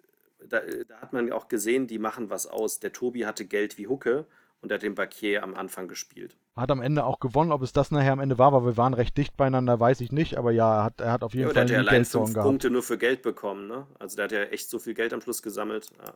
da, 0.46 0.60
da, 0.86 0.96
hat 1.00 1.12
man 1.12 1.32
auch 1.32 1.48
gesehen, 1.48 1.86
die 1.86 1.98
machen 1.98 2.28
was 2.30 2.46
aus. 2.46 2.78
Der 2.78 2.92
Tobi 2.92 3.24
hatte 3.24 3.46
Geld 3.46 3.78
wie 3.78 3.86
Hucke 3.86 4.26
und 4.62 4.70
er 4.70 4.76
hat 4.76 4.82
den 4.82 4.94
Bankier 4.94 5.42
am 5.42 5.54
Anfang 5.54 5.88
gespielt. 5.88 6.36
Hat 6.56 6.70
am 6.70 6.80
Ende 6.80 7.04
auch 7.04 7.18
gewonnen. 7.18 7.50
Ob 7.50 7.62
es 7.62 7.72
das 7.72 7.90
nachher 7.90 8.12
am 8.12 8.20
Ende 8.20 8.38
war, 8.38 8.52
weil 8.52 8.64
wir 8.64 8.76
waren 8.76 8.94
recht 8.94 9.16
dicht 9.18 9.36
beieinander, 9.36 9.78
weiß 9.78 10.00
ich 10.00 10.12
nicht. 10.12 10.38
Aber 10.38 10.52
ja, 10.52 10.78
er 10.78 10.84
hat, 10.84 11.00
er 11.00 11.12
hat 11.12 11.22
auf 11.24 11.34
jeden 11.34 11.48
ja, 11.48 11.54
Fall 11.54 11.66
der 11.66 11.78
hat 11.78 11.84
ja 11.84 11.90
allein 11.90 12.04
fünf 12.04 12.34
Punkte 12.34 12.70
nur 12.70 12.82
für 12.82 12.96
Geld 12.96 13.22
bekommen. 13.22 13.66
Ne? 13.66 13.86
Also 13.98 14.16
der 14.16 14.24
hat 14.24 14.32
ja 14.32 14.42
echt 14.44 14.70
so 14.70 14.78
viel 14.78 14.94
Geld 14.94 15.12
am 15.12 15.20
Schluss 15.20 15.42
gesammelt. 15.42 15.90
Ja. 15.98 16.14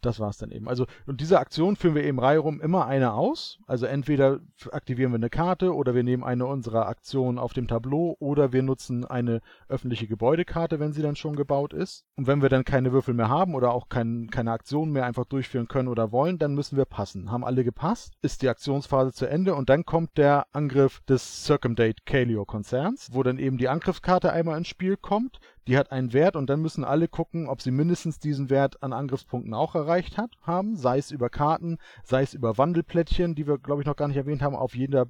Das 0.00 0.20
war 0.20 0.30
es 0.30 0.38
dann 0.38 0.50
eben. 0.50 0.68
Also, 0.68 0.86
und 1.06 1.20
diese 1.20 1.38
Aktion 1.38 1.76
führen 1.76 1.94
wir 1.94 2.04
eben 2.04 2.18
reihum 2.18 2.60
immer 2.60 2.86
eine 2.86 3.12
aus. 3.12 3.58
Also 3.66 3.86
entweder 3.86 4.40
aktivieren 4.70 5.12
wir 5.12 5.16
eine 5.16 5.30
Karte 5.30 5.74
oder 5.74 5.94
wir 5.94 6.02
nehmen 6.02 6.24
eine 6.24 6.46
unserer 6.46 6.86
Aktionen 6.86 7.38
auf 7.38 7.52
dem 7.52 7.68
Tableau 7.68 8.16
oder 8.18 8.52
wir 8.52 8.62
nutzen 8.62 9.04
eine 9.04 9.40
öffentliche 9.68 10.06
Gebäudekarte, 10.06 10.80
wenn 10.80 10.92
sie 10.92 11.02
dann 11.02 11.16
schon 11.16 11.36
gebaut 11.36 11.72
ist. 11.72 12.04
Und 12.16 12.26
wenn 12.26 12.42
wir 12.42 12.48
dann 12.48 12.64
keine 12.64 12.92
Würfel 12.92 13.14
mehr 13.14 13.28
haben 13.28 13.54
oder 13.54 13.72
auch 13.72 13.88
kein, 13.88 14.28
keine 14.30 14.52
Aktionen 14.52 14.92
mehr 14.92 15.04
einfach 15.04 15.24
durchführen 15.24 15.68
können 15.68 15.88
oder 15.88 16.12
wollen, 16.12 16.38
dann 16.38 16.54
müssen 16.54 16.76
wir 16.76 16.84
passen. 16.84 17.30
Haben 17.30 17.44
alle 17.44 17.64
gepasst, 17.64 18.14
ist 18.22 18.42
die 18.42 18.48
Aktionsphase 18.48 19.12
zu 19.12 19.26
Ende 19.26 19.54
und 19.54 19.68
dann 19.68 19.84
kommt 19.84 20.16
der 20.16 20.46
Angriff 20.52 21.00
des 21.08 21.44
Circumdate 21.44 22.04
Kaleo 22.04 22.44
Konzerns, 22.44 23.08
wo 23.12 23.22
dann 23.22 23.38
eben 23.38 23.58
die 23.58 23.68
Angriffskarte 23.68 24.32
einmal 24.32 24.56
ins 24.58 24.68
Spiel 24.68 24.96
kommt 24.96 25.38
die 25.66 25.76
hat 25.76 25.92
einen 25.92 26.12
Wert 26.12 26.36
und 26.36 26.48
dann 26.48 26.60
müssen 26.60 26.84
alle 26.84 27.08
gucken, 27.08 27.48
ob 27.48 27.60
sie 27.60 27.70
mindestens 27.70 28.18
diesen 28.18 28.50
Wert 28.50 28.82
an 28.82 28.92
Angriffspunkten 28.92 29.54
auch 29.54 29.74
erreicht 29.74 30.16
hat, 30.16 30.30
haben, 30.42 30.76
sei 30.76 30.98
es 30.98 31.10
über 31.10 31.28
Karten, 31.28 31.78
sei 32.04 32.22
es 32.22 32.34
über 32.34 32.58
Wandelplättchen, 32.58 33.34
die 33.34 33.46
wir, 33.46 33.58
glaube 33.58 33.82
ich, 33.82 33.86
noch 33.86 33.96
gar 33.96 34.08
nicht 34.08 34.16
erwähnt 34.16 34.42
haben. 34.42 34.54
Auf 34.54 34.74
jeder 34.74 35.06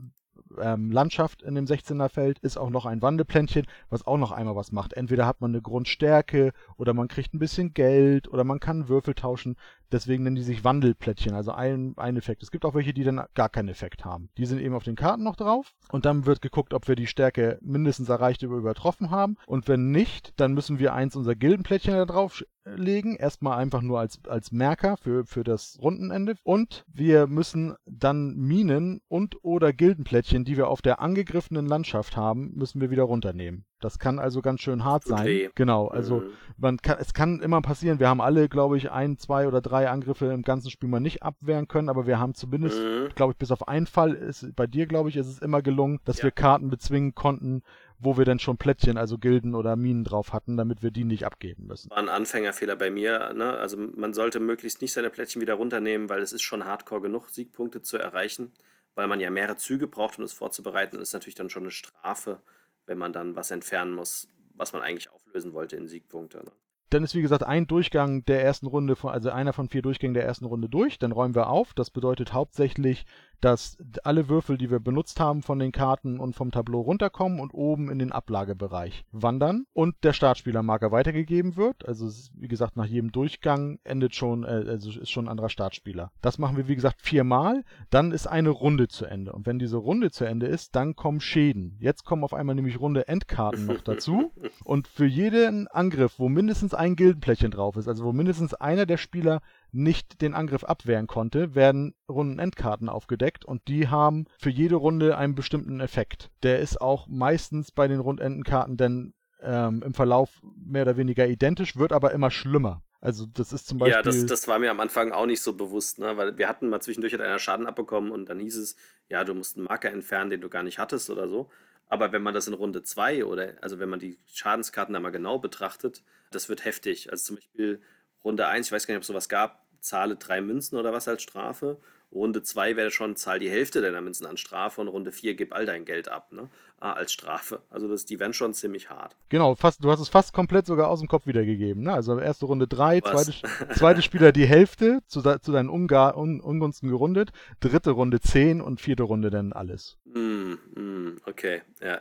ähm, 0.61 0.91
Landschaft 0.91 1.43
in 1.43 1.55
dem 1.55 1.67
16er 1.67 2.09
Feld 2.09 2.39
ist 2.39 2.57
auch 2.57 2.71
noch 2.71 2.87
ein 2.87 3.03
Wandelplättchen, 3.03 3.67
was 3.91 4.07
auch 4.07 4.17
noch 4.17 4.33
einmal 4.33 4.57
was 4.57 4.73
macht. 4.73 4.95
Entweder 4.95 5.27
hat 5.27 5.41
man 5.41 5.51
eine 5.51 5.63
Grundstärke 5.63 6.53
oder 6.77 6.95
man 6.95 7.09
kriegt 7.09 7.35
ein 7.35 7.39
bisschen 7.39 7.75
Geld 7.75 8.29
oder 8.29 8.45
man 8.45 8.61
kann 8.61 8.89
Würfel 8.89 9.15
tauschen. 9.15 9.57
Deswegen 9.93 10.25
nennen 10.25 10.37
die 10.37 10.43
sich 10.43 10.65
Wandelplättchen, 10.65 11.35
also 11.35 11.53
ein, 11.53 11.95
ein 11.97 12.17
Effekt. 12.17 12.43
Es 12.43 12.51
gibt 12.51 12.65
auch 12.65 12.75
welche, 12.75 12.93
die 12.93 13.05
dann 13.05 13.23
gar 13.35 13.49
keinen 13.49 13.69
Effekt 13.69 14.05
haben. 14.05 14.31
Die 14.37 14.47
sind 14.47 14.61
eben 14.61 14.75
auf 14.75 14.85
den 14.85 14.97
Karten 14.97 15.23
noch 15.23 15.37
drauf 15.37 15.75
und 15.91 16.05
dann 16.05 16.27
wird 16.27 16.43
geguckt, 16.43 16.75
ob 16.75 16.89
wir 16.89 16.97
die 16.97 17.07
Stärke 17.07 17.59
mindestens 17.61 18.09
erreicht 18.09 18.43
oder 18.45 18.57
übertroffen 18.57 19.11
haben. 19.11 19.37
Und 19.47 19.69
wenn 19.69 19.91
nicht, 19.91 20.33
dann 20.37 20.55
müssen 20.55 20.79
wir 20.79 20.95
eins 20.95 21.17
unserer 21.17 21.35
Gildenplättchen 21.37 21.95
da 21.95 22.05
drauf 22.05 22.43
legen. 22.65 23.17
Erstmal 23.17 23.59
einfach 23.59 23.83
nur 23.83 24.01
als, 24.01 24.21
als 24.29 24.53
Merker 24.53 24.97
für, 24.97 25.25
für 25.25 25.45
das 25.45 25.79
Rundenende. 25.81 26.35
Und 26.43 26.85
wir 26.93 27.27
müssen 27.27 27.75
dann 27.87 28.35
Minen 28.37 29.01
und 29.09 29.45
oder 29.45 29.73
Gildenplättchen, 29.73 30.45
die 30.45 30.57
wir 30.57 30.69
auf 30.69 30.83
der 30.83 31.01
angegriffenen 31.01 31.67
Landschaft 31.67 32.17
haben, 32.17 32.53
müssen 32.55 32.81
wir 32.81 32.91
wieder 32.91 33.05
runternehmen. 33.05 33.65
Das 33.81 33.99
kann 33.99 34.19
also 34.19 34.41
ganz 34.41 34.61
schön 34.61 34.85
hart 34.85 35.05
sein. 35.05 35.21
Okay. 35.21 35.51
Genau, 35.55 35.89
also 35.89 36.21
mhm. 36.21 36.31
man 36.57 36.77
kann, 36.79 36.97
es 36.99 37.13
kann 37.13 37.41
immer 37.41 37.61
passieren. 37.61 38.01
Wir 38.01 38.09
haben 38.09 38.23
alle, 38.23 38.49
glaube 38.49 38.79
ich, 38.79 38.91
ein, 38.91 39.19
zwei 39.19 39.47
oder 39.47 39.61
drei 39.61 39.91
Angriffe 39.91 40.27
im 40.27 40.43
ganzen 40.43 40.71
Spiel 40.71 40.89
mal 40.89 41.01
nicht 41.01 41.23
abwehren 41.23 41.69
können, 41.69 41.91
aber 41.91 42.07
wir 42.07 42.19
haben 42.19 42.35
zumindest, 42.35 42.79
mhm. 42.79 43.09
glaube 43.15 43.33
ich, 43.33 43.39
bis 43.39 43.51
auf 43.51 43.69
einen 43.69 43.87
Fall 43.87 44.15
ist 44.15 44.55
bei 44.57 44.67
dir, 44.67 44.87
glaube 44.87 45.11
ich, 45.11 45.17
ist 45.17 45.27
es 45.27 45.41
immer 45.41 45.61
gelungen, 45.61 46.01
dass 46.05 46.19
ja. 46.19 46.25
wir 46.25 46.31
Karten 46.31 46.71
bezwingen 46.71 47.15
konnten, 47.15 47.63
wo 47.99 48.17
wir 48.17 48.25
dann 48.25 48.39
schon 48.39 48.57
Plättchen, 48.57 48.97
also 48.97 49.19
Gilden 49.19 49.55
oder 49.55 49.77
Minen 49.77 50.05
drauf 50.05 50.33
hatten, 50.33 50.57
damit 50.57 50.83
wir 50.83 50.91
die 50.91 51.05
nicht 51.05 51.25
abgeben 51.25 51.67
müssen. 51.67 51.91
War 51.91 51.99
ein 51.99 52.09
Anfängerfehler 52.09 52.77
bei 52.77 52.91
mir. 52.91 53.33
Ne? 53.35 53.53
Also 53.53 53.77
man 53.77 54.15
sollte 54.15 54.41
möglichst 54.41 54.81
nicht 54.83 54.93
seine 54.93 55.11
Plättchen 55.11 55.43
wieder 55.43 55.55
runternehmen, 55.55 56.09
weil 56.09 56.23
es 56.23 56.33
ist 56.33 56.43
schon 56.43 56.65
hardcore 56.65 57.03
genug, 57.03 57.29
Siegpunkte 57.29 57.83
zu 57.83 57.99
erreichen, 57.99 58.53
weil 58.95 59.07
man 59.07 59.21
ja 59.21 59.31
mehrere 59.31 59.57
Züge 59.57 59.87
braucht, 59.87 60.19
um 60.19 60.25
es 60.25 60.33
vorzubereiten. 60.33 60.97
Das 60.97 61.09
ist 61.09 61.15
natürlich 61.15 61.35
dann 61.35 61.51
schon 61.51 61.65
eine 61.65 61.71
Strafe 61.71 62.41
wenn 62.87 62.99
man 62.99 63.13
dann 63.13 63.37
was 63.37 63.51
entfernen 63.51 63.95
muss, 63.95 64.29
was 64.55 64.73
man 64.73 64.83
eigentlich 64.83 65.11
auflösen 65.11 65.53
wollte 65.53 65.77
in 65.77 65.89
Siegpunkte. 65.89 66.39
Ne? 66.39 66.53
Dann 66.91 67.03
ist 67.03 67.15
wie 67.15 67.23
gesagt 67.23 67.43
ein 67.43 67.67
Durchgang 67.67 68.25
der 68.25 68.45
ersten 68.45 68.67
Runde, 68.67 68.97
von, 68.97 69.11
also 69.11 69.31
einer 69.31 69.53
von 69.53 69.69
vier 69.69 69.83
Durchgängen 69.83 70.15
der 70.15 70.25
ersten 70.25 70.45
Runde 70.45 70.69
durch. 70.69 70.99
Dann 70.99 71.13
räumen 71.13 71.35
wir 71.35 71.49
auf. 71.49 71.75
Das 71.75 71.91
bedeutet 71.91 72.33
hauptsächlich 72.33 73.07
dass 73.41 73.79
alle 74.03 74.29
Würfel, 74.29 74.59
die 74.59 74.71
wir 74.71 74.81
benutzt 74.81 75.21
haben 75.21 75.43
von 75.43 75.59
den 75.59 75.73
Karten 75.73 76.19
und 76.19 76.35
vom 76.35 76.51
Tableau 76.51 76.81
runterkommen 76.81 77.41
und 77.41 77.53
oben 77.53 77.91
in 77.91 77.99
den 77.99 78.13
Ablagebereich 78.13 79.05
wandern 79.13 79.67
und 79.73 79.95
der 80.03 80.13
Startspielermarker 80.13 80.91
weitergegeben 80.91 81.57
wird. 81.57 81.87
Also 81.87 82.09
wie 82.35 82.49
gesagt, 82.49 82.77
nach 82.77 82.87
jedem 82.87 83.13
Durchgang 83.13 83.79
endet 83.85 84.15
schon, 84.15 84.45
äh, 84.45 84.65
also 84.69 84.91
ist 84.91 85.11
schon 85.11 85.27
ein 85.27 85.31
anderer 85.31 85.49
Startspieler. 85.49 86.11
Das 86.23 86.39
machen 86.39 86.57
wir 86.57 86.69
wie 86.69 86.75
gesagt 86.75 87.01
viermal, 87.01 87.65
dann 87.91 88.13
ist 88.13 88.27
eine 88.27 88.51
Runde 88.51 88.89
zu 88.89 89.07
Ende. 89.07 89.33
Und 89.33 89.47
wenn 89.47 89.59
diese 89.59 89.77
Runde 89.77 90.11
zu 90.11 90.25
Ende 90.25 90.47
ist, 90.47 90.75
dann 90.75 90.97
kommen 90.97 91.21
Schäden. 91.21 91.77
Jetzt 91.79 92.05
kommen 92.05 92.25
auf 92.25 92.35
einmal 92.35 92.55
nämlich 92.55 92.81
runde 92.81 93.09
Endkarten 93.09 93.67
noch 93.67 93.81
dazu. 93.83 94.33
Und 94.65 94.89
für 94.89 95.07
jeden 95.07 95.69
Angriff, 95.69 96.19
wo 96.19 96.29
mindestens 96.29 96.75
ein 96.77 96.97
Gildenplättchen 96.97 97.51
drauf 97.51 97.77
ist, 97.77 97.89
also 97.89 98.05
wo 98.05 98.13
mindestens 98.13 98.55
einer 98.55 98.87
der 98.87 98.97
Spieler 98.97 99.43
nicht 99.73 100.21
den 100.23 100.35
Angriff 100.35 100.65
abwehren 100.65 101.07
konnte, 101.07 101.55
werden 101.55 101.95
Rundenendkarten 102.09 102.89
aufgedeckt 102.89 103.45
und 103.45 103.67
die 103.69 103.89
haben 103.89 104.27
für 104.39 104.51
jede 104.51 104.77
Runde 104.77 105.17
einen 105.19 105.35
bestimmten 105.35 105.81
Effekt. 105.81 106.31
Der 106.43 106.61
ist 106.61 106.81
auch 106.81 107.07
meistens 107.09 107.73
bei 107.73 107.89
den 107.89 108.01
Rundendenkarten 108.01 108.77
dann 108.77 109.15
ähm, 109.43 109.83
im 109.85 109.95
Verlauf 109.95 110.31
mehr 110.57 110.83
oder 110.83 110.97
weniger 110.97 111.27
identisch, 111.27 111.77
wird 111.77 111.93
aber 111.93 112.13
immer 112.13 112.31
schlimmer. 112.31 112.83
Also 113.01 113.27
das 113.27 113.53
ist 113.53 113.69
zum 113.69 113.79
Beispiel. 113.79 113.95
Ja, 113.95 114.03
das, 114.03 114.27
das 114.27 114.49
war 114.49 114.59
mir 114.59 114.71
am 114.71 114.81
Anfang 114.81 115.13
auch 115.13 115.27
nicht 115.27 115.43
so 115.43 115.53
bewusst, 115.53 115.99
ne? 115.99 116.17
weil 116.17 116.39
wir 116.39 116.49
hatten 116.49 116.69
mal 116.69 116.81
zwischendurch 116.81 117.13
hat 117.13 117.21
einer 117.21 117.39
Schaden 117.39 117.67
abbekommen 117.67 118.11
und 118.11 118.29
dann 118.29 118.41
hieß 118.41 118.57
es, 118.57 118.77
ja, 119.09 119.23
du 119.23 119.35
musst 119.35 119.57
einen 119.57 119.67
Marker 119.67 119.91
entfernen, 119.91 120.31
den 120.31 120.41
du 120.41 120.49
gar 120.49 120.63
nicht 120.63 120.79
hattest 120.79 121.11
oder 121.11 121.29
so. 121.29 121.51
Aber 121.89 122.13
wenn 122.13 122.23
man 122.23 122.35
das 122.35 122.49
in 122.49 122.55
Runde 122.55 122.83
2 122.83 123.25
oder 123.25 123.55
also 123.63 123.79
wenn 123.79 123.89
man 123.89 124.01
die 124.01 124.19
Schadenskarten 124.27 124.93
da 124.93 125.01
mal 125.01 125.11
genau 125.11 125.39
betrachtet, 125.39 126.03
das 126.31 126.49
wird 126.49 126.65
heftig. 126.65 127.11
Also 127.13 127.25
zum 127.25 127.37
Beispiel 127.37 127.81
Runde 128.25 128.47
1, 128.47 128.67
ich 128.67 128.73
weiß 128.73 128.87
gar 128.87 128.95
nicht, 128.95 128.99
ob 128.99 129.03
es 129.03 129.09
sowas 129.09 129.29
gab, 129.29 129.65
zahle 129.81 130.17
drei 130.17 130.41
Münzen 130.41 130.77
oder 130.79 130.93
was 130.93 131.09
als 131.09 131.23
Strafe. 131.23 131.81
Runde 132.13 132.43
2 132.43 132.77
wäre 132.77 132.91
schon, 132.91 133.17
zahl 133.17 133.39
die 133.39 133.51
Hälfte 133.51 133.81
deiner 133.83 134.01
Münzen 134.01 134.27
an 134.27 134.37
Strafe 134.37 134.81
und 134.81 134.89
Runde 134.89 135.13
4 135.13 135.35
gib 135.35 135.53
all 135.53 135.67
dein 135.67 135.85
Geld 135.85 136.09
ab, 136.09 136.33
ne? 136.33 136.49
Ah, 136.79 136.93
als 136.93 137.13
Strafe. 137.13 137.63
Also 137.71 137.89
das, 137.89 138.05
die 138.05 138.21
werden 138.21 138.35
schon 138.35 138.53
ziemlich 138.53 138.91
hart. 138.91 139.17
Genau, 139.31 139.55
fast, 139.55 139.83
du 139.83 139.91
hast 139.91 140.01
es 140.01 140.11
fast 140.11 140.35
komplett 140.35 140.67
sogar 140.67 140.89
aus 140.89 141.01
dem 141.01 141.09
Kopf 141.09 141.27
wiedergegeben, 141.27 141.83
ne? 141.85 141.93
Also 141.93 142.19
erste 142.19 142.47
Runde 142.47 142.69
3, 142.69 143.01
zweite, 143.01 143.33
zweite 143.75 144.03
Spieler 144.03 144.33
die 144.33 144.47
Hälfte, 144.47 145.01
zu, 145.07 145.23
zu 145.23 145.53
deinen 145.53 145.71
Ungar, 145.71 146.17
Un, 146.17 146.41
Ungunsten 146.41 146.89
gerundet, 146.89 147.31
dritte 147.61 147.91
Runde 147.91 148.21
10 148.21 148.61
und 148.61 148.81
vierte 148.81 149.05
Runde 149.05 149.31
dann 149.31 149.53
alles. 149.53 149.99
Mm, 150.05 150.55
mm, 150.75 151.17
okay, 151.27 151.63
ja, 151.81 152.01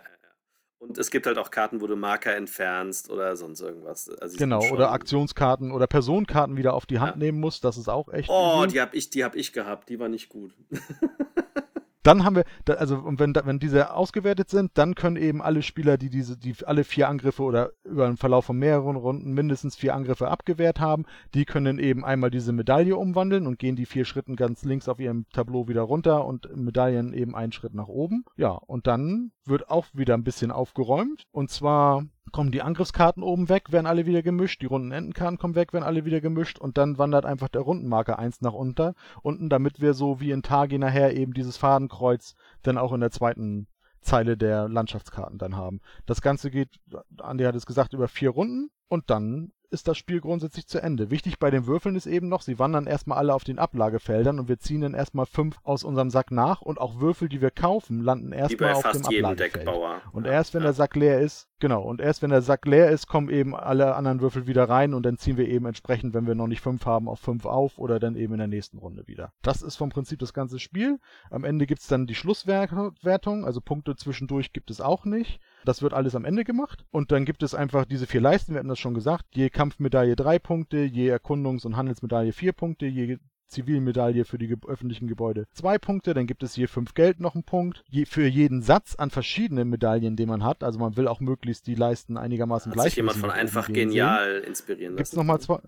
und 0.79 0.97
es 0.97 1.09
gibt 1.09 1.25
halt 1.25 1.37
auch 1.37 1.51
Karten, 1.51 1.81
wo 1.81 1.87
du 1.87 1.95
Marker 1.95 2.35
entfernst 2.35 3.09
oder 3.09 3.35
sonst 3.35 3.61
irgendwas. 3.61 4.09
Also 4.09 4.37
genau, 4.37 4.61
oder 4.71 4.91
Aktionskarten 4.91 5.71
oder 5.71 5.87
Personenkarten 5.87 6.57
wieder 6.57 6.73
auf 6.73 6.85
die 6.85 6.99
Hand 6.99 7.13
ja. 7.13 7.17
nehmen 7.17 7.39
musst. 7.39 7.63
Das 7.63 7.77
ist 7.77 7.89
auch 7.89 8.09
echt. 8.09 8.29
Oh, 8.29 8.59
übel. 8.59 8.71
die 8.71 8.81
habe 8.81 8.95
ich, 8.95 9.09
hab 9.23 9.35
ich 9.35 9.53
gehabt. 9.53 9.89
Die 9.89 9.99
war 9.99 10.09
nicht 10.09 10.29
gut. 10.29 10.53
dann 12.05 12.23
haben 12.23 12.35
wir, 12.35 12.45
also 12.79 13.03
wenn, 13.05 13.33
wenn 13.33 13.59
diese 13.59 13.93
ausgewertet 13.93 14.49
sind, 14.49 14.71
dann 14.75 14.93
können 14.93 15.15
eben 15.15 15.41
alle 15.41 15.63
Spieler, 15.63 15.97
die 15.97 16.09
diese, 16.09 16.37
die 16.37 16.55
alle 16.63 16.83
vier 16.83 17.09
Angriffe 17.09 17.41
oder 17.41 17.71
über 17.83 18.05
einen 18.05 18.17
Verlauf 18.17 18.45
von 18.45 18.57
mehreren 18.57 18.95
Runden 18.95 19.33
mindestens 19.33 19.75
vier 19.75 19.95
Angriffe 19.95 20.29
abgewehrt 20.29 20.79
haben. 20.79 21.05
Die 21.33 21.45
können 21.45 21.79
eben 21.79 22.05
einmal 22.05 22.29
diese 22.29 22.53
Medaille 22.53 22.95
umwandeln 22.95 23.47
und 23.47 23.57
gehen 23.57 23.75
die 23.75 23.87
vier 23.87 24.05
Schritten 24.05 24.35
ganz 24.35 24.63
links 24.63 24.87
auf 24.87 24.99
ihrem 24.99 25.25
Tableau 25.33 25.67
wieder 25.67 25.81
runter 25.81 26.25
und 26.25 26.55
Medaillen 26.55 27.13
eben 27.13 27.35
einen 27.35 27.51
Schritt 27.51 27.73
nach 27.73 27.87
oben. 27.87 28.23
Ja, 28.37 28.51
und 28.51 28.85
dann 28.85 29.31
wird 29.45 29.69
auch 29.69 29.87
wieder 29.93 30.13
ein 30.13 30.23
bisschen 30.23 30.51
aufgeräumt. 30.51 31.23
Und 31.31 31.49
zwar 31.49 32.05
kommen 32.31 32.51
die 32.51 32.61
Angriffskarten 32.61 33.23
oben 33.23 33.49
weg, 33.49 33.71
werden 33.71 33.85
alle 33.85 34.05
wieder 34.05 34.21
gemischt, 34.21 34.61
die 34.61 34.65
runden 34.65 34.91
Endenkarten 34.91 35.37
kommen 35.37 35.55
weg, 35.55 35.73
werden 35.73 35.83
alle 35.83 36.05
wieder 36.05 36.21
gemischt 36.21 36.59
und 36.59 36.77
dann 36.77 36.97
wandert 36.97 37.25
einfach 37.25 37.49
der 37.49 37.61
Rundenmarker 37.61 38.19
1 38.19 38.41
nach 38.41 38.53
unter, 38.53 38.93
unten, 39.21 39.49
damit 39.49 39.81
wir 39.81 39.93
so 39.93 40.19
wie 40.19 40.31
in 40.31 40.43
Tagi 40.43 40.77
nachher 40.77 41.15
eben 41.15 41.33
dieses 41.33 41.57
Fadenkreuz 41.57 42.35
dann 42.63 42.77
auch 42.77 42.93
in 42.93 43.01
der 43.01 43.11
zweiten 43.11 43.67
Zeile 44.01 44.37
der 44.37 44.69
Landschaftskarten 44.69 45.37
dann 45.37 45.55
haben. 45.55 45.81
Das 46.05 46.21
Ganze 46.21 46.51
geht, 46.51 46.79
Andi 47.17 47.43
hat 47.43 47.55
es 47.55 47.65
gesagt, 47.65 47.93
über 47.93 48.07
vier 48.07 48.29
Runden 48.29 48.69
und 48.87 49.09
dann 49.09 49.51
ist 49.71 49.87
das 49.87 49.97
Spiel 49.97 50.21
grundsätzlich 50.21 50.67
zu 50.67 50.81
Ende. 50.81 51.11
Wichtig 51.11 51.39
bei 51.39 51.51
den 51.51 51.67
Würfeln 51.67 51.95
ist 51.95 52.05
eben 52.05 52.29
noch, 52.29 52.41
sie 52.41 52.59
wandern 52.59 52.87
erstmal 52.87 53.17
alle 53.17 53.33
auf 53.33 53.43
den 53.43 53.59
Ablagefeldern 53.59 54.39
und 54.39 54.47
wir 54.47 54.59
ziehen 54.59 54.81
dann 54.81 54.93
erstmal 54.93 55.25
fünf 55.25 55.57
aus 55.63 55.83
unserem 55.83 56.09
Sack 56.09 56.31
nach 56.31 56.61
und 56.61 56.79
auch 56.79 56.99
Würfel, 56.99 57.27
die 57.27 57.41
wir 57.41 57.51
kaufen, 57.51 58.01
landen 58.01 58.31
erstmal 58.31 58.73
auf 58.73 58.91
dem 58.91 59.05
Ablagefeld. 59.05 59.67
Und 60.13 60.25
erst 60.25 60.53
wenn 60.53 60.61
ja. 60.61 60.67
der 60.67 60.73
Sack 60.73 60.95
leer 60.95 61.19
ist, 61.19 61.49
genau, 61.59 61.83
und 61.83 62.01
erst 62.01 62.21
wenn 62.21 62.29
der 62.29 62.41
Sack 62.41 62.65
leer 62.65 62.89
ist, 62.89 63.07
kommen 63.07 63.29
eben 63.29 63.55
alle 63.55 63.95
anderen 63.95 64.21
Würfel 64.21 64.47
wieder 64.47 64.69
rein 64.69 64.93
und 64.93 65.03
dann 65.03 65.17
ziehen 65.17 65.37
wir 65.37 65.47
eben 65.47 65.65
entsprechend, 65.65 66.13
wenn 66.13 66.27
wir 66.27 66.35
noch 66.35 66.47
nicht 66.47 66.61
fünf 66.61 66.85
haben, 66.85 67.07
auf 67.07 67.19
fünf 67.19 67.45
auf 67.45 67.77
oder 67.77 67.99
dann 67.99 68.15
eben 68.15 68.33
in 68.33 68.39
der 68.39 68.47
nächsten 68.47 68.77
Runde 68.77 69.07
wieder. 69.07 69.33
Das 69.41 69.61
ist 69.61 69.75
vom 69.75 69.89
Prinzip 69.89 70.19
das 70.19 70.33
ganze 70.33 70.59
Spiel. 70.59 70.99
Am 71.29 71.43
Ende 71.43 71.65
gibt 71.65 71.81
es 71.81 71.87
dann 71.87 72.07
die 72.07 72.15
Schlusswertung, 72.15 73.45
also 73.45 73.61
Punkte 73.61 73.95
zwischendurch 73.95 74.53
gibt 74.53 74.69
es 74.71 74.81
auch 74.81 75.05
nicht. 75.05 75.39
Das 75.65 75.81
wird 75.81 75.93
alles 75.93 76.15
am 76.15 76.25
Ende 76.25 76.43
gemacht. 76.43 76.85
Und 76.91 77.11
dann 77.11 77.25
gibt 77.25 77.43
es 77.43 77.55
einfach 77.55 77.85
diese 77.85 78.07
vier 78.07 78.21
Leisten, 78.21 78.53
wir 78.53 78.59
hatten 78.59 78.69
das 78.69 78.79
schon 78.79 78.93
gesagt. 78.93 79.25
Je 79.31 79.49
Kampfmedaille 79.49 80.15
drei 80.15 80.39
Punkte, 80.39 80.83
je 80.83 81.11
Erkundungs- 81.11 81.65
und 81.65 81.75
Handelsmedaille 81.75 82.33
vier 82.33 82.53
Punkte, 82.53 82.85
je 82.85 83.17
Zivilmedaille 83.47 84.25
für 84.25 84.37
die 84.37 84.47
ge 84.47 84.57
öffentlichen 84.67 85.07
Gebäude 85.07 85.45
zwei 85.51 85.77
Punkte, 85.77 86.13
dann 86.13 86.27
gibt 86.27 86.43
es 86.43 86.55
je 86.55 86.67
fünf 86.67 86.93
Geld 86.93 87.19
noch 87.19 87.35
einen 87.35 87.43
Punkt. 87.43 87.83
Je, 87.89 88.05
für 88.05 88.25
jeden 88.25 88.61
Satz 88.61 88.95
an 88.95 89.09
verschiedenen 89.09 89.69
Medaillen, 89.69 90.15
den 90.15 90.29
man 90.29 90.43
hat, 90.43 90.63
also 90.63 90.79
man 90.79 90.97
will 90.97 91.07
auch 91.07 91.19
möglichst 91.19 91.67
die 91.67 91.75
Leisten 91.75 92.17
einigermaßen 92.17 92.71
hat 92.71 92.75
gleich. 92.75 92.85
Sich 92.87 92.97
jemand 92.97 93.17
von 93.17 93.31
einfach 93.31 93.71
genial 93.71 94.41
sehen. 94.41 94.47
inspirieren 94.49 94.93
lassen. 94.93 94.97
Gibt's 94.97 95.15
noch 95.15 95.23
mal 95.23 95.39
zwei, 95.39 95.59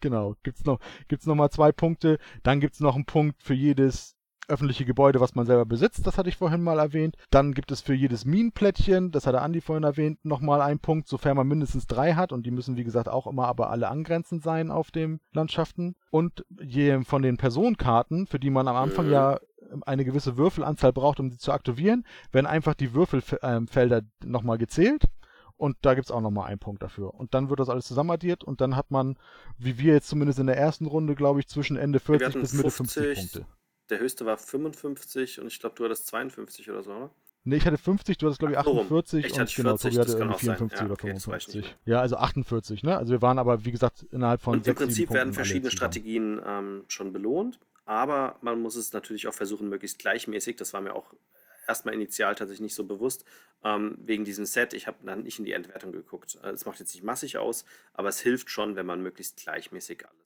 genau, 0.00 0.36
gibt's 0.42 0.64
noch, 0.64 0.80
gibt's 1.08 1.26
noch 1.26 1.34
mal 1.34 1.50
zwei 1.50 1.72
Punkte. 1.72 2.18
Dann 2.42 2.60
gibt's 2.60 2.80
noch 2.80 2.94
einen 2.94 3.06
Punkt 3.06 3.42
für 3.42 3.54
jedes 3.54 4.16
öffentliche 4.48 4.84
Gebäude, 4.84 5.20
was 5.20 5.34
man 5.34 5.46
selber 5.46 5.64
besitzt, 5.64 6.06
das 6.06 6.18
hatte 6.18 6.28
ich 6.28 6.36
vorhin 6.36 6.62
mal 6.62 6.78
erwähnt. 6.78 7.16
Dann 7.30 7.52
gibt 7.52 7.70
es 7.70 7.80
für 7.80 7.94
jedes 7.94 8.24
Minenplättchen, 8.24 9.10
das 9.12 9.26
hat 9.26 9.34
der 9.34 9.42
Andi 9.42 9.60
vorhin 9.60 9.84
erwähnt, 9.84 10.24
nochmal 10.24 10.60
einen 10.60 10.80
Punkt, 10.80 11.08
sofern 11.08 11.36
man 11.36 11.46
mindestens 11.46 11.86
drei 11.86 12.14
hat 12.14 12.32
und 12.32 12.44
die 12.44 12.50
müssen 12.50 12.76
wie 12.76 12.84
gesagt 12.84 13.08
auch 13.08 13.26
immer 13.26 13.46
aber 13.46 13.70
alle 13.70 13.88
angrenzend 13.88 14.42
sein 14.42 14.70
auf 14.70 14.90
den 14.90 15.20
Landschaften. 15.32 15.94
Und 16.10 16.44
je 16.60 17.02
von 17.04 17.22
den 17.22 17.36
Personenkarten, 17.36 18.26
für 18.26 18.38
die 18.38 18.50
man 18.50 18.68
am 18.68 18.76
Anfang 18.76 19.06
mhm. 19.06 19.12
ja 19.12 19.38
eine 19.86 20.04
gewisse 20.04 20.36
Würfelanzahl 20.36 20.92
braucht, 20.92 21.20
um 21.20 21.30
sie 21.30 21.38
zu 21.38 21.52
aktivieren, 21.52 22.04
werden 22.32 22.46
einfach 22.46 22.74
die 22.74 22.92
Würfelfelder 22.92 23.98
ähm, 23.98 24.10
nochmal 24.24 24.58
gezählt. 24.58 25.04
Und 25.56 25.76
da 25.82 25.92
gibt 25.92 26.06
es 26.06 26.10
auch 26.10 26.22
nochmal 26.22 26.48
einen 26.48 26.58
Punkt 26.58 26.82
dafür. 26.82 27.12
Und 27.14 27.34
dann 27.34 27.50
wird 27.50 27.60
das 27.60 27.68
alles 27.68 27.84
zusammenaddiert 27.84 28.42
und 28.42 28.62
dann 28.62 28.76
hat 28.76 28.90
man, 28.90 29.18
wie 29.58 29.78
wir 29.78 29.92
jetzt 29.92 30.08
zumindest 30.08 30.38
in 30.38 30.46
der 30.46 30.56
ersten 30.56 30.86
Runde, 30.86 31.14
glaube 31.14 31.38
ich, 31.38 31.48
zwischen 31.48 31.76
Ende 31.76 32.00
40 32.00 32.34
bis 32.40 32.54
Mitte 32.54 32.70
50 32.70 33.18
Punkte 33.18 33.46
der 33.90 33.98
höchste 33.98 34.26
war 34.26 34.38
55 34.38 35.40
und 35.40 35.46
ich 35.46 35.60
glaube, 35.60 35.76
du 35.76 35.84
hattest 35.84 36.06
52 36.08 36.70
oder 36.70 36.82
so, 36.82 36.92
oder? 36.92 37.10
Ne, 37.44 37.56
ich 37.56 37.64
hatte 37.64 37.78
50, 37.78 38.18
du 38.18 38.26
hattest 38.26 38.38
glaube 38.38 38.52
ich 38.52 38.58
48 38.58 39.24
ich 39.24 39.32
und 39.32 39.54
genau, 39.54 39.76
40, 39.76 39.94
Tobi 39.94 39.98
hatte 39.98 40.18
irgendwie 40.18 40.38
54 40.38 40.78
ja, 40.78 40.84
oder 40.84 40.92
okay, 40.92 41.06
55. 41.06 41.76
Ja, 41.86 42.00
also 42.00 42.16
48, 42.16 42.82
ne? 42.82 42.98
Also 42.98 43.12
wir 43.12 43.22
waren 43.22 43.38
aber, 43.38 43.64
wie 43.64 43.70
gesagt, 43.70 44.04
innerhalb 44.12 44.42
von 44.42 44.54
und 44.54 44.64
6, 44.64 44.80
Im 44.80 44.86
Prinzip 44.86 45.10
werden 45.10 45.32
verschiedene 45.32 45.70
Strategien 45.70 46.40
ähm, 46.46 46.84
schon 46.88 47.14
belohnt, 47.14 47.58
aber 47.86 48.36
man 48.42 48.60
muss 48.60 48.76
es 48.76 48.92
natürlich 48.92 49.26
auch 49.26 49.32
versuchen, 49.32 49.70
möglichst 49.70 49.98
gleichmäßig, 49.98 50.56
das 50.56 50.74
war 50.74 50.82
mir 50.82 50.94
auch 50.94 51.14
erstmal 51.66 51.94
initial 51.94 52.34
tatsächlich 52.34 52.60
nicht 52.60 52.74
so 52.74 52.84
bewusst, 52.84 53.24
ähm, 53.64 53.96
wegen 53.98 54.24
diesem 54.24 54.44
Set. 54.44 54.74
Ich 54.74 54.86
habe 54.86 54.98
dann 55.04 55.22
nicht 55.22 55.38
in 55.38 55.46
die 55.46 55.52
Entwertung 55.52 55.92
geguckt. 55.92 56.38
Äh, 56.42 56.50
es 56.50 56.66
macht 56.66 56.78
jetzt 56.78 56.94
nicht 56.94 57.04
massig 57.04 57.38
aus, 57.38 57.64
aber 57.94 58.10
es 58.10 58.20
hilft 58.20 58.50
schon, 58.50 58.76
wenn 58.76 58.86
man 58.86 59.02
möglichst 59.02 59.38
gleichmäßig 59.38 60.04
alles 60.06 60.20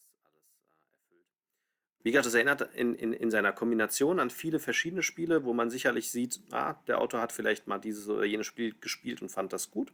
wie 2.05 2.11
gesagt, 2.11 2.27
das 2.27 2.35
erinnert 2.35 2.69
in, 2.75 2.95
in, 2.95 3.15
in 3.15 3.31
seiner 3.31 3.53
Kombination 3.53 4.21
an 4.21 4.29
viele 4.29 4.59
verschiedene 4.59 5.03
Spiele, 5.03 5.45
wo 5.45 5.55
man 5.55 5.71
sicherlich 5.71 6.11
sieht, 6.11 6.39
ah, 6.51 6.75
der 6.87 7.01
Autor 7.01 7.23
hat 7.23 7.33
vielleicht 7.33 7.67
mal 7.67 7.79
dieses 7.79 8.07
oder 8.09 8.27
jenes 8.27 8.47
Spiel 8.47 8.75
gespielt 8.79 9.23
und 9.23 9.31
fand 9.31 9.55
das 9.55 9.71
gut. 9.71 9.91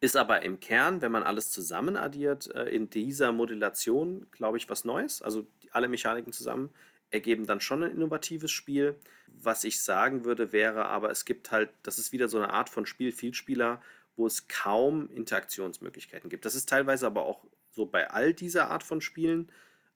Ist 0.00 0.16
aber 0.16 0.40
im 0.42 0.58
Kern, 0.58 1.02
wenn 1.02 1.12
man 1.12 1.22
alles 1.22 1.50
zusammen 1.50 1.98
addiert, 1.98 2.52
äh, 2.54 2.70
in 2.70 2.88
dieser 2.88 3.32
Modulation, 3.32 4.26
glaube 4.30 4.56
ich, 4.56 4.70
was 4.70 4.86
Neues. 4.86 5.20
Also 5.20 5.46
alle 5.70 5.88
Mechaniken 5.88 6.32
zusammen 6.32 6.70
ergeben 7.10 7.46
dann 7.46 7.60
schon 7.60 7.82
ein 7.82 7.90
innovatives 7.90 8.50
Spiel. 8.50 8.98
Was 9.26 9.64
ich 9.64 9.82
sagen 9.82 10.24
würde, 10.24 10.52
wäre 10.52 10.86
aber, 10.86 11.10
es 11.10 11.26
gibt 11.26 11.50
halt, 11.50 11.68
das 11.82 11.98
ist 11.98 12.10
wieder 12.12 12.28
so 12.28 12.38
eine 12.38 12.54
Art 12.54 12.70
von 12.70 12.86
Spiel, 12.86 13.12
Vielspieler, 13.12 13.82
wo 14.16 14.26
es 14.26 14.48
kaum 14.48 15.10
Interaktionsmöglichkeiten 15.10 16.30
gibt. 16.30 16.46
Das 16.46 16.54
ist 16.54 16.70
teilweise 16.70 17.06
aber 17.06 17.26
auch 17.26 17.44
so 17.70 17.84
bei 17.84 18.08
all 18.08 18.32
dieser 18.32 18.70
Art 18.70 18.82
von 18.82 19.02
Spielen 19.02 19.52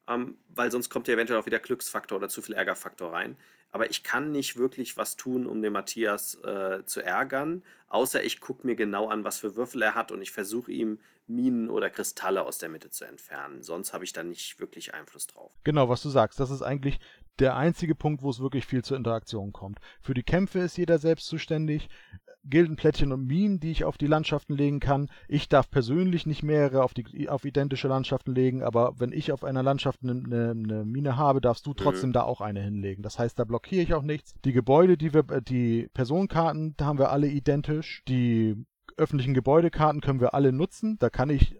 ähm, 0.08 0.36
weil 0.48 0.70
sonst 0.70 0.90
kommt 0.90 1.08
ja 1.08 1.14
eventuell 1.14 1.40
auch 1.40 1.46
wieder 1.46 1.58
Glücksfaktor 1.58 2.18
oder 2.18 2.28
zu 2.28 2.42
viel 2.42 2.54
Ärgerfaktor 2.54 3.12
rein. 3.12 3.36
Aber 3.70 3.90
ich 3.90 4.04
kann 4.04 4.30
nicht 4.30 4.56
wirklich 4.56 4.96
was 4.96 5.16
tun, 5.16 5.46
um 5.46 5.60
den 5.60 5.72
Matthias 5.72 6.36
äh, 6.44 6.84
zu 6.84 7.00
ärgern, 7.00 7.64
außer 7.88 8.22
ich 8.22 8.40
gucke 8.40 8.64
mir 8.64 8.76
genau 8.76 9.08
an, 9.08 9.24
was 9.24 9.40
für 9.40 9.56
Würfel 9.56 9.82
er 9.82 9.96
hat 9.96 10.12
und 10.12 10.22
ich 10.22 10.30
versuche 10.30 10.70
ihm 10.70 11.00
Minen 11.26 11.70
oder 11.70 11.90
Kristalle 11.90 12.42
aus 12.42 12.58
der 12.58 12.68
Mitte 12.68 12.90
zu 12.90 13.04
entfernen. 13.04 13.62
Sonst 13.62 13.92
habe 13.92 14.04
ich 14.04 14.12
da 14.12 14.22
nicht 14.22 14.60
wirklich 14.60 14.94
Einfluss 14.94 15.26
drauf. 15.26 15.52
Genau, 15.64 15.88
was 15.88 16.02
du 16.02 16.08
sagst. 16.08 16.38
Das 16.38 16.50
ist 16.50 16.62
eigentlich 16.62 17.00
der 17.38 17.56
einzige 17.56 17.94
Punkt, 17.94 18.22
wo 18.22 18.30
es 18.30 18.40
wirklich 18.40 18.66
viel 18.66 18.84
zur 18.84 18.96
Interaktion 18.96 19.52
kommt. 19.52 19.80
Für 20.00 20.14
die 20.14 20.22
Kämpfe 20.22 20.60
ist 20.60 20.76
jeder 20.76 20.98
selbst 20.98 21.26
zuständig. 21.26 21.88
Gildenplättchen 22.44 23.12
und 23.12 23.26
Minen, 23.26 23.60
die 23.60 23.70
ich 23.70 23.84
auf 23.84 23.98
die 23.98 24.06
Landschaften 24.06 24.54
legen 24.54 24.80
kann. 24.80 25.08
Ich 25.28 25.48
darf 25.48 25.70
persönlich 25.70 26.26
nicht 26.26 26.42
mehrere 26.42 26.82
auf, 26.82 26.94
die, 26.94 27.28
auf 27.28 27.44
identische 27.44 27.88
Landschaften 27.88 28.34
legen, 28.34 28.62
aber 28.62 28.94
wenn 28.98 29.12
ich 29.12 29.32
auf 29.32 29.44
einer 29.44 29.62
Landschaft 29.62 30.00
eine, 30.02 30.50
eine 30.50 30.84
Mine 30.84 31.16
habe, 31.16 31.40
darfst 31.40 31.66
du 31.66 31.74
trotzdem 31.74 32.10
mhm. 32.10 32.14
da 32.14 32.22
auch 32.22 32.40
eine 32.40 32.60
hinlegen. 32.60 33.02
Das 33.02 33.18
heißt, 33.18 33.38
da 33.38 33.44
blockiere 33.44 33.82
ich 33.82 33.94
auch 33.94 34.02
nichts. 34.02 34.34
Die 34.44 34.52
Gebäude, 34.52 34.96
die 34.96 35.14
wir, 35.14 35.28
äh, 35.30 35.42
die 35.42 35.88
Personenkarten, 35.94 36.74
da 36.76 36.86
haben 36.86 36.98
wir 36.98 37.10
alle 37.10 37.28
identisch. 37.28 38.02
Die 38.08 38.56
öffentlichen 38.96 39.34
Gebäudekarten 39.34 40.00
können 40.00 40.20
wir 40.20 40.34
alle 40.34 40.52
nutzen. 40.52 40.96
Da 40.98 41.10
kann 41.10 41.30
ich 41.30 41.56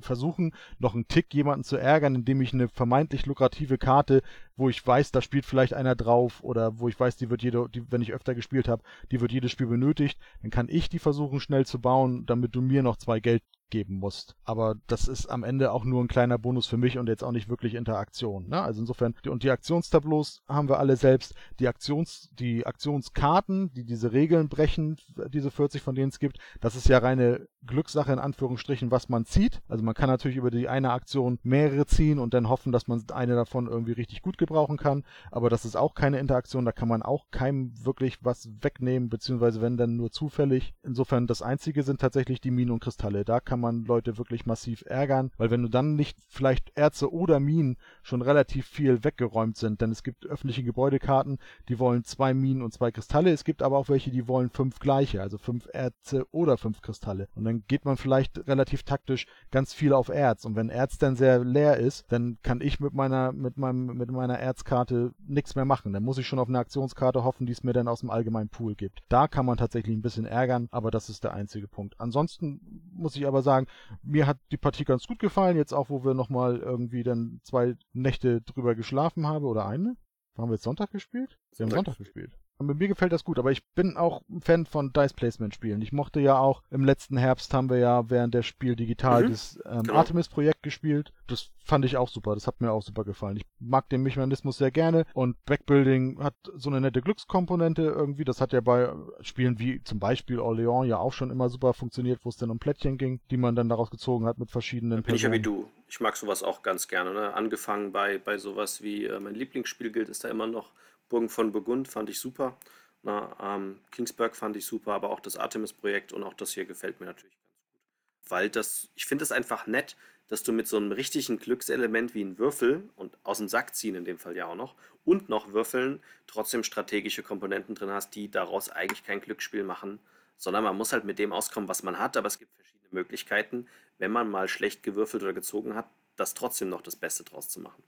versuchen, 0.00 0.54
noch 0.78 0.94
einen 0.94 1.08
Tick 1.08 1.32
jemanden 1.34 1.64
zu 1.64 1.76
ärgern, 1.76 2.14
indem 2.14 2.40
ich 2.40 2.52
eine 2.52 2.68
vermeintlich 2.68 3.26
lukrative 3.26 3.78
Karte, 3.78 4.22
wo 4.56 4.68
ich 4.68 4.84
weiß, 4.84 5.12
da 5.12 5.20
spielt 5.20 5.46
vielleicht 5.46 5.74
einer 5.74 5.94
drauf 5.94 6.42
oder 6.42 6.78
wo 6.78 6.88
ich 6.88 6.98
weiß, 6.98 7.16
die 7.16 7.30
wird 7.30 7.42
jede, 7.42 7.68
die, 7.68 7.90
wenn 7.90 8.02
ich 8.02 8.12
öfter 8.12 8.34
gespielt 8.34 8.68
habe, 8.68 8.82
die 9.10 9.20
wird 9.20 9.32
jedes 9.32 9.50
Spiel 9.50 9.66
benötigt, 9.66 10.18
dann 10.42 10.50
kann 10.50 10.68
ich 10.68 10.88
die 10.88 10.98
versuchen 10.98 11.40
schnell 11.40 11.66
zu 11.66 11.80
bauen, 11.80 12.26
damit 12.26 12.54
du 12.54 12.62
mir 12.62 12.82
noch 12.82 12.96
zwei 12.96 13.20
Geld 13.20 13.42
geben 13.70 13.98
musst. 13.98 14.36
Aber 14.44 14.76
das 14.86 15.08
ist 15.08 15.26
am 15.26 15.44
Ende 15.44 15.72
auch 15.72 15.84
nur 15.84 16.02
ein 16.02 16.08
kleiner 16.08 16.38
Bonus 16.38 16.66
für 16.66 16.76
mich 16.76 16.98
und 16.98 17.08
jetzt 17.08 17.24
auch 17.24 17.32
nicht 17.32 17.48
wirklich 17.48 17.74
Interaktion. 17.74 18.48
Ne? 18.48 18.60
Also 18.60 18.80
insofern, 18.80 19.14
und 19.28 19.42
die 19.42 19.50
Aktionstableaus 19.50 20.42
haben 20.48 20.68
wir 20.68 20.78
alle 20.78 20.96
selbst. 20.96 21.34
Die 21.60 21.68
Aktions, 21.68 22.30
die 22.38 22.66
Aktionskarten, 22.66 23.72
die 23.72 23.84
diese 23.84 24.12
Regeln 24.12 24.48
brechen, 24.48 24.96
diese 25.32 25.50
40 25.50 25.82
von 25.82 25.94
denen 25.94 26.10
es 26.10 26.18
gibt, 26.18 26.38
das 26.60 26.76
ist 26.76 26.88
ja 26.88 26.98
reine 26.98 27.46
Glückssache 27.66 28.12
in 28.12 28.18
Anführungsstrichen, 28.18 28.90
was 28.90 29.08
man 29.08 29.24
zieht. 29.24 29.60
Also 29.68 29.84
man 29.84 29.94
kann 29.94 30.08
natürlich 30.08 30.36
über 30.36 30.50
die 30.50 30.68
eine 30.68 30.92
Aktion 30.92 31.38
mehrere 31.42 31.86
ziehen 31.86 32.18
und 32.18 32.32
dann 32.34 32.48
hoffen, 32.48 32.72
dass 32.72 32.86
man 32.86 33.02
eine 33.12 33.34
davon 33.34 33.66
irgendwie 33.66 33.92
richtig 33.92 34.22
gut 34.22 34.38
gebrauchen 34.38 34.76
kann. 34.76 35.04
Aber 35.30 35.50
das 35.50 35.64
ist 35.64 35.76
auch 35.76 35.94
keine 35.94 36.18
Interaktion, 36.18 36.64
da 36.64 36.72
kann 36.72 36.88
man 36.88 37.02
auch 37.02 37.26
keinem 37.30 37.72
wirklich 37.84 38.24
was 38.24 38.48
wegnehmen, 38.60 39.08
beziehungsweise 39.08 39.60
wenn 39.60 39.76
dann 39.76 39.96
nur 39.96 40.10
zufällig. 40.10 40.74
Insofern 40.82 41.26
das 41.26 41.42
einzige 41.42 41.82
sind 41.82 42.00
tatsächlich 42.00 42.40
die 42.40 42.50
Minen 42.50 42.70
und 42.70 42.80
Kristalle. 42.80 43.24
Da 43.24 43.40
kann 43.40 43.55
kann 43.56 43.60
man 43.62 43.84
Leute 43.86 44.18
wirklich 44.18 44.44
massiv 44.44 44.84
ärgern, 44.86 45.30
weil 45.38 45.50
wenn 45.50 45.62
du 45.62 45.70
dann 45.70 45.94
nicht 45.96 46.18
vielleicht 46.28 46.76
Erze 46.76 47.10
oder 47.10 47.40
Minen 47.40 47.78
schon 48.02 48.20
relativ 48.20 48.66
viel 48.66 49.02
weggeräumt 49.02 49.56
sind, 49.56 49.80
denn 49.80 49.90
es 49.90 50.02
gibt 50.02 50.26
öffentliche 50.26 50.62
Gebäudekarten, 50.62 51.38
die 51.70 51.78
wollen 51.78 52.04
zwei 52.04 52.34
Minen 52.34 52.60
und 52.60 52.74
zwei 52.74 52.90
Kristalle, 52.90 53.30
es 53.30 53.44
gibt 53.44 53.62
aber 53.62 53.78
auch 53.78 53.88
welche, 53.88 54.10
die 54.10 54.28
wollen 54.28 54.50
fünf 54.50 54.78
gleiche, 54.78 55.22
also 55.22 55.38
fünf 55.38 55.66
Erze 55.72 56.26
oder 56.32 56.58
fünf 56.58 56.82
Kristalle. 56.82 57.28
Und 57.34 57.44
dann 57.44 57.64
geht 57.66 57.86
man 57.86 57.96
vielleicht 57.96 58.46
relativ 58.46 58.82
taktisch 58.82 59.26
ganz 59.50 59.72
viel 59.72 59.94
auf 59.94 60.10
Erz. 60.10 60.44
Und 60.44 60.54
wenn 60.54 60.68
Erz 60.68 60.98
dann 60.98 61.16
sehr 61.16 61.42
leer 61.42 61.78
ist, 61.78 62.04
dann 62.12 62.36
kann 62.42 62.60
ich 62.60 62.78
mit 62.78 62.92
meiner, 62.92 63.32
mit 63.32 63.56
meinem, 63.56 63.86
mit 63.86 64.10
meiner 64.10 64.38
Erzkarte 64.38 65.14
nichts 65.26 65.54
mehr 65.54 65.64
machen. 65.64 65.94
Dann 65.94 66.02
muss 66.02 66.18
ich 66.18 66.26
schon 66.26 66.38
auf 66.38 66.48
eine 66.48 66.58
Aktionskarte 66.58 67.24
hoffen, 67.24 67.46
die 67.46 67.52
es 67.52 67.64
mir 67.64 67.72
dann 67.72 67.88
aus 67.88 68.00
dem 68.00 68.10
allgemeinen 68.10 68.50
Pool 68.50 68.74
gibt. 68.74 69.00
Da 69.08 69.28
kann 69.28 69.46
man 69.46 69.56
tatsächlich 69.56 69.96
ein 69.96 70.02
bisschen 70.02 70.26
ärgern, 70.26 70.68
aber 70.72 70.90
das 70.90 71.08
ist 71.08 71.24
der 71.24 71.32
einzige 71.32 71.68
Punkt. 71.68 71.98
Ansonsten 71.98 72.60
muss 72.92 73.16
ich 73.16 73.26
aber 73.26 73.45
sagen, 73.46 73.66
mir 74.02 74.26
hat 74.26 74.38
die 74.50 74.58
Partie 74.58 74.84
ganz 74.84 75.06
gut 75.06 75.18
gefallen. 75.18 75.56
Jetzt 75.56 75.72
auch, 75.72 75.88
wo 75.88 76.04
wir 76.04 76.12
nochmal 76.12 76.58
irgendwie 76.58 77.02
dann 77.02 77.40
zwei 77.42 77.76
Nächte 77.94 78.42
drüber 78.42 78.74
geschlafen 78.74 79.26
haben 79.26 79.44
oder 79.44 79.66
eine. 79.66 79.96
Haben 80.36 80.50
wir 80.50 80.56
jetzt 80.56 80.64
Sonntag 80.64 80.90
gespielt? 80.90 81.38
Wir 81.56 81.64
haben 81.64 81.70
Sonntag 81.70 81.96
gespielt. 81.96 82.38
Mir 82.58 82.88
gefällt 82.88 83.12
das 83.12 83.24
gut, 83.24 83.38
aber 83.38 83.52
ich 83.52 83.64
bin 83.74 83.98
auch 83.98 84.22
ein 84.30 84.40
Fan 84.40 84.64
von 84.64 84.92
Dice 84.92 85.12
Placement 85.12 85.54
Spielen. 85.54 85.82
Ich 85.82 85.92
mochte 85.92 86.20
ja 86.20 86.38
auch 86.38 86.62
im 86.70 86.84
letzten 86.84 87.18
Herbst 87.18 87.52
haben 87.52 87.68
wir 87.68 87.76
ja 87.76 88.08
während 88.08 88.32
der 88.32 88.42
Spiel 88.42 88.76
digital 88.76 89.24
mhm. 89.24 89.30
das 89.30 89.58
ähm, 89.66 89.82
genau. 89.82 89.94
Artemis 89.94 90.28
Projekt 90.28 90.62
gespielt. 90.62 91.12
Das 91.26 91.50
fand 91.58 91.84
ich 91.84 91.98
auch 91.98 92.08
super. 92.08 92.34
Das 92.34 92.46
hat 92.46 92.62
mir 92.62 92.72
auch 92.72 92.82
super 92.82 93.04
gefallen. 93.04 93.36
Ich 93.36 93.44
mag 93.58 93.88
den 93.90 94.02
Mechanismus 94.02 94.56
sehr 94.56 94.70
gerne 94.70 95.04
und 95.12 95.36
Backbuilding 95.44 96.22
hat 96.22 96.34
so 96.54 96.70
eine 96.70 96.80
nette 96.80 97.02
Glückskomponente 97.02 97.82
irgendwie. 97.82 98.24
Das 98.24 98.40
hat 98.40 98.54
ja 98.54 98.62
bei 98.62 98.90
Spielen 99.20 99.58
wie 99.58 99.82
zum 99.82 99.98
Beispiel 99.98 100.38
Orléans 100.38 100.86
ja 100.86 100.98
auch 100.98 101.12
schon 101.12 101.30
immer 101.30 101.50
super 101.50 101.74
funktioniert, 101.74 102.20
wo 102.24 102.30
es 102.30 102.36
dann 102.38 102.50
um 102.50 102.58
Plättchen 102.58 102.96
ging, 102.96 103.20
die 103.30 103.36
man 103.36 103.54
dann 103.54 103.68
daraus 103.68 103.90
gezogen 103.90 104.24
hat 104.24 104.38
mit 104.38 104.50
verschiedenen 104.50 105.02
Bin 105.02 105.14
ich 105.14 105.22
ja 105.22 105.32
wie 105.32 105.40
du. 105.40 105.68
Ich 105.88 106.00
mag 106.00 106.16
sowas 106.16 106.42
auch 106.42 106.62
ganz 106.62 106.88
gerne. 106.88 107.12
Ne? 107.12 107.34
Angefangen 107.34 107.92
bei, 107.92 108.16
bei 108.18 108.38
sowas 108.38 108.82
wie 108.82 109.04
äh, 109.04 109.20
mein 109.20 109.34
Lieblingsspiel 109.34 109.92
gilt, 109.92 110.08
ist 110.08 110.24
da 110.24 110.28
immer 110.28 110.46
noch 110.46 110.72
Burgen 111.08 111.28
von 111.28 111.52
Burgund 111.52 111.88
fand 111.88 112.10
ich 112.10 112.20
super. 112.20 112.56
Na, 113.02 113.36
ähm, 113.40 113.80
Kingsburg 113.92 114.34
fand 114.34 114.56
ich 114.56 114.66
super, 114.66 114.92
aber 114.92 115.10
auch 115.10 115.20
das 115.20 115.36
Artemis-Projekt 115.36 116.12
und 116.12 116.24
auch 116.24 116.34
das 116.34 116.52
hier 116.52 116.64
gefällt 116.64 116.98
mir 116.98 117.06
natürlich 117.06 117.36
ganz 117.38 117.54
gut. 117.54 118.30
Weil 118.30 118.50
das, 118.50 118.88
ich 118.94 119.06
finde 119.06 119.22
es 119.22 119.32
einfach 119.32 119.66
nett, 119.66 119.96
dass 120.28 120.42
du 120.42 120.52
mit 120.52 120.66
so 120.66 120.76
einem 120.76 120.90
richtigen 120.90 121.38
Glückselement 121.38 122.14
wie 122.14 122.24
ein 122.24 122.38
Würfel 122.38 122.88
und 122.96 123.16
aus 123.22 123.38
dem 123.38 123.46
Sack 123.48 123.76
ziehen 123.76 123.94
in 123.94 124.04
dem 124.04 124.18
Fall 124.18 124.36
ja 124.36 124.46
auch 124.46 124.56
noch 124.56 124.74
und 125.04 125.28
noch 125.28 125.52
Würfeln 125.52 126.02
trotzdem 126.26 126.64
strategische 126.64 127.22
Komponenten 127.22 127.76
drin 127.76 127.90
hast, 127.90 128.16
die 128.16 128.28
daraus 128.28 128.68
eigentlich 128.68 129.04
kein 129.04 129.20
Glücksspiel 129.20 129.62
machen, 129.62 130.00
sondern 130.36 130.64
man 130.64 130.76
muss 130.76 130.92
halt 130.92 131.04
mit 131.04 131.20
dem 131.20 131.32
auskommen, 131.32 131.68
was 131.68 131.84
man 131.84 132.00
hat, 132.00 132.16
aber 132.16 132.26
es 132.26 132.40
gibt 132.40 132.52
verschiedene 132.54 132.88
Möglichkeiten, 132.90 133.68
wenn 133.98 134.10
man 134.10 134.28
mal 134.28 134.48
schlecht 134.48 134.82
gewürfelt 134.82 135.22
oder 135.22 135.32
gezogen 135.32 135.76
hat, 135.76 135.88
das 136.16 136.34
trotzdem 136.34 136.70
noch 136.70 136.82
das 136.82 136.96
Beste 136.96 137.22
draus 137.22 137.48
zu 137.48 137.60
machen 137.60 137.84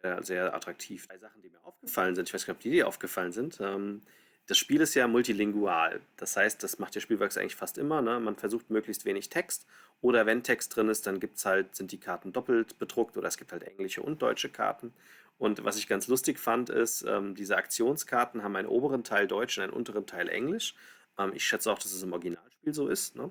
sehr, 0.00 0.22
sehr 0.22 0.54
attraktiv. 0.54 1.06
Drei 1.06 1.18
Sachen, 1.18 1.40
die 1.42 1.50
mir 1.50 1.64
aufgefallen 1.64 2.14
sind, 2.14 2.28
ich 2.28 2.34
weiß 2.34 2.42
nicht, 2.42 2.56
ob 2.56 2.60
die 2.60 2.70
dir 2.70 2.88
aufgefallen 2.88 3.32
sind. 3.32 3.58
Ähm, 3.60 4.02
das 4.46 4.58
Spiel 4.58 4.80
ist 4.80 4.94
ja 4.94 5.06
multilingual. 5.06 6.00
Das 6.16 6.36
heißt, 6.36 6.62
das 6.62 6.78
macht 6.78 6.94
der 6.94 7.00
Spielwerks 7.00 7.36
eigentlich 7.36 7.54
fast 7.54 7.78
immer. 7.78 8.02
Ne? 8.02 8.18
Man 8.18 8.36
versucht 8.36 8.70
möglichst 8.70 9.04
wenig 9.04 9.28
Text. 9.28 9.66
Oder 10.00 10.26
wenn 10.26 10.42
Text 10.42 10.74
drin 10.74 10.88
ist, 10.88 11.06
dann 11.06 11.20
gibt's 11.20 11.44
halt, 11.44 11.76
sind 11.76 11.92
die 11.92 12.00
Karten 12.00 12.32
doppelt 12.32 12.78
bedruckt 12.78 13.16
oder 13.16 13.28
es 13.28 13.36
gibt 13.36 13.52
halt 13.52 13.62
englische 13.62 14.02
und 14.02 14.22
deutsche 14.22 14.48
Karten. 14.48 14.92
Und 15.38 15.64
was 15.64 15.76
ich 15.76 15.86
ganz 15.86 16.08
lustig 16.08 16.38
fand, 16.38 16.68
ist, 16.68 17.02
ähm, 17.06 17.34
diese 17.34 17.56
Aktionskarten 17.56 18.42
haben 18.42 18.56
einen 18.56 18.68
oberen 18.68 19.04
Teil 19.04 19.26
Deutsch 19.26 19.56
und 19.58 19.64
einen 19.64 19.72
unteren 19.72 20.06
Teil 20.06 20.28
Englisch. 20.28 20.74
Ähm, 21.18 21.32
ich 21.34 21.44
schätze 21.44 21.70
auch, 21.70 21.78
dass 21.78 21.92
es 21.92 22.02
im 22.02 22.12
Originalspiel 22.12 22.74
so 22.74 22.88
ist. 22.88 23.16
Ne? 23.16 23.30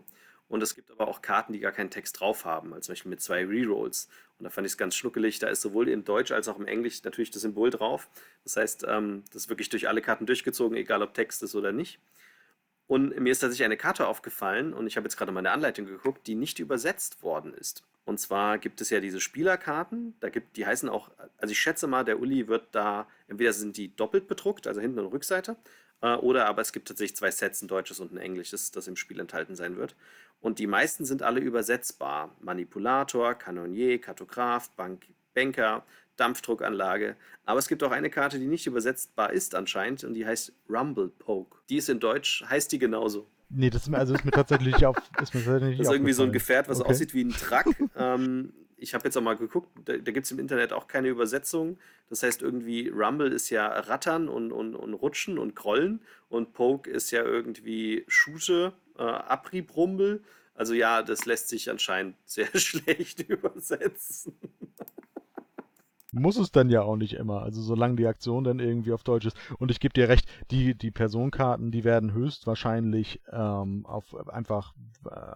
Und 0.50 0.64
es 0.64 0.76
gibt 0.76 0.91
aber 0.91 1.08
auch 1.08 1.22
Karten, 1.22 1.54
die 1.54 1.60
gar 1.60 1.72
keinen 1.72 1.91
Text 1.91 2.20
drauf 2.20 2.43
haben, 2.43 2.74
also 2.74 2.88
zum 2.88 2.93
Beispiel 2.93 3.10
mit 3.12 3.22
zwei 3.22 3.45
Rerolls. 3.45 4.10
Und 4.39 4.45
da 4.45 4.50
fand 4.50 4.66
ich 4.66 4.74
es 4.74 4.78
ganz 4.78 4.95
schnuckelig. 4.95 5.39
Da 5.39 5.47
ist 5.47 5.62
sowohl 5.62 5.88
in 5.88 6.04
Deutsch 6.04 6.32
als 6.32 6.47
auch 6.47 6.58
im 6.58 6.66
Englisch 6.66 7.04
natürlich 7.04 7.30
das 7.30 7.43
Symbol 7.43 7.70
drauf. 7.70 8.10
Das 8.43 8.58
heißt, 8.58 8.86
ähm, 8.88 9.24
das 9.32 9.43
ist 9.43 9.50
wirklich 9.50 9.70
durch 9.70 9.88
alle 9.88 10.02
Karten 10.02 10.26
durchgezogen, 10.26 10.76
egal 10.76 11.04
ob 11.04 11.14
Text 11.14 11.43
ist 11.43 11.56
oder 11.56 11.72
nicht. 11.72 12.00
Und 12.88 13.16
mir 13.20 13.32
ist 13.32 13.39
tatsächlich 13.39 13.66
eine 13.66 13.78
Karte 13.78 14.08
aufgefallen, 14.08 14.74
und 14.74 14.88
ich 14.88 14.97
habe 14.97 15.06
jetzt 15.06 15.16
gerade 15.16 15.32
mal 15.32 15.41
eine 15.41 15.52
Anleitung 15.52 15.86
geguckt, 15.86 16.26
die 16.26 16.34
nicht 16.34 16.58
übersetzt 16.58 17.22
worden 17.22 17.54
ist. 17.54 17.84
Und 18.06 18.20
zwar 18.20 18.58
gibt 18.58 18.82
es 18.82 18.89
ja 18.89 19.00
diese 19.00 19.22
Spielerkarten, 19.22 20.16
da 20.20 20.30
gibt, 20.30 20.58
die 20.58 20.66
heißen 20.66 20.89
auch, 20.89 21.12
also 21.38 21.52
ich 21.52 21.60
schätze 21.60 21.86
mal, 21.86 22.04
der 22.04 22.20
Uli 22.20 22.47
wird 22.47 22.70
da, 22.72 23.08
entweder 23.28 23.54
sind 23.54 23.78
die 23.78 23.95
doppelt 23.95 24.28
bedruckt, 24.28 24.66
also 24.66 24.82
hinten 24.82 24.97
und 24.97 25.14
Rückseite, 25.14 25.58
äh, 26.02 26.16
oder 26.16 26.47
aber 26.47 26.64
es 26.64 26.72
gibt 26.74 26.88
tatsächlich 26.88 27.16
zwei 27.16 27.30
Sets, 27.30 27.62
ein 27.62 27.68
deutsches 27.68 28.00
und 28.00 28.12
ein 28.12 28.18
englisches, 28.18 28.72
das 28.72 28.88
im 28.88 28.95
Spiel 28.95 29.20
enthalten 29.20 29.56
sein 29.56 29.78
wird. 29.78 29.95
Und 30.42 30.60
die 30.60 30.68
meisten 30.68 31.06
sind 31.06 31.22
alle 31.22 31.40
übersetzbar. 31.42 32.36
Manipulator, 32.42 33.36
Kanonier, 33.36 34.00
Kartograf, 34.00 34.70
Bank, 34.72 35.06
Banker, 35.34 35.84
Dampfdruckanlage. 36.16 37.16
Aber 37.46 37.60
es 37.60 37.68
gibt 37.68 37.84
auch 37.84 37.92
eine 37.92 38.10
Karte, 38.10 38.40
die 38.40 38.48
nicht 38.48 38.68
übersetzbar 38.68 39.32
ist 39.34 39.56
anscheinend 39.56 40.04
und 40.04 40.14
die 40.14 40.26
heißt 40.26 40.54
Rumble 40.70 41.10
Poke. 41.10 41.58
Die 41.70 41.78
ist 41.78 41.90
in 41.90 42.00
Deutsch, 42.00 42.44
heißt 42.48 42.72
die 42.72 42.80
genauso. 42.80 43.28
Nee, 43.50 43.70
das 43.70 43.84
ist 43.84 43.90
mir, 43.90 43.98
also 43.98 44.14
ist 44.14 44.26
mir 44.26 44.32
tatsächlich 44.32 44.86
auf. 44.86 44.96
Ist 45.22 45.34
mir 45.34 45.44
tatsächlich 45.44 45.80
das 45.80 45.88
ist 45.88 45.94
irgendwie 45.94 46.14
so 46.14 46.24
ein 46.24 46.32
Gefährt, 46.32 46.70
was 46.70 46.82
okay. 46.82 46.90
aussieht 46.90 47.14
wie 47.14 47.24
ein 47.24 47.32
Truck. 47.32 47.66
ähm, 47.98 48.54
ich 48.80 48.93
habe 48.93 49.05
jetzt 49.05 49.17
auch 49.17 49.21
mal 49.21 49.38
geguckt, 49.38 49.69
da, 49.86 49.97
da 49.97 50.11
gibt 50.11 50.25
es 50.25 50.32
im 50.32 50.39
Internet 50.39 50.73
auch 50.73 50.88
keine 50.88 51.09
Übersetzung. 51.09 51.77
Das 52.09 52.23
heißt, 52.23 52.41
irgendwie 52.41 52.89
Rumble 52.89 53.32
ist 53.32 53.49
ja 53.49 53.67
Rattern 53.67 54.30
und, 54.30 54.51
und, 54.51 54.75
und 54.75 54.93
Rutschen 54.93 55.38
und 55.38 55.55
Krollen 55.55 56.01
und 56.30 56.53
Poke 56.53 56.89
ist 56.89 57.11
ja 57.11 57.23
irgendwie 57.23 58.03
Schute, 58.07 58.73
äh, 58.97 59.03
Abriebrumbel. 59.03 60.23
Also 60.55 60.73
ja, 60.73 61.03
das 61.03 61.25
lässt 61.25 61.49
sich 61.49 61.69
anscheinend 61.69 62.15
sehr 62.25 62.49
schlecht 62.57 63.21
übersetzen. 63.30 64.34
Muss 66.11 66.38
es 66.38 66.51
dann 66.51 66.69
ja 66.69 66.82
auch 66.82 66.95
nicht 66.95 67.13
immer. 67.13 67.43
Also 67.43 67.61
solange 67.61 67.95
die 67.95 68.07
Aktion 68.07 68.43
dann 68.43 68.59
irgendwie 68.59 68.93
auf 68.93 69.03
Deutsch 69.03 69.27
ist. 69.27 69.38
Und 69.59 69.69
ich 69.69 69.80
gebe 69.80 69.93
dir 69.93 70.09
recht, 70.09 70.27
die, 70.49 70.73
die 70.73 70.89
Personenkarten, 70.89 71.71
die 71.71 71.84
werden 71.84 72.13
höchstwahrscheinlich 72.13 73.21
ähm, 73.32 73.86
auf 73.86 74.15
einfach 74.27 74.73
äh, 75.05 75.36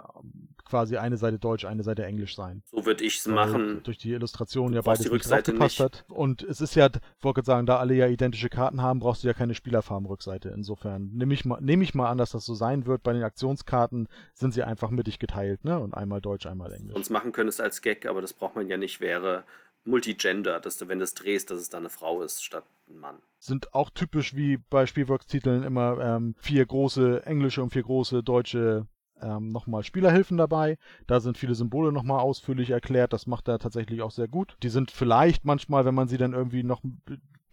quasi 0.66 0.98
eine 0.98 1.18
Seite 1.18 1.40
Deutsch, 1.40 1.66
eine 1.66 1.84
Seite 1.84 2.06
Englisch 2.06 2.36
sein. 2.36 2.64
So 2.72 2.86
würde 2.86 3.04
ich 3.04 3.18
es 3.18 3.28
machen. 3.28 3.82
Durch 3.84 3.98
die 3.98 4.12
Illustration 4.12 4.74
ja 4.74 4.82
beides 4.82 5.04
die 5.04 5.10
Rückseite 5.10 5.54
nicht 5.54 5.80
hat. 5.80 6.06
Und 6.10 6.44
es 6.44 6.62
ist 6.62 6.76
ja, 6.76 6.90
wollte 7.22 7.44
sagen, 7.44 7.66
da 7.66 7.78
alle 7.78 7.94
ja 7.94 8.08
identische 8.08 8.50
Karten 8.50 8.82
haben, 8.82 9.00
brauchst 9.00 9.24
du 9.24 9.28
ja 9.28 9.34
keine 9.34 9.56
Spielerfarben-Rückseite. 9.56 10.50
Insofern 10.50 11.12
nehme 11.14 11.34
ich, 11.34 11.46
mal, 11.46 11.60
ich 11.68 11.94
mal 11.94 12.10
an, 12.10 12.18
dass 12.18 12.32
das 12.32 12.46
so 12.46 12.54
sein 12.54 12.86
wird. 12.86 13.04
Bei 13.04 13.14
den 13.14 13.24
Aktionskarten 13.24 14.08
sind 14.34 14.54
sie 14.54 14.64
einfach 14.64 14.90
mittig 14.90 15.20
geteilt, 15.20 15.66
ne? 15.66 15.80
Und 15.80 15.94
einmal 15.94 16.22
Deutsch, 16.22 16.46
einmal 16.46 16.72
Englisch. 16.74 16.94
Sonst 16.94 17.10
machen 17.10 17.32
könntest 17.32 17.62
als 17.62 17.82
Gag, 17.82 18.06
aber 18.06 18.22
das 18.22 18.34
braucht 18.34 18.56
man 18.56 18.68
ja 18.68 18.78
nicht, 18.78 19.02
wäre 19.02 19.44
Multigender, 19.86 20.60
dass 20.60 20.78
du, 20.78 20.88
wenn 20.88 21.00
du 21.00 21.04
es 21.04 21.14
drehst, 21.14 21.52
dass 21.52 21.60
es 21.60 21.70
da 21.70 21.78
eine 21.78 21.90
Frau 21.90 22.22
ist 22.22 22.44
statt 22.44 22.64
ein 22.90 22.98
Mann. 22.98 23.18
Sind 23.40 23.74
auch 23.74 23.90
typisch 23.90 24.36
wie 24.36 24.58
bei 24.58 24.86
Spielworks-Titeln 24.86 25.64
immer 25.64 26.00
ähm, 26.00 26.36
vier 26.38 26.66
große 26.66 27.26
englische 27.26 27.62
und 27.62 27.72
vier 27.72 27.84
große 27.84 28.24
deutsche 28.24 28.88
ähm, 29.22 29.50
nochmal 29.50 29.84
Spielerhilfen 29.84 30.38
dabei. 30.38 30.78
Da 31.08 31.20
sind 31.20 31.38
viele 31.38 31.56
Symbole 31.56 31.92
nochmal 31.92 32.20
ausführlich 32.20 32.70
erklärt. 32.70 33.14
Das 33.14 33.28
macht 33.28 33.48
er 33.48 33.60
tatsächlich 33.60 34.02
auch 34.02 34.12
sehr 34.12 34.28
gut. 34.28 34.58
Die 34.64 34.70
sind 34.70 34.92
vielleicht 34.92 35.46
manchmal, 35.46 35.86
wenn 35.86 35.96
man 35.96 36.08
sie 36.08 36.18
dann 36.18 36.34
irgendwie 36.34 36.64
noch 36.64 36.82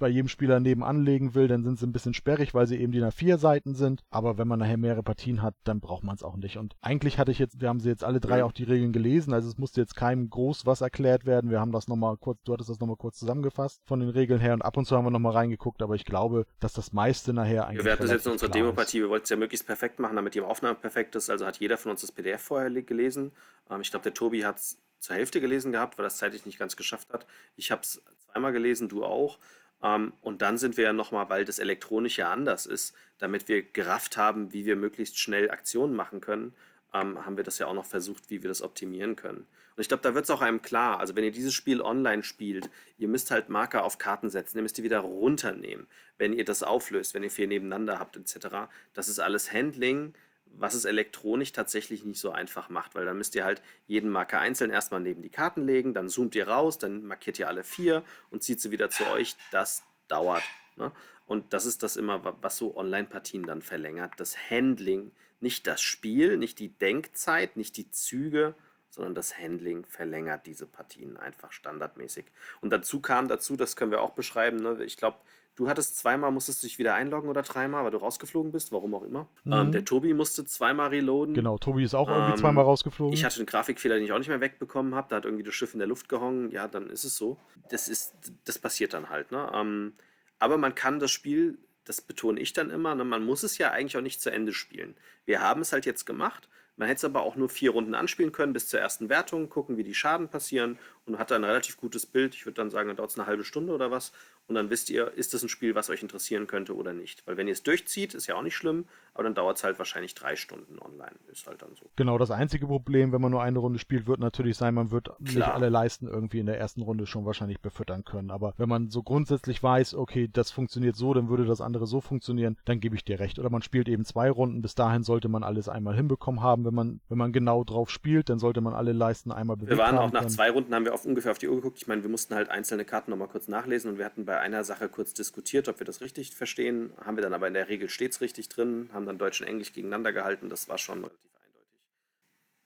bei 0.01 0.09
jedem 0.09 0.29
Spieler 0.29 0.59
nebenan 0.59 1.05
legen 1.05 1.35
will, 1.35 1.47
dann 1.47 1.63
sind 1.63 1.79
sie 1.79 1.87
ein 1.87 1.93
bisschen 1.93 2.15
sperrig, 2.15 2.55
weil 2.55 2.67
sie 2.67 2.81
eben 2.81 2.91
die 2.91 3.01
nach 3.01 3.13
vier 3.13 3.39
Seiten 3.39 3.75
sind. 3.75 4.03
Aber 4.11 4.39
wenn 4.39 4.49
man 4.49 4.59
nachher 4.59 4.77
mehrere 4.77 5.05
Partien 5.05 5.43
hat, 5.43 5.55
dann 5.63 5.79
braucht 5.79 6.03
man 6.03 6.17
es 6.17 6.25
auch 6.25 6.37
nicht. 6.37 6.57
Und 6.57 6.75
eigentlich 6.81 7.19
hatte 7.19 7.31
ich 7.31 7.39
jetzt, 7.39 7.61
wir 7.61 7.69
haben 7.69 7.79
sie 7.79 7.89
jetzt 7.89 8.03
alle 8.03 8.19
drei 8.19 8.43
auch 8.43 8.53
die 8.53 8.65
Regeln 8.65 8.93
gelesen, 8.93 9.33
also 9.33 9.49
es 9.49 9.59
musste 9.59 9.81
jetzt 9.81 9.95
keinem 9.95 10.29
groß 10.29 10.67
was 10.67 10.81
erklärt 10.81 11.27
werden. 11.27 11.51
Wir 11.51 11.61
haben 11.61 11.71
das 11.71 11.87
nochmal 11.87 12.17
kurz, 12.17 12.41
du 12.45 12.53
hattest 12.53 12.71
das 12.71 12.81
nochmal 12.81 12.97
kurz 12.97 13.19
zusammengefasst 13.19 13.81
von 13.85 14.01
den 14.01 14.09
Regeln 14.09 14.41
her 14.41 14.55
und 14.55 14.63
ab 14.63 14.77
und 14.77 14.87
zu 14.87 14.97
haben 14.97 15.05
wir 15.05 15.11
nochmal 15.11 15.33
reingeguckt, 15.33 15.83
aber 15.83 15.95
ich 15.95 16.05
glaube, 16.05 16.47
dass 16.59 16.73
das 16.73 16.93
meiste 16.93 17.33
nachher 17.33 17.69
eigentlich. 17.69 17.85
Wir 17.85 17.93
hatten 17.93 18.03
das 18.03 18.11
jetzt 18.11 18.27
in 18.27 18.33
unserer 18.33 18.51
Demopartie, 18.51 19.01
wir 19.01 19.11
wollten 19.11 19.25
es 19.25 19.31
ja 19.31 19.37
möglichst 19.37 19.67
perfekt 19.67 20.01
machen, 20.01 20.17
damit 20.17 20.35
die 20.35 20.41
Aufnahme 20.41 20.75
perfekt 20.75 21.15
ist. 21.15 21.31
Also 21.31 21.47
hat 21.47 21.59
jeder 21.59 21.77
von 21.77 21.93
uns 21.93 22.01
das 22.01 22.11
PDF 22.11 22.41
vorher 22.41 22.71
gelesen. 22.83 23.33
Ähm, 23.71 23.81
ich 23.83 23.91
glaube, 23.91 24.05
der 24.05 24.15
Tobi 24.15 24.45
hat 24.45 24.57
es 24.57 24.79
zur 24.99 25.17
Hälfte 25.17 25.41
gelesen 25.41 25.73
gehabt, 25.73 25.99
weil 25.99 26.05
das 26.05 26.19
zeitlich 26.19 26.47
nicht 26.47 26.59
ganz 26.59 26.77
geschafft 26.77 27.13
hat. 27.13 27.27
Ich 27.57 27.71
habe 27.71 27.83
es 27.83 28.03
zweimal 28.19 28.53
gelesen, 28.53 28.89
du 28.89 29.05
auch. 29.05 29.39
Ähm, 29.83 30.13
und 30.21 30.43
dann 30.43 30.59
sind 30.59 30.77
wir 30.77 30.85
ja 30.85 30.93
nochmal, 30.93 31.29
weil 31.29 31.45
das 31.45 31.59
elektronisch 31.59 32.19
ja 32.19 32.33
anders 32.33 32.67
ist, 32.67 32.95
damit 33.19 33.49
wir 33.49 33.63
gerafft 33.63 34.17
haben, 34.17 34.53
wie 34.53 34.65
wir 34.65 34.77
möglichst 34.77 35.19
schnell 35.19 35.51
Aktionen 35.51 35.95
machen 35.95 36.21
können, 36.21 36.55
ähm, 36.93 37.25
haben 37.25 37.37
wir 37.37 37.45
das 37.45 37.59
ja 37.59 37.67
auch 37.67 37.75
noch 37.75 37.85
versucht, 37.85 38.31
wie 38.31 38.43
wir 38.43 38.49
das 38.49 38.63
optimieren 38.63 39.17
können. 39.17 39.47
Und 39.77 39.83
ich 39.83 39.89
glaube, 39.89 40.03
da 40.03 40.15
wird 40.15 40.25
es 40.25 40.31
auch 40.31 40.43
einem 40.43 40.63
klar. 40.63 41.01
Also 41.01 41.17
wenn 41.17 41.25
ihr 41.25 41.31
dieses 41.31 41.55
Spiel 41.55 41.81
online 41.81 42.23
spielt, 42.23 42.69
ihr 42.99 43.09
müsst 43.09 43.31
halt 43.31 43.49
Marker 43.49 43.85
auf 43.85 43.99
Karten 43.99 44.29
setzen, 44.29 44.59
ihr 44.59 44.63
müsst 44.63 44.77
die 44.77 44.83
wieder 44.83 45.01
runternehmen, 45.01 45.87
wenn 46.19 46.33
ihr 46.33 46.45
das 46.45 46.63
auflöst, 46.63 47.15
wenn 47.15 47.23
ihr 47.23 47.31
vier 47.31 47.47
nebeneinander 47.47 47.99
habt 47.99 48.17
etc. 48.17 48.69
Das 48.93 49.09
ist 49.09 49.21
alles 49.21 49.53
Handling, 49.53 50.15
was 50.57 50.75
es 50.75 50.85
elektronisch 50.85 51.53
tatsächlich 51.53 52.05
nicht 52.05 52.21
so 52.21 52.31
einfach 52.31 52.69
macht, 52.69 52.95
weil 52.95 53.05
dann 53.05 53.17
müsst 53.17 53.35
ihr 53.35 53.45
halt 53.45 53.63
jeden 53.87 54.11
Marker 54.11 54.41
einzeln 54.41 54.71
erstmal 54.71 55.01
neben 55.01 55.23
die 55.23 55.31
Karten 55.31 55.65
legen, 55.65 55.95
dann 55.95 56.09
zoomt 56.09 56.35
ihr 56.35 56.49
raus, 56.49 56.79
dann 56.79 57.05
markiert 57.05 57.39
ihr 57.39 57.49
alle 57.49 57.65
vier 57.65 58.05
und 58.31 58.43
zieht 58.43 58.61
sie 58.61 58.71
wieder 58.71 58.91
zu 58.91 59.07
euch. 59.07 59.37
Das 59.51 59.83
dauert. 60.09 60.43
Ne? 60.77 60.93
Und 61.27 61.53
das 61.53 61.65
ist 61.65 61.83
das 61.83 61.97
immer, 61.97 62.37
was 62.43 62.57
so 62.57 62.77
Online-Partien 62.77 63.45
dann 63.45 63.63
verlängert. 63.63 64.15
Das 64.19 64.37
Handling, 64.51 65.13
nicht 65.41 65.67
das 65.67 65.81
Spiel, 65.81 66.37
nicht 66.37 66.59
die 66.59 66.69
Denkzeit, 66.69 67.57
nicht 67.57 67.77
die 67.77 67.91
Züge, 67.91 68.55
sondern 68.91 69.15
das 69.15 69.39
Handling 69.39 69.85
verlängert 69.87 70.47
diese 70.47 70.67
Partien 70.67 71.17
einfach 71.17 71.53
standardmäßig. 71.53 72.27
Und 72.61 72.71
dazu 72.71 73.01
kam 73.01 73.29
dazu, 73.29 73.57
das 73.57 73.77
können 73.77 73.93
wir 73.93 74.03
auch 74.03 74.15
beschreiben, 74.15 74.57
ne? 74.57 74.85
ich 74.85 74.97
glaube, 74.97 75.19
Du 75.61 75.69
hattest 75.69 75.99
zweimal, 75.99 76.31
musstest 76.31 76.63
du 76.63 76.67
dich 76.67 76.79
wieder 76.79 76.95
einloggen 76.95 77.29
oder 77.29 77.43
dreimal, 77.43 77.85
weil 77.85 77.91
du 77.91 77.99
rausgeflogen 77.99 78.51
bist, 78.51 78.73
warum 78.73 78.95
auch 78.95 79.03
immer. 79.03 79.29
Mhm. 79.45 79.53
Ähm, 79.53 79.73
der 79.73 79.85
Tobi 79.85 80.15
musste 80.15 80.47
zweimal 80.47 80.89
reloaden. 80.89 81.35
Genau, 81.35 81.59
Tobi 81.59 81.85
ist 81.85 81.93
auch 81.95 82.09
irgendwie 82.09 82.31
ähm, 82.31 82.39
zweimal 82.39 82.65
rausgeflogen. 82.65 83.13
Ich 83.13 83.27
hatte 83.27 83.37
einen 83.37 83.45
Grafikfehler, 83.45 83.97
den 83.97 84.05
ich 84.05 84.13
auch 84.13 84.19
nicht 84.19 84.29
mehr 84.29 84.41
wegbekommen 84.41 84.95
habe. 84.95 85.09
Da 85.11 85.17
hat 85.17 85.27
irgendwie 85.27 85.45
das 85.45 85.55
Schiff 85.55 85.75
in 85.75 85.79
der 85.79 85.87
Luft 85.87 86.09
gehangen. 86.09 86.51
Ja, 86.51 86.67
dann 86.67 86.89
ist 86.89 87.05
es 87.05 87.15
so. 87.15 87.37
Das, 87.69 87.89
ist, 87.89 88.15
das 88.47 88.59
passiert 88.59 88.95
dann 88.95 89.11
halt. 89.11 89.33
Ne? 89.33 89.53
Ähm, 89.55 89.93
aber 90.39 90.57
man 90.57 90.75
kann 90.75 90.99
das 90.99 91.11
Spiel, 91.11 91.59
das 91.85 92.01
betone 92.01 92.41
ich 92.41 92.55
dann 92.55 92.71
immer, 92.71 92.95
ne? 92.95 93.05
man 93.05 93.23
muss 93.23 93.43
es 93.43 93.59
ja 93.59 93.71
eigentlich 93.71 93.99
auch 93.99 94.01
nicht 94.01 94.23
zu 94.23 94.31
Ende 94.31 94.55
spielen. 94.55 94.95
Wir 95.27 95.43
haben 95.43 95.61
es 95.61 95.75
halt 95.75 95.85
jetzt 95.85 96.07
gemacht. 96.07 96.49
Man 96.79 96.89
hätte 96.89 97.01
es 97.01 97.05
aber 97.05 97.21
auch 97.21 97.37
nur 97.37 97.51
vier 97.51 97.73
Runden 97.73 97.95
anspielen 97.95 98.33
können 98.33 98.55
bis 98.55 98.67
zur 98.69 98.81
ersten 98.81 99.11
Wertung, 99.11 99.51
gucken, 99.51 99.77
wie 99.77 99.85
die 99.85 99.95
Schaden 99.95 100.29
passieren 100.29 100.79
und 101.11 101.19
hat 101.19 101.31
dann 101.31 101.43
ein 101.43 101.51
relativ 101.51 101.77
gutes 101.77 102.07
Bild. 102.07 102.35
Ich 102.35 102.47
würde 102.47 102.55
dann 102.55 102.71
sagen, 102.71 102.89
dann 102.89 102.97
dauert 102.97 103.11
es 103.11 103.19
eine 103.19 103.27
halbe 103.27 103.45
Stunde 103.45 103.73
oder 103.73 103.91
was. 103.91 104.13
Und 104.47 104.57
dann 104.57 104.69
wisst 104.69 104.91
ihr, 104.91 105.13
ist 105.13 105.33
das 105.33 105.45
ein 105.45 105.49
Spiel, 105.49 105.77
was 105.77 105.91
euch 105.91 106.03
interessieren 106.03 106.49
könnte 106.49 106.75
oder 106.75 106.93
nicht. 106.93 107.25
Weil 107.25 107.37
wenn 107.37 107.47
ihr 107.47 107.53
es 107.53 107.63
durchzieht, 107.63 108.15
ist 108.15 108.27
ja 108.27 108.35
auch 108.35 108.43
nicht 108.43 108.57
schlimm, 108.57 108.85
aber 109.15 109.23
dann 109.23 109.35
dauert 109.35 109.59
es 109.59 109.65
halt 109.65 109.79
wahrscheinlich 109.79 110.17
drei 110.17 110.35
Stunden 110.35 110.81
online. 110.81 111.15
Ist 111.31 111.47
halt 111.47 111.63
dann 111.63 111.75
so. 111.77 111.89
Genau, 111.95 112.19
das 112.19 112.33
einzige 112.33 112.67
Problem, 112.67 113.13
wenn 113.13 113.21
man 113.21 113.31
nur 113.31 113.43
eine 113.43 113.61
Runde 113.61 113.79
spielt, 113.79 114.09
wird 114.09 114.19
natürlich 114.19 114.57
sein, 114.57 114.75
man 114.75 114.91
wird 114.91 115.05
Klar. 115.05 115.19
nicht 115.21 115.47
alle 115.47 115.69
Leisten 115.69 116.09
irgendwie 116.09 116.41
in 116.41 116.47
der 116.47 116.59
ersten 116.59 116.83
Runde 116.83 117.07
schon 117.07 117.27
wahrscheinlich 117.27 117.61
befüttern 117.61 118.03
können. 118.05 118.33
Aber 118.33 118.55
wenn 118.57 118.69
man 118.69 118.91
so 118.91 119.05
grundsätzlich 119.05 119.63
weiß, 119.63 119.95
okay, 119.95 120.29
das 120.33 120.51
funktioniert 120.51 120.97
so, 120.97 121.15
dann 121.15 121.29
würde 121.29 121.45
das 121.45 121.61
andere 121.61 121.87
so 121.87 122.01
funktionieren, 122.01 122.57
dann 122.65 122.81
gebe 122.81 122.97
ich 122.97 123.05
dir 123.05 123.21
recht. 123.21 123.39
Oder 123.39 123.51
man 123.51 123.63
spielt 123.63 123.89
eben 123.89 124.05
zwei 124.05 124.31
Runden. 124.31 124.63
Bis 124.63 124.75
dahin 124.75 125.05
sollte 125.05 125.29
man 125.29 125.45
alles 125.45 125.69
einmal 125.69 125.95
hinbekommen 125.95 126.43
haben. 126.43 126.65
Wenn 126.65 126.75
man, 126.75 127.01
wenn 127.09 127.19
man 127.19 127.33
genau 127.33 127.63
drauf 127.63 127.89
spielt, 127.89 128.29
dann 128.29 128.41
sollte 128.41 128.61
man 128.61 128.75
alle 128.75 128.93
Leisten 128.93 129.31
einmal 129.31 129.57
bewegen. 129.57 129.79
Wir 129.79 129.85
waren 129.85 129.97
auch 129.99 130.11
nach 130.11 130.23
können. 130.23 130.31
zwei 130.31 130.51
Runden, 130.51 130.75
haben 130.75 130.85
wir 130.85 130.95
auf 130.95 131.00
ungefähr 131.07 131.33
auf 131.33 131.39
die 131.39 131.49
Uhr 131.49 131.57
geguckt. 131.57 131.79
Ich 131.79 131.87
meine, 131.87 132.03
wir 132.03 132.11
mussten 132.11 132.35
halt 132.35 132.49
einzelne 132.49 132.85
Karten 132.85 133.11
nochmal 133.11 133.29
kurz 133.29 133.49
nachlesen 133.49 133.91
und 133.91 133.99
wir 133.99 134.05
hatten 134.05 134.25
bei 134.25 134.39
einer 134.39 134.65
Sache 134.65 134.89
kurz 134.89 135.15
diskutiert, 135.15 135.69
ob 135.69 135.81
wir 135.81 135.85
das 135.85 136.01
richtig 136.01 136.35
verstehen. 136.35 136.93
Haben 137.05 137.17
wir 137.17 137.23
dann 137.23 137.35
aber 137.35 137.49
in 137.49 137.55
der 137.55 137.69
Regel 137.69 137.89
stets 137.89 138.21
richtig 138.21 138.49
drin, 138.49 138.91
haben 138.93 139.07
dann 139.07 139.19
Deutsch 139.19 139.41
und 139.41 139.47
Englisch 139.47 139.73
gegeneinander 139.73 140.13
gehalten. 140.13 140.49
Das 140.49 140.69
war 140.69 140.79
schon 140.79 141.05
relativ 141.05 141.35
eindeutig. 141.37 141.81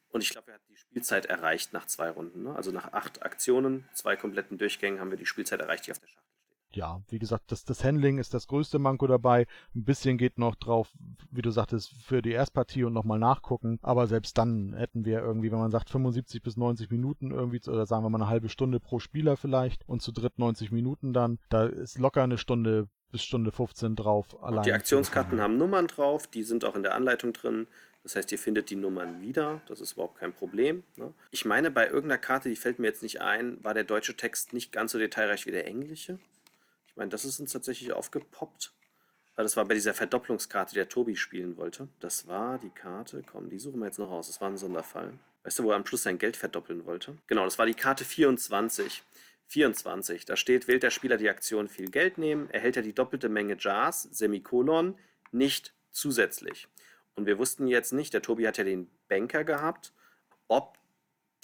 Und 0.08 0.22
ich 0.22 0.30
glaube, 0.30 0.48
wir 0.48 0.54
hatten 0.54 0.68
die 0.68 0.76
Spielzeit 0.76 1.26
erreicht 1.26 1.72
nach 1.72 1.86
zwei 1.86 2.10
Runden. 2.10 2.44
Ne? 2.44 2.54
Also 2.54 2.70
nach 2.70 2.92
acht 2.92 3.22
Aktionen, 3.22 3.88
zwei 3.94 4.16
kompletten 4.16 4.58
Durchgängen 4.58 5.00
haben 5.00 5.10
wir 5.10 5.18
die 5.18 5.26
Spielzeit 5.26 5.60
erreicht, 5.60 5.86
die 5.86 5.92
auf 5.92 5.98
der 5.98 6.08
Schachtel 6.08 6.23
ja, 6.76 7.02
wie 7.08 7.18
gesagt, 7.18 7.52
das, 7.52 7.64
das 7.64 7.84
Handling 7.84 8.18
ist 8.18 8.34
das 8.34 8.46
größte 8.46 8.78
Manko 8.78 9.06
dabei. 9.06 9.46
Ein 9.74 9.84
bisschen 9.84 10.18
geht 10.18 10.38
noch 10.38 10.54
drauf, 10.54 10.92
wie 11.30 11.42
du 11.42 11.50
sagtest, 11.50 11.92
für 12.02 12.22
die 12.22 12.32
Erstpartie 12.32 12.84
und 12.84 12.92
nochmal 12.92 13.18
nachgucken. 13.18 13.78
Aber 13.82 14.06
selbst 14.06 14.38
dann 14.38 14.74
hätten 14.74 15.04
wir 15.04 15.20
irgendwie, 15.20 15.50
wenn 15.50 15.58
man 15.58 15.70
sagt 15.70 15.90
75 15.90 16.42
bis 16.42 16.56
90 16.56 16.90
Minuten 16.90 17.30
irgendwie, 17.30 17.60
oder 17.68 17.86
sagen 17.86 18.04
wir 18.04 18.10
mal 18.10 18.18
eine 18.18 18.30
halbe 18.30 18.48
Stunde 18.48 18.80
pro 18.80 18.98
Spieler 18.98 19.36
vielleicht 19.36 19.88
und 19.88 20.02
zu 20.02 20.12
dritt 20.12 20.38
90 20.38 20.72
Minuten 20.72 21.12
dann, 21.12 21.38
da 21.48 21.66
ist 21.66 21.98
locker 21.98 22.22
eine 22.22 22.38
Stunde 22.38 22.88
bis 23.10 23.22
Stunde 23.22 23.52
15 23.52 23.94
drauf. 23.94 24.42
Allein 24.42 24.64
die 24.64 24.72
Aktionskarten 24.72 25.40
haben 25.40 25.56
Nummern 25.56 25.86
drauf, 25.86 26.26
die 26.26 26.42
sind 26.42 26.64
auch 26.64 26.74
in 26.74 26.82
der 26.82 26.94
Anleitung 26.94 27.32
drin. 27.32 27.68
Das 28.02 28.16
heißt, 28.16 28.30
ihr 28.32 28.38
findet 28.38 28.68
die 28.68 28.76
Nummern 28.76 29.22
wieder. 29.22 29.62
Das 29.66 29.80
ist 29.80 29.92
überhaupt 29.92 30.18
kein 30.18 30.32
Problem. 30.32 30.82
Ne? 30.96 31.14
Ich 31.30 31.44
meine, 31.44 31.70
bei 31.70 31.86
irgendeiner 31.86 32.18
Karte, 32.18 32.50
die 32.50 32.56
fällt 32.56 32.78
mir 32.78 32.86
jetzt 32.86 33.02
nicht 33.02 33.22
ein, 33.22 33.62
war 33.64 33.72
der 33.72 33.84
deutsche 33.84 34.14
Text 34.14 34.52
nicht 34.52 34.72
ganz 34.72 34.92
so 34.92 34.98
detailreich 34.98 35.46
wie 35.46 35.52
der 35.52 35.66
englische. 35.66 36.18
Ich 36.94 36.96
meine, 36.96 37.10
das 37.10 37.24
ist 37.24 37.40
uns 37.40 37.52
tatsächlich 37.52 37.92
aufgepoppt. 37.92 38.72
Das 39.36 39.56
war 39.56 39.64
bei 39.64 39.74
dieser 39.74 39.94
Verdopplungskarte, 39.94 40.70
die 40.70 40.76
der 40.76 40.88
Tobi 40.88 41.16
spielen 41.16 41.56
wollte. 41.56 41.88
Das 41.98 42.28
war 42.28 42.58
die 42.58 42.70
Karte, 42.70 43.24
komm, 43.26 43.48
die 43.48 43.58
suchen 43.58 43.80
wir 43.80 43.86
jetzt 43.86 43.98
noch 43.98 44.10
raus. 44.10 44.28
Das 44.28 44.40
war 44.40 44.48
ein 44.48 44.56
Sonderfall. 44.56 45.18
Weißt 45.42 45.58
du, 45.58 45.64
wo 45.64 45.70
er 45.70 45.76
am 45.76 45.84
Schluss 45.84 46.04
sein 46.04 46.18
Geld 46.18 46.36
verdoppeln 46.36 46.86
wollte? 46.86 47.16
Genau, 47.26 47.44
das 47.44 47.58
war 47.58 47.66
die 47.66 47.74
Karte 47.74 48.04
24. 48.04 49.02
24, 49.48 50.24
da 50.24 50.36
steht, 50.36 50.68
wählt 50.68 50.82
der 50.82 50.90
Spieler 50.90 51.16
die 51.16 51.28
Aktion 51.28 51.68
viel 51.68 51.90
Geld 51.90 52.16
nehmen, 52.16 52.48
erhält 52.50 52.76
er 52.76 52.82
die 52.82 52.94
doppelte 52.94 53.28
Menge 53.28 53.56
Jars, 53.58 54.02
Semikolon, 54.04 54.96
nicht 55.32 55.74
zusätzlich. 55.90 56.68
Und 57.14 57.26
wir 57.26 57.38
wussten 57.38 57.66
jetzt 57.66 57.92
nicht, 57.92 58.14
der 58.14 58.22
Tobi 58.22 58.46
hat 58.46 58.56
ja 58.56 58.64
den 58.64 58.90
Banker 59.08 59.44
gehabt, 59.44 59.92
ob 60.48 60.78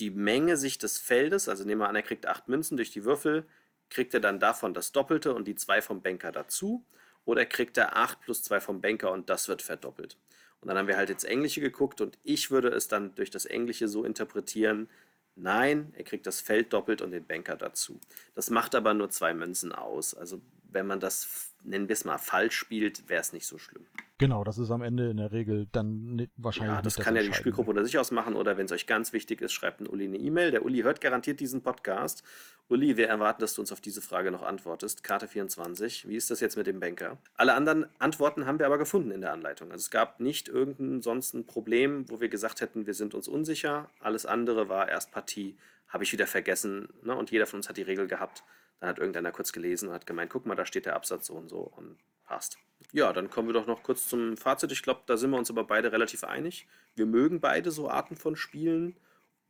die 0.01 0.11
Menge 0.11 0.57
sich 0.57 0.79
des 0.79 0.99
Feldes, 0.99 1.49
also 1.49 1.65
nehmen 1.65 1.83
wir 1.83 1.89
an, 1.89 1.97
er 1.97 2.03
kriegt 2.03 2.27
acht 2.27 2.49
Münzen 2.49 2.77
durch 2.77 2.91
die 2.91 3.05
Würfel, 3.05 3.47
kriegt 3.91 4.15
er 4.15 4.21
dann 4.21 4.41
davon 4.41 4.73
das 4.73 4.93
Doppelte 4.93 5.35
und 5.35 5.47
die 5.47 5.57
2 5.57 5.83
vom 5.83 6.03
Banker 6.03 6.33
dazu 6.33 6.85
oder 7.25 7.45
kriegt 7.45 7.77
er 7.77 7.97
8 7.97 8.21
plus 8.21 8.43
2 8.43 8.61
vom 8.61 8.81
Banker 8.81 9.13
und 9.13 9.29
das 9.29 9.49
wird 9.49 9.63
verdoppelt. 9.63 10.17
Und 10.61 10.69
dann 10.69 10.79
haben 10.79 10.89
wir 10.89 10.97
halt 10.97 11.11
ins 11.11 11.25
Englische 11.25 11.61
geguckt 11.61 12.01
und 12.01 12.19
ich 12.23 12.51
würde 12.51 12.69
es 12.69 12.89
dann 12.89 13.15
durch 13.15 13.31
das 13.31 13.47
Englische 13.47 13.89
so 13.89 14.05
interpretieren, 14.05 14.89
nein, 15.35 15.93
er 15.97 16.05
kriegt 16.05 16.27
das 16.27 16.41
Feld 16.41 16.73
doppelt 16.73 17.03
und 17.03 17.13
den 17.13 17.27
Banker 17.27 17.57
dazu. 17.57 17.99
Das 18.35 18.51
macht 18.51 18.75
aber 18.75 18.95
nur 18.95 19.11
zwei 19.11 19.35
Münzen 19.35 19.73
aus. 19.73 20.15
Also 20.15 20.41
wenn 20.65 20.87
man 20.87 21.01
das, 21.01 21.50
nennen 21.63 21.89
wir 21.89 21.95
es 21.95 22.05
mal, 22.05 22.19
falsch 22.19 22.57
spielt, 22.57 23.09
wäre 23.09 23.21
es 23.21 23.33
nicht 23.33 23.47
so 23.47 23.59
schlimm. 23.59 23.87
Genau, 24.19 24.45
das 24.45 24.59
ist 24.59 24.71
am 24.71 24.83
Ende 24.83 25.09
in 25.09 25.17
der 25.17 25.33
Regel 25.33 25.67
dann 25.73 26.29
wahrscheinlich. 26.37 26.77
Ja, 26.77 26.83
das 26.83 26.97
kann 26.97 27.17
ja 27.17 27.23
die 27.23 27.33
Spielgruppe 27.33 27.71
unter 27.71 27.85
sich 27.85 27.99
ausmachen 27.99 28.37
oder 28.37 28.59
wenn 28.59 28.67
es 28.67 28.73
euch 28.73 28.87
ganz 28.87 29.15
wichtig 29.15 29.41
ist, 29.41 29.53
schreibt 29.53 29.81
einen 29.81 29.89
Uli 29.89 30.05
eine 30.05 30.19
E-Mail. 30.19 30.51
Der 30.51 30.63
Uli 30.63 30.83
hört 30.83 31.01
garantiert 31.01 31.41
diesen 31.41 31.63
Podcast. 31.63 32.23
Uli, 32.69 32.99
wir 32.99 33.09
erwarten, 33.09 33.41
dass 33.41 33.55
du 33.55 33.63
uns 33.63 33.73
auf 33.73 33.81
diese 33.81 34.03
Frage 34.03 34.31
noch 34.31 34.43
antwortest. 34.43 35.03
Karte 35.03 35.27
24, 35.27 36.07
wie 36.07 36.17
ist 36.17 36.31
das 36.31 36.41
jetzt 36.41 36.57
mit 36.57 36.67
dem 36.67 36.81
Banker? 36.81 37.17
Alle 37.35 37.55
anderen 37.55 37.87
Antworten 37.99 38.45
haben 38.45 38.59
wir 38.59 38.67
aber 38.67 38.77
gefunden 38.77 39.11
in 39.11 39.23
der 39.23 39.33
Anleitung. 39.33 39.73
Also 39.73 39.81
es 39.81 39.91
gab 39.91 40.21
nicht 40.21 40.49
irgendein 40.49 41.01
sonst 41.01 41.33
ein 41.33 41.47
Problem, 41.47 42.05
wo 42.11 42.21
wir 42.21 42.29
gesagt 42.29 42.61
hätten, 42.61 42.87
wir 42.87 42.95
sind 42.95 43.15
uns 43.15 43.27
unsicher. 43.27 43.89
Alles 44.01 44.27
andere 44.27 44.69
war 44.69 44.89
erst 44.89 45.13
Partie, 45.13 45.57
habe 45.89 46.05
ich 46.05 46.13
wieder 46.13 46.27
vergessen. 46.27 46.91
Ne? 47.03 47.17
Und 47.17 47.31
jeder 47.31 47.47
von 47.47 47.59
uns 47.59 47.71
hat 47.71 47.79
die 47.79 47.83
Regel 47.83 48.07
gehabt. 48.07 48.45
Dann 48.81 48.89
hat 48.89 48.99
irgendeiner 48.99 49.33
kurz 49.33 49.53
gelesen 49.53 49.89
und 49.89 49.95
hat 49.95 50.07
gemeint, 50.07 50.31
guck 50.31 50.47
mal, 50.47 50.55
da 50.55 50.65
steht 50.65 50.87
der 50.87 50.97
Absatz 50.97 51.27
so 51.27 51.35
und 51.35 51.49
so 51.49 51.61
und 51.61 51.99
passt. 52.25 52.59
Ja, 52.93 53.13
dann 53.13 53.31
kommen 53.31 53.49
wir 53.49 53.53
doch 53.53 53.67
noch 53.67 53.83
kurz 53.83 54.09
zum 54.09 54.37
Fazit. 54.37 54.73
Ich 54.73 54.83
glaube, 54.83 55.03
da 55.07 55.17
sind 55.17 55.31
wir 55.31 55.39
uns 55.39 55.51
aber 55.51 55.65
beide 55.65 55.93
relativ 55.93 56.25
einig. 56.25 56.67
Wir 56.95 57.07
mögen 57.07 57.41
beide 57.41 57.71
so 57.71 57.91
Arten 57.91 58.17
von 58.17 58.37
Spielen. 58.37 58.97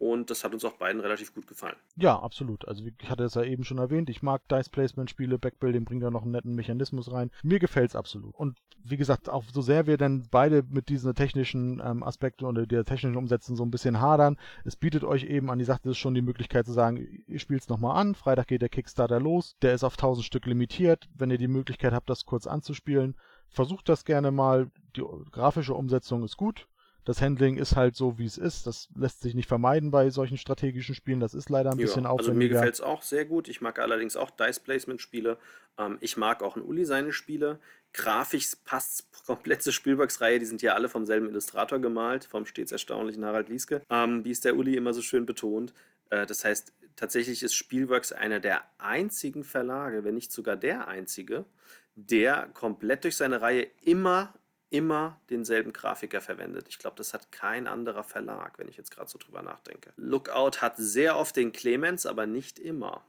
Und 0.00 0.30
das 0.30 0.44
hat 0.44 0.54
uns 0.54 0.64
auch 0.64 0.72
beiden 0.72 1.02
relativ 1.02 1.34
gut 1.34 1.46
gefallen. 1.46 1.76
Ja, 1.96 2.18
absolut. 2.18 2.66
Also 2.66 2.82
ich 2.86 3.10
hatte 3.10 3.24
es 3.24 3.34
ja 3.34 3.42
eben 3.42 3.64
schon 3.64 3.76
erwähnt, 3.76 4.08
ich 4.08 4.22
mag 4.22 4.40
Dice 4.48 4.70
Placement 4.70 5.10
Spiele, 5.10 5.38
Backbuilding 5.38 5.84
bringt 5.84 6.02
da 6.02 6.10
noch 6.10 6.22
einen 6.22 6.30
netten 6.30 6.54
Mechanismus 6.54 7.12
rein. 7.12 7.30
Mir 7.42 7.58
gefällt 7.58 7.90
es 7.90 7.96
absolut. 7.96 8.34
Und 8.34 8.56
wie 8.82 8.96
gesagt, 8.96 9.28
auch 9.28 9.44
so 9.52 9.60
sehr 9.60 9.86
wir 9.86 9.98
dann 9.98 10.26
beide 10.30 10.64
mit 10.66 10.88
diesen 10.88 11.14
technischen 11.14 11.82
ähm, 11.84 12.02
Aspekten 12.02 12.46
oder 12.46 12.66
der 12.66 12.86
technischen 12.86 13.18
Umsetzung 13.18 13.56
so 13.56 13.62
ein 13.62 13.70
bisschen 13.70 14.00
hadern, 14.00 14.38
es 14.64 14.74
bietet 14.74 15.04
euch 15.04 15.24
eben 15.24 15.50
an, 15.50 15.58
die 15.58 15.66
sagte 15.66 15.90
es 15.90 15.98
schon, 15.98 16.14
die 16.14 16.22
Möglichkeit 16.22 16.64
zu 16.64 16.72
sagen, 16.72 17.22
ihr 17.26 17.38
spielt 17.38 17.60
es 17.60 17.68
nochmal 17.68 18.00
an, 18.00 18.14
Freitag 18.14 18.46
geht 18.48 18.62
der 18.62 18.70
Kickstarter 18.70 19.20
los, 19.20 19.54
der 19.60 19.74
ist 19.74 19.84
auf 19.84 19.98
1000 19.98 20.24
Stück 20.24 20.46
limitiert, 20.46 21.10
wenn 21.14 21.30
ihr 21.30 21.36
die 21.36 21.46
Möglichkeit 21.46 21.92
habt, 21.92 22.08
das 22.08 22.24
kurz 22.24 22.46
anzuspielen, 22.46 23.16
versucht 23.50 23.86
das 23.90 24.06
gerne 24.06 24.30
mal, 24.30 24.70
die 24.96 25.04
grafische 25.30 25.74
Umsetzung 25.74 26.24
ist 26.24 26.38
gut, 26.38 26.66
das 27.10 27.20
Handling 27.20 27.56
ist 27.56 27.74
halt 27.74 27.96
so, 27.96 28.18
wie 28.18 28.24
es 28.24 28.38
ist. 28.38 28.68
Das 28.68 28.88
lässt 28.94 29.22
sich 29.22 29.34
nicht 29.34 29.48
vermeiden 29.48 29.90
bei 29.90 30.10
solchen 30.10 30.38
strategischen 30.38 30.94
Spielen. 30.94 31.18
Das 31.18 31.34
ist 31.34 31.50
leider 31.50 31.72
ein 31.72 31.78
ja, 31.80 31.86
bisschen 31.86 32.06
aufwendiger. 32.06 32.30
Also 32.30 32.38
mir 32.38 32.48
gefällt 32.48 32.74
es 32.74 32.80
auch 32.80 33.02
sehr 33.02 33.24
gut. 33.24 33.48
Ich 33.48 33.60
mag 33.60 33.80
allerdings 33.80 34.14
auch 34.14 34.30
Dice-Placement-Spiele. 34.30 35.36
Ähm, 35.76 35.98
ich 36.00 36.16
mag 36.16 36.40
auch 36.40 36.54
ein 36.54 36.62
Uli 36.62 36.84
seine 36.84 37.12
Spiele. 37.12 37.58
Grafisch 37.92 38.52
passt 38.64 39.08
komplett 39.26 39.60
zur 39.64 39.72
Spielbox-Reihe. 39.72 40.38
Die 40.38 40.46
sind 40.46 40.62
ja 40.62 40.74
alle 40.74 40.88
vom 40.88 41.04
selben 41.04 41.28
Illustrator 41.28 41.80
gemalt, 41.80 42.26
vom 42.26 42.46
stets 42.46 42.70
erstaunlichen 42.70 43.24
Harald 43.24 43.48
Lieske, 43.48 43.82
ähm, 43.90 44.24
wie 44.24 44.30
es 44.30 44.40
der 44.40 44.54
Uli 44.56 44.76
immer 44.76 44.94
so 44.94 45.02
schön 45.02 45.26
betont. 45.26 45.74
Äh, 46.10 46.26
das 46.26 46.44
heißt, 46.44 46.72
tatsächlich 46.94 47.42
ist 47.42 47.54
Spielworks 47.54 48.12
einer 48.12 48.38
der 48.38 48.62
einzigen 48.78 49.42
Verlage, 49.42 50.04
wenn 50.04 50.14
nicht 50.14 50.30
sogar 50.30 50.56
der 50.56 50.86
einzige, 50.86 51.44
der 51.96 52.50
komplett 52.54 53.02
durch 53.02 53.16
seine 53.16 53.42
Reihe 53.42 53.66
immer 53.82 54.32
immer 54.70 55.20
denselben 55.30 55.72
Grafiker 55.72 56.20
verwendet. 56.20 56.66
Ich 56.68 56.78
glaube, 56.78 56.96
das 56.96 57.12
hat 57.12 57.32
kein 57.32 57.66
anderer 57.66 58.04
Verlag, 58.04 58.58
wenn 58.58 58.68
ich 58.68 58.76
jetzt 58.76 58.90
gerade 58.90 59.10
so 59.10 59.18
drüber 59.18 59.42
nachdenke. 59.42 59.92
Lookout 59.96 60.62
hat 60.62 60.76
sehr 60.76 61.16
oft 61.18 61.36
den 61.36 61.52
Clemens, 61.52 62.06
aber 62.06 62.26
nicht 62.26 62.58
immer. 62.58 63.04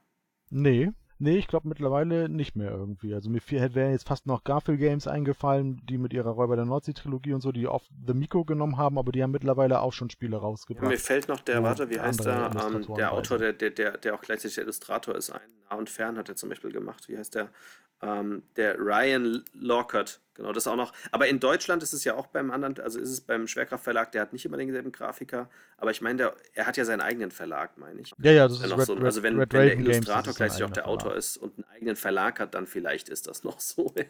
Nee, 0.50 0.92
Nee, 1.24 1.38
ich 1.38 1.48
glaube 1.48 1.68
mittlerweile 1.68 2.30
nicht 2.30 2.56
mehr 2.56 2.72
irgendwie. 2.72 3.14
Also 3.14 3.30
mir 3.30 3.42
wären 3.48 3.92
jetzt 3.92 4.08
fast 4.08 4.26
noch 4.26 4.44
Garfield 4.44 4.80
Games 4.80 5.08
eingefallen, 5.08 5.80
die 5.86 6.00
mit 6.00 6.14
ihrer 6.14 6.32
Räuber 6.32 6.56
der 6.56 6.66
Nordsee-Trilogie 6.66 7.34
und 7.34 7.42
so, 7.42 7.52
die 7.52 7.68
oft 7.68 7.88
The 8.08 8.16
Miko 8.16 8.44
genommen 8.44 8.78
haben, 8.78 8.98
aber 8.98 9.12
die 9.12 9.22
haben 9.22 9.30
mittlerweile 9.30 9.82
auch 9.82 9.94
schon 9.94 10.10
Spiele 10.10 10.38
rausgebracht. 10.38 10.88
Mir 10.88 10.98
fällt 10.98 11.28
noch 11.28 11.42
der, 11.42 11.62
warte, 11.62 11.92
wie 11.92 12.00
heißt 12.00 12.26
der, 12.26 12.50
ähm, 12.60 12.96
der 12.96 13.12
Autor, 13.12 13.38
der, 13.38 13.54
der, 13.54 13.70
der, 13.70 14.00
der 14.00 14.16
auch 14.16 14.22
gleichzeitig 14.22 14.56
der 14.56 14.64
Illustrator 14.64 15.16
ist, 15.16 15.30
ein 15.30 15.42
Nah 15.70 15.76
und 15.76 15.92
Fern 15.92 16.18
hat 16.18 16.28
er 16.28 16.36
zum 16.36 16.50
Beispiel 16.50 16.72
gemacht. 16.72 17.08
Wie 17.08 17.16
heißt 17.16 17.36
der? 17.36 17.50
Ähm, 18.02 18.42
der 18.56 18.80
Ryan 18.80 19.46
Lockhart, 19.54 20.22
genau, 20.34 20.52
das 20.52 20.68
auch 20.68 20.76
noch. 20.76 20.94
Aber 21.12 21.28
in 21.28 21.40
Deutschland 21.40 21.84
ist 21.84 21.94
es 21.94 22.04
ja 22.04 22.16
auch 22.16 22.28
beim 22.28 22.52
anderen, 22.52 22.80
also 22.80 23.00
ist 23.00 23.10
es 23.10 23.22
beim 23.22 23.48
Schwerkraftverlag, 23.48 24.12
der 24.12 24.22
hat 24.22 24.34
nicht 24.34 24.46
immer 24.46 24.58
denselben 24.58 24.92
Grafiker, 24.92 25.50
aber 25.78 25.92
ich 25.92 26.02
meine, 26.02 26.34
er 26.54 26.66
hat 26.68 26.78
ja 26.78 26.86
seinen 26.86 27.02
eigenen 27.02 27.32
Verlag, 27.32 27.78
meine 27.78 28.02
ich. 28.02 28.14
Ja, 28.20 28.32
ja, 28.32 28.48
das 28.48 28.60
ist 28.60 28.78
Red, 28.78 28.86
so, 28.86 28.96
Also 28.96 29.24
wenn, 29.24 29.38
wenn 29.38 29.50
der 29.50 29.78
Illustrator 29.78 30.34
gleichzeitig 30.34 30.66
auch 30.66 30.72
der 30.72 30.88
Autor 30.88 31.12
Verlag. 31.12 31.18
ist 31.20 31.38
und 31.38 31.56
einen 31.56 31.66
eigenen 31.76 31.96
Verlag 31.96 32.40
hat, 32.40 32.54
dann 32.54 32.68
vielleicht 32.68 33.10
ist 33.10 33.28
das 33.28 33.44
noch 33.44 33.60
so. 33.60 33.94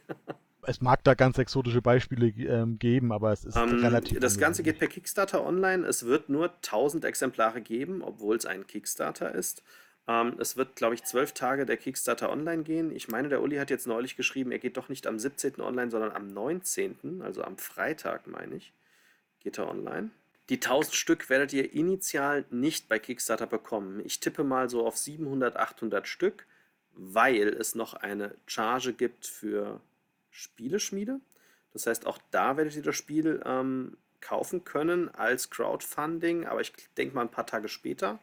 es 0.64 0.82
mag 0.82 1.04
da 1.04 1.14
ganz 1.14 1.38
exotische 1.38 1.82
Beispiele 1.82 2.28
ähm, 2.28 2.78
geben, 2.78 3.12
aber 3.12 3.32
es 3.32 3.46
ist 3.46 3.58
um, 3.58 3.70
ähm, 3.70 3.80
relativ. 3.80 4.20
Das 4.20 4.38
Ganze 4.38 4.64
geht 4.64 4.80
per 4.80 4.88
Kickstarter 4.88 5.46
online. 5.46 5.86
Es 5.86 6.06
wird 6.06 6.30
nur 6.30 6.54
1000 6.56 7.06
Exemplare 7.06 7.62
geben, 7.62 8.02
obwohl 8.02 8.36
es 8.36 8.46
ein 8.46 8.68
Kickstarter 8.68 9.34
ist. 9.34 9.64
Ähm, 10.12 10.36
es 10.40 10.58
wird, 10.58 10.76
glaube 10.76 10.96
ich, 10.96 11.04
zwölf 11.04 11.32
Tage 11.32 11.66
der 11.66 11.78
Kickstarter 11.78 12.30
online 12.30 12.64
gehen. 12.64 12.94
Ich 12.94 13.08
meine, 13.08 13.30
der 13.30 13.42
Uli 13.42 13.56
hat 13.56 13.70
jetzt 13.70 13.88
neulich 13.88 14.18
geschrieben, 14.18 14.52
er 14.52 14.60
geht 14.60 14.76
doch 14.76 14.90
nicht 14.90 15.08
am 15.08 15.18
17. 15.18 15.62
online, 15.62 15.90
sondern 15.90 16.12
am 16.12 16.28
19., 16.28 17.22
also 17.22 17.44
am 17.44 17.58
Freitag, 17.58 18.28
meine 18.28 18.56
ich, 18.56 18.74
geht 19.40 19.58
er 19.58 19.70
online. 19.70 20.10
Die 20.50 20.56
1000 20.56 20.96
Stück 20.96 21.30
werdet 21.30 21.54
ihr 21.54 21.74
initial 21.74 22.44
nicht 22.50 22.90
bei 22.90 23.00
Kickstarter 23.00 23.48
bekommen. 23.48 24.02
Ich 24.04 24.20
tippe 24.20 24.44
mal 24.44 24.70
so 24.70 24.86
auf 24.86 24.98
700, 24.98 25.56
800 25.56 26.06
Stück, 26.06 26.46
weil 26.94 27.48
es 27.48 27.74
noch 27.74 27.94
eine 27.94 28.36
Charge 28.48 28.92
gibt 28.92 29.26
für 29.26 29.80
Spieleschmiede. 30.30 31.22
Das 31.72 31.88
heißt, 31.88 32.06
auch 32.06 32.18
da 32.32 32.58
werdet 32.58 32.76
ihr 32.76 32.82
das 32.82 32.98
Spiel 32.98 33.42
ähm, 33.46 33.96
kaufen 34.20 34.66
können 34.66 35.08
als 35.08 35.50
Crowdfunding, 35.50 36.48
aber 36.48 36.60
ich 36.60 36.74
denke 36.98 37.16
mal 37.16 37.22
ein 37.22 37.32
paar 37.32 37.48
Tage 37.48 37.70
später. 37.70 38.20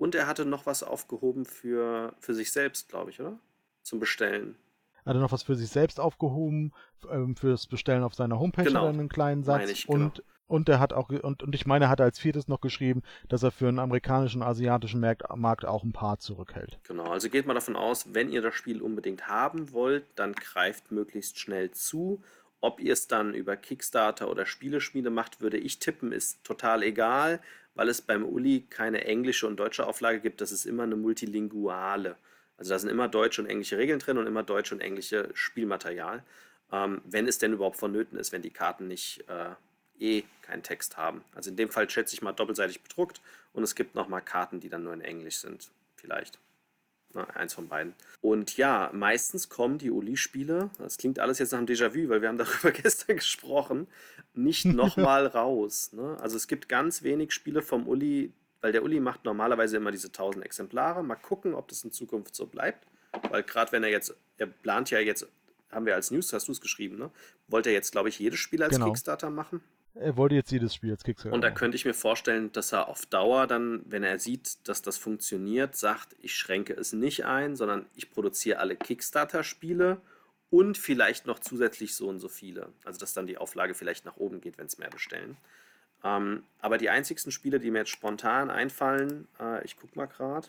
Und 0.00 0.14
er 0.14 0.26
hatte 0.26 0.46
noch 0.46 0.64
was 0.64 0.82
aufgehoben 0.82 1.44
für, 1.44 2.14
für 2.20 2.32
sich 2.34 2.52
selbst, 2.52 2.88
glaube 2.88 3.10
ich, 3.10 3.20
oder? 3.20 3.38
Zum 3.82 4.00
Bestellen. 4.00 4.56
Er 5.04 5.10
hatte 5.10 5.20
noch 5.20 5.30
was 5.30 5.42
für 5.42 5.56
sich 5.56 5.68
selbst 5.68 6.00
aufgehoben, 6.00 6.72
ähm, 7.10 7.36
fürs 7.36 7.66
Bestellen 7.66 8.02
auf 8.02 8.14
seiner 8.14 8.38
Homepage 8.40 8.64
genau. 8.64 8.86
einen 8.86 9.10
kleinen 9.10 9.44
Satz. 9.44 9.68
Ich, 9.68 9.86
genau. 9.86 10.10
Und 10.46 10.70
er 10.70 10.80
hat 10.80 10.94
auch, 10.94 11.10
und, 11.10 11.42
und 11.42 11.54
ich 11.54 11.66
meine, 11.66 11.84
er 11.84 11.88
hat 11.90 12.00
als 12.00 12.18
viertes 12.18 12.48
noch 12.48 12.62
geschrieben, 12.62 13.02
dass 13.28 13.42
er 13.42 13.50
für 13.50 13.68
einen 13.68 13.78
amerikanischen, 13.78 14.42
asiatischen 14.42 15.00
Markt 15.00 15.66
auch 15.66 15.84
ein 15.84 15.92
paar 15.92 16.18
zurückhält. 16.18 16.78
Genau, 16.88 17.04
also 17.04 17.28
geht 17.28 17.46
mal 17.46 17.52
davon 17.52 17.76
aus, 17.76 18.14
wenn 18.14 18.30
ihr 18.30 18.40
das 18.40 18.54
Spiel 18.54 18.80
unbedingt 18.80 19.28
haben 19.28 19.70
wollt, 19.72 20.06
dann 20.16 20.32
greift 20.32 20.90
möglichst 20.90 21.38
schnell 21.38 21.72
zu. 21.72 22.22
Ob 22.60 22.80
ihr 22.80 22.92
es 22.92 23.08
dann 23.08 23.34
über 23.34 23.56
Kickstarter 23.56 24.30
oder 24.30 24.44
Spieleschmiede 24.44 25.10
macht, 25.10 25.40
würde 25.40 25.56
ich 25.56 25.78
tippen, 25.78 26.12
ist 26.12 26.44
total 26.44 26.82
egal, 26.82 27.40
weil 27.74 27.88
es 27.88 28.02
beim 28.02 28.24
Uli 28.24 28.66
keine 28.68 29.04
englische 29.04 29.46
und 29.46 29.56
deutsche 29.56 29.86
Auflage 29.86 30.20
gibt. 30.20 30.40
Das 30.40 30.52
ist 30.52 30.66
immer 30.66 30.82
eine 30.82 30.96
multilinguale. 30.96 32.16
Also 32.58 32.72
da 32.72 32.78
sind 32.78 32.90
immer 32.90 33.08
deutsche 33.08 33.40
und 33.40 33.48
englische 33.48 33.78
Regeln 33.78 33.98
drin 33.98 34.18
und 34.18 34.26
immer 34.26 34.42
deutsche 34.42 34.74
und 34.74 34.82
englische 34.82 35.30
Spielmaterial. 35.32 36.22
Ähm, 36.70 37.00
wenn 37.04 37.26
es 37.26 37.38
denn 37.38 37.54
überhaupt 37.54 37.78
vonnöten 37.78 38.18
ist, 38.18 38.32
wenn 38.32 38.42
die 38.42 38.50
Karten 38.50 38.86
nicht 38.86 39.24
äh, 39.28 39.54
eh 39.98 40.24
keinen 40.42 40.62
Text 40.62 40.96
haben. 40.96 41.24
Also 41.34 41.50
in 41.50 41.56
dem 41.56 41.70
Fall 41.70 41.88
schätze 41.88 42.14
ich 42.14 42.22
mal 42.22 42.32
doppelseitig 42.32 42.82
bedruckt 42.82 43.20
und 43.52 43.62
es 43.62 43.74
gibt 43.74 43.94
nochmal 43.94 44.22
Karten, 44.22 44.60
die 44.60 44.68
dann 44.68 44.84
nur 44.84 44.92
in 44.92 45.00
Englisch 45.00 45.38
sind. 45.38 45.70
Vielleicht. 45.96 46.38
Na, 47.12 47.24
eins 47.30 47.54
von 47.54 47.68
beiden. 47.68 47.94
Und 48.20 48.56
ja, 48.56 48.90
meistens 48.92 49.48
kommen 49.48 49.78
die 49.78 49.90
Uli-Spiele, 49.90 50.70
das 50.78 50.96
klingt 50.96 51.18
alles 51.18 51.40
jetzt 51.40 51.50
nach 51.50 51.58
einem 51.58 51.66
Déjà-vu, 51.66 52.08
weil 52.08 52.22
wir 52.22 52.28
haben 52.28 52.38
darüber 52.38 52.70
gestern 52.70 53.16
gesprochen, 53.16 53.88
nicht 54.34 54.64
nochmal 54.66 55.26
raus. 55.26 55.92
Ne? 55.92 56.16
Also 56.20 56.36
es 56.36 56.46
gibt 56.46 56.68
ganz 56.68 57.02
wenig 57.02 57.32
Spiele 57.32 57.62
vom 57.62 57.88
Uli, 57.88 58.32
weil 58.60 58.72
der 58.72 58.84
Uli 58.84 59.00
macht 59.00 59.24
normalerweise 59.24 59.76
immer 59.76 59.90
diese 59.90 60.08
1000 60.08 60.44
Exemplare. 60.44 61.02
Mal 61.02 61.16
gucken, 61.16 61.54
ob 61.54 61.68
das 61.68 61.82
in 61.82 61.90
Zukunft 61.90 62.36
so 62.36 62.46
bleibt. 62.46 62.86
Weil 63.28 63.42
gerade 63.42 63.72
wenn 63.72 63.82
er 63.82 63.90
jetzt, 63.90 64.14
er 64.38 64.46
plant 64.46 64.90
ja 64.90 65.00
jetzt, 65.00 65.26
haben 65.70 65.86
wir 65.86 65.94
als 65.96 66.10
News, 66.10 66.32
hast 66.32 66.46
du 66.46 66.52
es 66.52 66.60
geschrieben, 66.60 66.96
ne? 66.96 67.10
Wollte 67.48 67.70
er 67.70 67.74
jetzt, 67.74 67.90
glaube 67.90 68.08
ich, 68.08 68.18
jedes 68.18 68.38
Spiel 68.38 68.62
als 68.62 68.74
genau. 68.74 68.86
Kickstarter 68.86 69.30
machen? 69.30 69.62
Er 69.94 70.16
wollte 70.16 70.34
jetzt 70.34 70.50
jedes 70.52 70.74
Spiel 70.74 70.92
als 70.92 71.02
Kickstarter. 71.02 71.34
Und 71.34 71.42
da 71.42 71.50
könnte 71.50 71.76
ich 71.76 71.84
mir 71.84 71.94
vorstellen, 71.94 72.52
dass 72.52 72.72
er 72.72 72.88
auf 72.88 73.06
Dauer 73.06 73.46
dann, 73.46 73.82
wenn 73.86 74.02
er 74.02 74.18
sieht, 74.18 74.68
dass 74.68 74.82
das 74.82 74.96
funktioniert, 74.96 75.76
sagt, 75.76 76.14
ich 76.20 76.34
schränke 76.34 76.74
es 76.74 76.92
nicht 76.92 77.24
ein, 77.24 77.56
sondern 77.56 77.86
ich 77.96 78.10
produziere 78.10 78.58
alle 78.58 78.76
Kickstarter-Spiele 78.76 80.00
und 80.50 80.78
vielleicht 80.78 81.26
noch 81.26 81.38
zusätzlich 81.38 81.94
so 81.94 82.08
und 82.08 82.20
so 82.20 82.28
viele. 82.28 82.72
Also 82.84 82.98
dass 83.00 83.14
dann 83.14 83.26
die 83.26 83.38
Auflage 83.38 83.74
vielleicht 83.74 84.04
nach 84.04 84.16
oben 84.16 84.40
geht, 84.40 84.58
wenn 84.58 84.66
es 84.66 84.78
mehr 84.78 84.90
bestellen. 84.90 85.36
Ähm, 86.02 86.44
aber 86.60 86.78
die 86.78 86.90
einzigsten 86.90 87.32
Spiele, 87.32 87.58
die 87.58 87.70
mir 87.70 87.80
jetzt 87.80 87.90
spontan 87.90 88.50
einfallen, 88.50 89.28
äh, 89.38 89.64
ich 89.64 89.76
gucke 89.76 89.96
mal 89.96 90.06
gerade, 90.06 90.48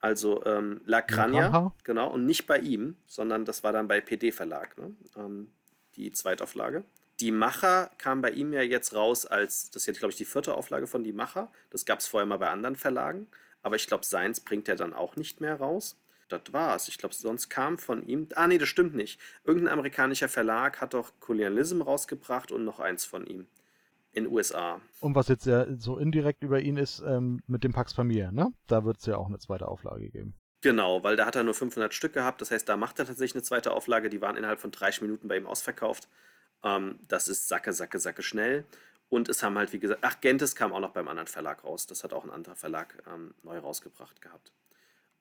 also 0.00 0.44
ähm, 0.44 0.80
La 0.84 1.02
Crania, 1.02 1.72
genau, 1.82 2.10
und 2.12 2.26
nicht 2.26 2.46
bei 2.46 2.58
ihm, 2.58 2.96
sondern 3.06 3.44
das 3.44 3.64
war 3.64 3.72
dann 3.72 3.88
bei 3.88 4.00
PD 4.00 4.30
Verlag, 4.30 4.78
ne? 4.78 4.94
ähm, 5.16 5.50
die 5.96 6.12
Zweitauflage. 6.12 6.84
Die 7.20 7.32
Macher 7.32 7.90
kam 7.98 8.20
bei 8.20 8.30
ihm 8.30 8.52
ja 8.52 8.60
jetzt 8.62 8.94
raus 8.94 9.24
als, 9.24 9.70
das 9.70 9.82
ist 9.82 9.86
jetzt, 9.86 9.98
glaube 10.00 10.12
ich, 10.12 10.18
die 10.18 10.24
vierte 10.26 10.54
Auflage 10.54 10.86
von 10.86 11.02
Die 11.02 11.12
Macher. 11.12 11.50
Das 11.70 11.86
gab 11.86 12.00
es 12.00 12.06
vorher 12.06 12.26
mal 12.26 12.36
bei 12.36 12.50
anderen 12.50 12.76
Verlagen. 12.76 13.26
Aber 13.62 13.76
ich 13.76 13.86
glaube, 13.86 14.04
seins 14.04 14.40
bringt 14.40 14.68
er 14.68 14.76
dann 14.76 14.92
auch 14.92 15.16
nicht 15.16 15.40
mehr 15.40 15.56
raus. 15.56 15.98
Das 16.28 16.40
war's. 16.52 16.88
Ich 16.88 16.98
glaube, 16.98 17.14
sonst 17.14 17.48
kam 17.48 17.78
von 17.78 18.06
ihm. 18.06 18.28
Ah, 18.34 18.48
nee, 18.48 18.58
das 18.58 18.68
stimmt 18.68 18.94
nicht. 18.94 19.20
Irgendein 19.44 19.72
amerikanischer 19.72 20.28
Verlag 20.28 20.80
hat 20.80 20.94
doch 20.94 21.12
Colonialism 21.20 21.82
rausgebracht 21.82 22.52
und 22.52 22.64
noch 22.64 22.80
eins 22.80 23.04
von 23.04 23.26
ihm. 23.26 23.46
In 24.12 24.26
USA. 24.26 24.80
Und 25.00 25.14
was 25.14 25.28
jetzt 25.28 25.46
ja 25.46 25.66
so 25.76 25.98
indirekt 25.98 26.42
über 26.42 26.60
ihn 26.60 26.78
ist, 26.78 27.02
ähm, 27.06 27.42
mit 27.46 27.64
dem 27.64 27.72
Pax 27.72 27.92
Familie, 27.92 28.32
ne? 28.32 28.52
Da 28.66 28.84
wird 28.84 28.98
es 28.98 29.06
ja 29.06 29.18
auch 29.18 29.26
eine 29.26 29.38
zweite 29.38 29.68
Auflage 29.68 30.08
geben. 30.08 30.34
Genau, 30.62 31.02
weil 31.04 31.16
da 31.16 31.26
hat 31.26 31.36
er 31.36 31.44
nur 31.44 31.54
500 31.54 31.92
Stück 31.92 32.14
gehabt. 32.14 32.40
Das 32.40 32.50
heißt, 32.50 32.68
da 32.68 32.76
macht 32.76 32.98
er 32.98 33.06
tatsächlich 33.06 33.34
eine 33.34 33.42
zweite 33.42 33.72
Auflage. 33.72 34.08
Die 34.08 34.22
waren 34.22 34.36
innerhalb 34.36 34.58
von 34.58 34.70
30 34.70 35.02
Minuten 35.02 35.28
bei 35.28 35.36
ihm 35.36 35.46
ausverkauft. 35.46 36.08
Ähm, 36.66 36.98
das 37.06 37.28
ist 37.28 37.48
Sacke, 37.48 37.72
Sacke, 37.72 37.98
Sacke 37.98 38.22
schnell. 38.22 38.64
Und 39.08 39.28
es 39.28 39.42
haben 39.44 39.56
halt, 39.56 39.72
wie 39.72 39.78
gesagt, 39.78 40.00
ach, 40.02 40.20
Gentes 40.20 40.56
kam 40.56 40.72
auch 40.72 40.80
noch 40.80 40.90
beim 40.90 41.06
anderen 41.06 41.28
Verlag 41.28 41.62
raus. 41.62 41.86
Das 41.86 42.02
hat 42.02 42.12
auch 42.12 42.24
ein 42.24 42.30
anderer 42.30 42.56
Verlag 42.56 43.02
ähm, 43.06 43.34
neu 43.44 43.58
rausgebracht 43.58 44.20
gehabt. 44.20 44.52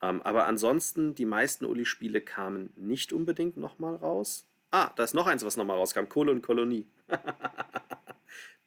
Ähm, 0.01 0.23
aber 0.23 0.47
ansonsten, 0.47 1.13
die 1.13 1.25
meisten 1.25 1.65
Uli-Spiele 1.65 2.19
kamen 2.19 2.73
nicht 2.75 3.13
unbedingt 3.13 3.57
nochmal 3.57 3.95
raus. 3.95 4.47
Ah, 4.71 4.89
da 4.95 5.03
ist 5.03 5.13
noch 5.13 5.27
eins, 5.27 5.45
was 5.45 5.55
nochmal 5.55 5.77
rauskam: 5.77 6.09
Kohle 6.09 6.31
und 6.31 6.41
Kolonie. 6.41 6.87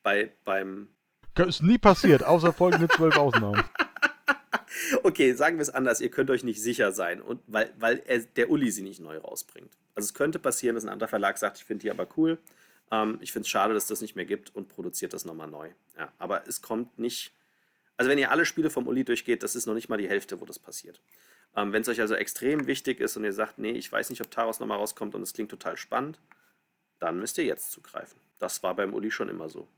Bei, 0.05 0.33
beim. 0.45 0.89
Ist 1.37 1.63
nie 1.63 1.79
passiert, 1.79 2.23
außer 2.23 2.53
folgende 2.53 2.89
zwölf 2.89 3.17
Ausnahmen. 3.17 3.63
okay, 5.03 5.35
sagen 5.35 5.57
wir 5.59 5.63
es 5.63 5.71
anders, 5.71 6.01
ihr 6.01 6.11
könnt 6.11 6.31
euch 6.31 6.45
nicht 6.45 6.63
sicher 6.63 6.93
sein, 6.93 7.21
und 7.21 7.41
weil, 7.47 7.73
weil 7.79 8.03
er, 8.07 8.21
der 8.21 8.51
Uli 8.51 8.71
sie 8.71 8.83
nicht 8.83 9.01
neu 9.01 9.19
rausbringt. 9.19 9.77
Also 9.95 10.07
es 10.07 10.15
könnte 10.15 10.39
passieren, 10.39 10.75
dass 10.75 10.85
ein 10.85 10.89
anderer 10.89 11.09
Verlag 11.09 11.39
sagt, 11.39 11.59
ich 11.59 11.65
finde 11.65 11.83
die 11.83 11.91
aber 11.91 12.09
cool. 12.17 12.39
Ähm, 12.91 13.19
ich 13.21 13.33
finde 13.33 13.45
es 13.45 13.49
schade, 13.49 13.75
dass 13.75 13.87
das 13.87 14.01
nicht 14.01 14.17
mehr 14.17 14.25
gibt 14.25 14.55
und 14.55 14.69
produziert 14.69 15.13
das 15.13 15.25
nochmal 15.25 15.49
neu. 15.49 15.71
Ja, 15.97 16.13
aber 16.19 16.47
es 16.47 16.63
kommt 16.63 16.99
nicht. 16.99 17.33
Also 17.97 18.11
wenn 18.11 18.19
ihr 18.19 18.31
alle 18.31 18.47
Spiele 18.47 18.71
vom 18.71 18.87
Uli 18.87 19.05
durchgeht, 19.05 19.43
das 19.43 19.57
ist 19.57 19.67
noch 19.67 19.75
nicht 19.75 19.89
mal 19.89 19.99
die 19.99 20.09
Hälfte, 20.09 20.41
wo 20.41 20.45
das 20.45 20.59
passiert. 20.59 21.01
Ähm, 21.57 21.73
wenn 21.73 21.83
es 21.83 21.89
euch 21.89 22.01
also 22.01 22.15
extrem 22.15 22.67
wichtig 22.67 23.01
ist 23.01 23.17
und 23.17 23.25
ihr 23.25 23.33
sagt, 23.33 23.59
nee, 23.59 23.73
ich 23.73 23.91
weiß 23.91 24.11
nicht, 24.11 24.21
ob 24.21 24.31
Taros 24.31 24.61
nochmal 24.61 24.79
rauskommt 24.79 25.15
und 25.15 25.23
es 25.23 25.33
klingt 25.33 25.51
total 25.51 25.77
spannend, 25.77 26.21
dann 26.99 27.19
müsst 27.19 27.39
ihr 27.39 27.45
jetzt 27.45 27.71
zugreifen. 27.73 28.21
Das 28.39 28.63
war 28.63 28.75
beim 28.75 28.95
Uli 28.95 29.11
schon 29.11 29.29
immer 29.29 29.49
so. 29.49 29.69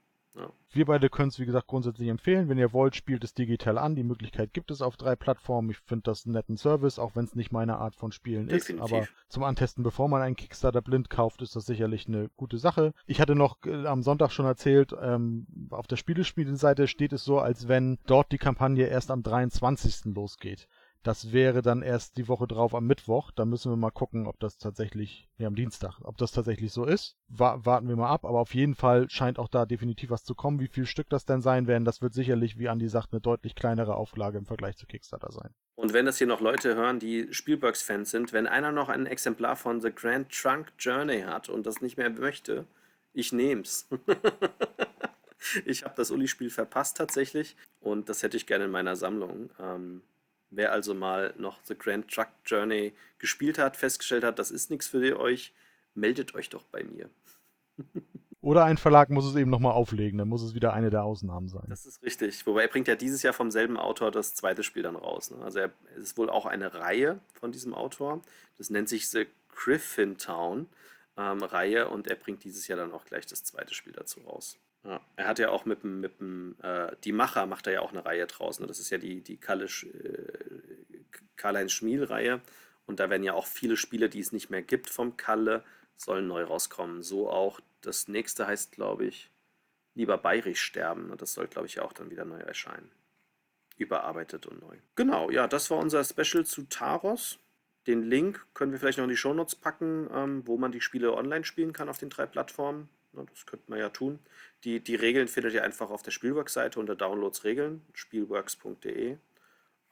Ja. 0.40 0.52
Wir 0.72 0.86
beide 0.86 1.10
können 1.10 1.30
es, 1.30 1.38
wie 1.40 1.46
gesagt, 1.46 1.66
grundsätzlich 1.66 2.08
empfehlen. 2.08 2.48
Wenn 2.48 2.58
ihr 2.58 2.72
wollt, 2.72 2.94
spielt 2.94 3.24
es 3.24 3.34
digital 3.34 3.76
an. 3.76 3.96
Die 3.96 4.04
Möglichkeit 4.04 4.52
gibt 4.52 4.70
es 4.70 4.82
auf 4.82 4.96
drei 4.96 5.16
Plattformen. 5.16 5.70
Ich 5.70 5.78
finde 5.78 6.04
das 6.04 6.24
einen 6.24 6.34
netten 6.34 6.56
Service, 6.56 7.00
auch 7.00 7.16
wenn 7.16 7.24
es 7.24 7.34
nicht 7.34 7.50
meine 7.50 7.78
Art 7.78 7.96
von 7.96 8.12
Spielen 8.12 8.46
Definitiv. 8.46 8.86
ist. 8.86 8.92
Aber 8.92 9.08
zum 9.28 9.42
Antesten, 9.42 9.82
bevor 9.82 10.08
man 10.08 10.22
einen 10.22 10.36
Kickstarter 10.36 10.80
blind 10.80 11.10
kauft, 11.10 11.42
ist 11.42 11.56
das 11.56 11.66
sicherlich 11.66 12.06
eine 12.06 12.30
gute 12.36 12.58
Sache. 12.58 12.92
Ich 13.06 13.20
hatte 13.20 13.34
noch 13.34 13.56
äh, 13.66 13.86
am 13.86 14.02
Sonntag 14.02 14.30
schon 14.30 14.46
erzählt, 14.46 14.94
ähm, 15.00 15.46
auf 15.70 15.88
der 15.88 15.96
Spielespiele-Seite 15.96 16.86
steht 16.86 17.12
es 17.12 17.24
so, 17.24 17.40
als 17.40 17.66
wenn 17.66 17.98
dort 18.06 18.30
die 18.30 18.38
Kampagne 18.38 18.86
erst 18.86 19.10
am 19.10 19.24
23. 19.24 20.14
losgeht. 20.14 20.68
Das 21.02 21.32
wäre 21.32 21.62
dann 21.62 21.80
erst 21.80 22.18
die 22.18 22.28
Woche 22.28 22.46
drauf 22.46 22.74
am 22.74 22.86
Mittwoch. 22.86 23.30
Da 23.30 23.46
müssen 23.46 23.72
wir 23.72 23.76
mal 23.76 23.90
gucken, 23.90 24.26
ob 24.26 24.38
das 24.38 24.58
tatsächlich, 24.58 25.30
ja, 25.38 25.46
am 25.46 25.54
Dienstag, 25.54 25.98
ob 26.02 26.18
das 26.18 26.32
tatsächlich 26.32 26.72
so 26.72 26.84
ist. 26.84 27.16
Wa 27.28 27.58
warten 27.64 27.88
wir 27.88 27.96
mal 27.96 28.10
ab. 28.10 28.26
Aber 28.26 28.40
auf 28.40 28.54
jeden 28.54 28.74
Fall 28.74 29.08
scheint 29.08 29.38
auch 29.38 29.48
da 29.48 29.64
definitiv 29.64 30.10
was 30.10 30.24
zu 30.24 30.34
kommen. 30.34 30.60
Wie 30.60 30.68
viel 30.68 30.84
Stück 30.84 31.08
das 31.08 31.24
denn 31.24 31.40
sein 31.40 31.66
werden, 31.66 31.86
das 31.86 32.02
wird 32.02 32.12
sicherlich, 32.12 32.58
wie 32.58 32.68
Andi 32.68 32.88
sagt, 32.88 33.12
eine 33.12 33.20
deutlich 33.20 33.54
kleinere 33.54 33.94
Auflage 33.94 34.36
im 34.36 34.44
Vergleich 34.44 34.76
zu 34.76 34.86
Kickstarter 34.86 35.32
sein. 35.32 35.54
Und 35.74 35.94
wenn 35.94 36.04
das 36.04 36.18
hier 36.18 36.26
noch 36.26 36.42
Leute 36.42 36.74
hören, 36.74 36.98
die 36.98 37.32
Spielbergs-Fans 37.32 38.10
sind, 38.10 38.34
wenn 38.34 38.46
einer 38.46 38.70
noch 38.70 38.90
ein 38.90 39.06
Exemplar 39.06 39.56
von 39.56 39.80
The 39.80 39.90
Grand 39.94 40.30
Trunk 40.30 40.72
Journey 40.78 41.22
hat 41.22 41.48
und 41.48 41.64
das 41.64 41.80
nicht 41.80 41.96
mehr 41.96 42.10
möchte, 42.10 42.66
ich 43.14 43.32
nehm's. 43.32 43.88
ich 45.64 45.84
habe 45.84 45.94
das 45.96 46.10
Uli-Spiel 46.10 46.50
verpasst 46.50 46.98
tatsächlich 46.98 47.56
und 47.80 48.10
das 48.10 48.22
hätte 48.22 48.36
ich 48.36 48.46
gerne 48.46 48.66
in 48.66 48.70
meiner 48.70 48.94
Sammlung. 48.94 49.50
Ähm, 49.58 50.02
Wer 50.50 50.72
also 50.72 50.94
mal 50.94 51.32
noch 51.38 51.58
The 51.64 51.76
Grand 51.76 52.12
Truck 52.12 52.28
Journey 52.44 52.92
gespielt 53.18 53.58
hat, 53.58 53.76
festgestellt 53.76 54.24
hat, 54.24 54.38
das 54.38 54.50
ist 54.50 54.70
nichts 54.70 54.88
für 54.88 55.18
euch, 55.18 55.52
meldet 55.94 56.34
euch 56.34 56.50
doch 56.50 56.64
bei 56.64 56.84
mir. 56.84 57.08
Oder 58.42 58.64
ein 58.64 58.78
Verlag 58.78 59.10
muss 59.10 59.26
es 59.26 59.36
eben 59.36 59.50
nochmal 59.50 59.72
auflegen, 59.72 60.18
dann 60.18 60.28
muss 60.28 60.42
es 60.42 60.54
wieder 60.54 60.72
eine 60.72 60.88
der 60.88 61.04
Ausnahmen 61.04 61.48
sein. 61.48 61.66
Das 61.68 61.84
ist 61.84 62.02
richtig. 62.02 62.46
Wobei 62.46 62.62
er 62.62 62.68
bringt 62.68 62.88
ja 62.88 62.96
dieses 62.96 63.22
Jahr 63.22 63.34
vom 63.34 63.50
selben 63.50 63.76
Autor 63.76 64.10
das 64.10 64.34
zweite 64.34 64.62
Spiel 64.62 64.82
dann 64.82 64.96
raus. 64.96 65.30
Ne? 65.30 65.44
Also 65.44 65.58
er, 65.58 65.70
es 65.96 66.04
ist 66.04 66.18
wohl 66.18 66.30
auch 66.30 66.46
eine 66.46 66.72
Reihe 66.72 67.20
von 67.34 67.52
diesem 67.52 67.74
Autor. 67.74 68.22
Das 68.56 68.70
nennt 68.70 68.88
sich 68.88 69.10
The 69.10 69.26
Griffin 69.54 70.16
Town 70.16 70.68
ähm, 71.18 71.42
Reihe 71.42 71.88
und 71.88 72.06
er 72.08 72.16
bringt 72.16 72.42
dieses 72.44 72.66
Jahr 72.66 72.78
dann 72.78 72.92
auch 72.92 73.04
gleich 73.04 73.26
das 73.26 73.44
zweite 73.44 73.74
Spiel 73.74 73.92
dazu 73.92 74.20
raus. 74.20 74.58
Ja, 74.84 75.00
er 75.16 75.28
hat 75.28 75.38
ja 75.38 75.50
auch 75.50 75.66
mit 75.66 75.82
dem, 75.82 76.00
mit 76.00 76.20
dem 76.20 76.56
äh, 76.62 76.96
Die 77.04 77.12
Macher 77.12 77.46
macht 77.46 77.66
er 77.66 77.74
ja 77.74 77.80
auch 77.80 77.92
eine 77.92 78.04
Reihe 78.04 78.26
draußen. 78.26 78.62
Ne? 78.62 78.66
Das 78.66 78.78
ist 78.78 78.90
ja 78.90 78.98
die, 78.98 79.20
die 79.20 79.34
äh, 79.34 80.26
Karl-Heinz 81.36 81.72
Schmiel-Reihe. 81.72 82.40
Und 82.86 82.98
da 82.98 83.10
werden 83.10 83.22
ja 83.22 83.34
auch 83.34 83.46
viele 83.46 83.76
Spiele, 83.76 84.08
die 84.08 84.20
es 84.20 84.32
nicht 84.32 84.50
mehr 84.50 84.62
gibt 84.62 84.88
vom 84.90 85.16
Kalle, 85.16 85.64
sollen 85.96 86.26
neu 86.26 86.44
rauskommen. 86.44 87.02
So 87.02 87.30
auch 87.30 87.60
das 87.82 88.08
nächste 88.08 88.46
heißt, 88.46 88.72
glaube 88.72 89.06
ich, 89.06 89.30
Lieber 89.94 90.18
bayerisch 90.18 90.62
sterben. 90.62 91.10
Und 91.10 91.20
das 91.20 91.34
soll, 91.34 91.46
glaube 91.48 91.66
ich, 91.66 91.80
auch 91.80 91.92
dann 91.92 92.10
wieder 92.10 92.24
neu 92.24 92.38
erscheinen. 92.38 92.90
Überarbeitet 93.76 94.46
und 94.46 94.60
neu. 94.60 94.76
Genau, 94.94 95.30
ja, 95.30 95.46
das 95.46 95.70
war 95.70 95.78
unser 95.78 96.04
Special 96.04 96.44
zu 96.44 96.62
Taros. 96.64 97.38
Den 97.86 98.02
Link 98.02 98.46
können 98.54 98.72
wir 98.72 98.78
vielleicht 98.78 98.98
noch 98.98 99.04
in 99.04 99.10
die 99.10 99.16
Shownotes 99.16 99.56
packen, 99.56 100.08
ähm, 100.12 100.46
wo 100.46 100.58
man 100.58 100.70
die 100.70 100.80
Spiele 100.80 101.14
online 101.14 101.44
spielen 101.44 101.72
kann 101.72 101.88
auf 101.88 101.98
den 101.98 102.10
drei 102.10 102.26
Plattformen. 102.26 102.88
Na, 103.12 103.24
das 103.24 103.46
könnte 103.46 103.70
man 103.70 103.78
ja 103.78 103.88
tun. 103.88 104.18
Die, 104.64 104.80
die 104.80 104.94
Regeln 104.94 105.28
findet 105.28 105.54
ihr 105.54 105.64
einfach 105.64 105.90
auf 105.90 106.02
der 106.02 106.10
Spielworks-Seite 106.10 106.78
unter 106.78 106.94
Downloads 106.94 107.44
Regeln, 107.44 107.82
spielworks.de. 107.92 109.16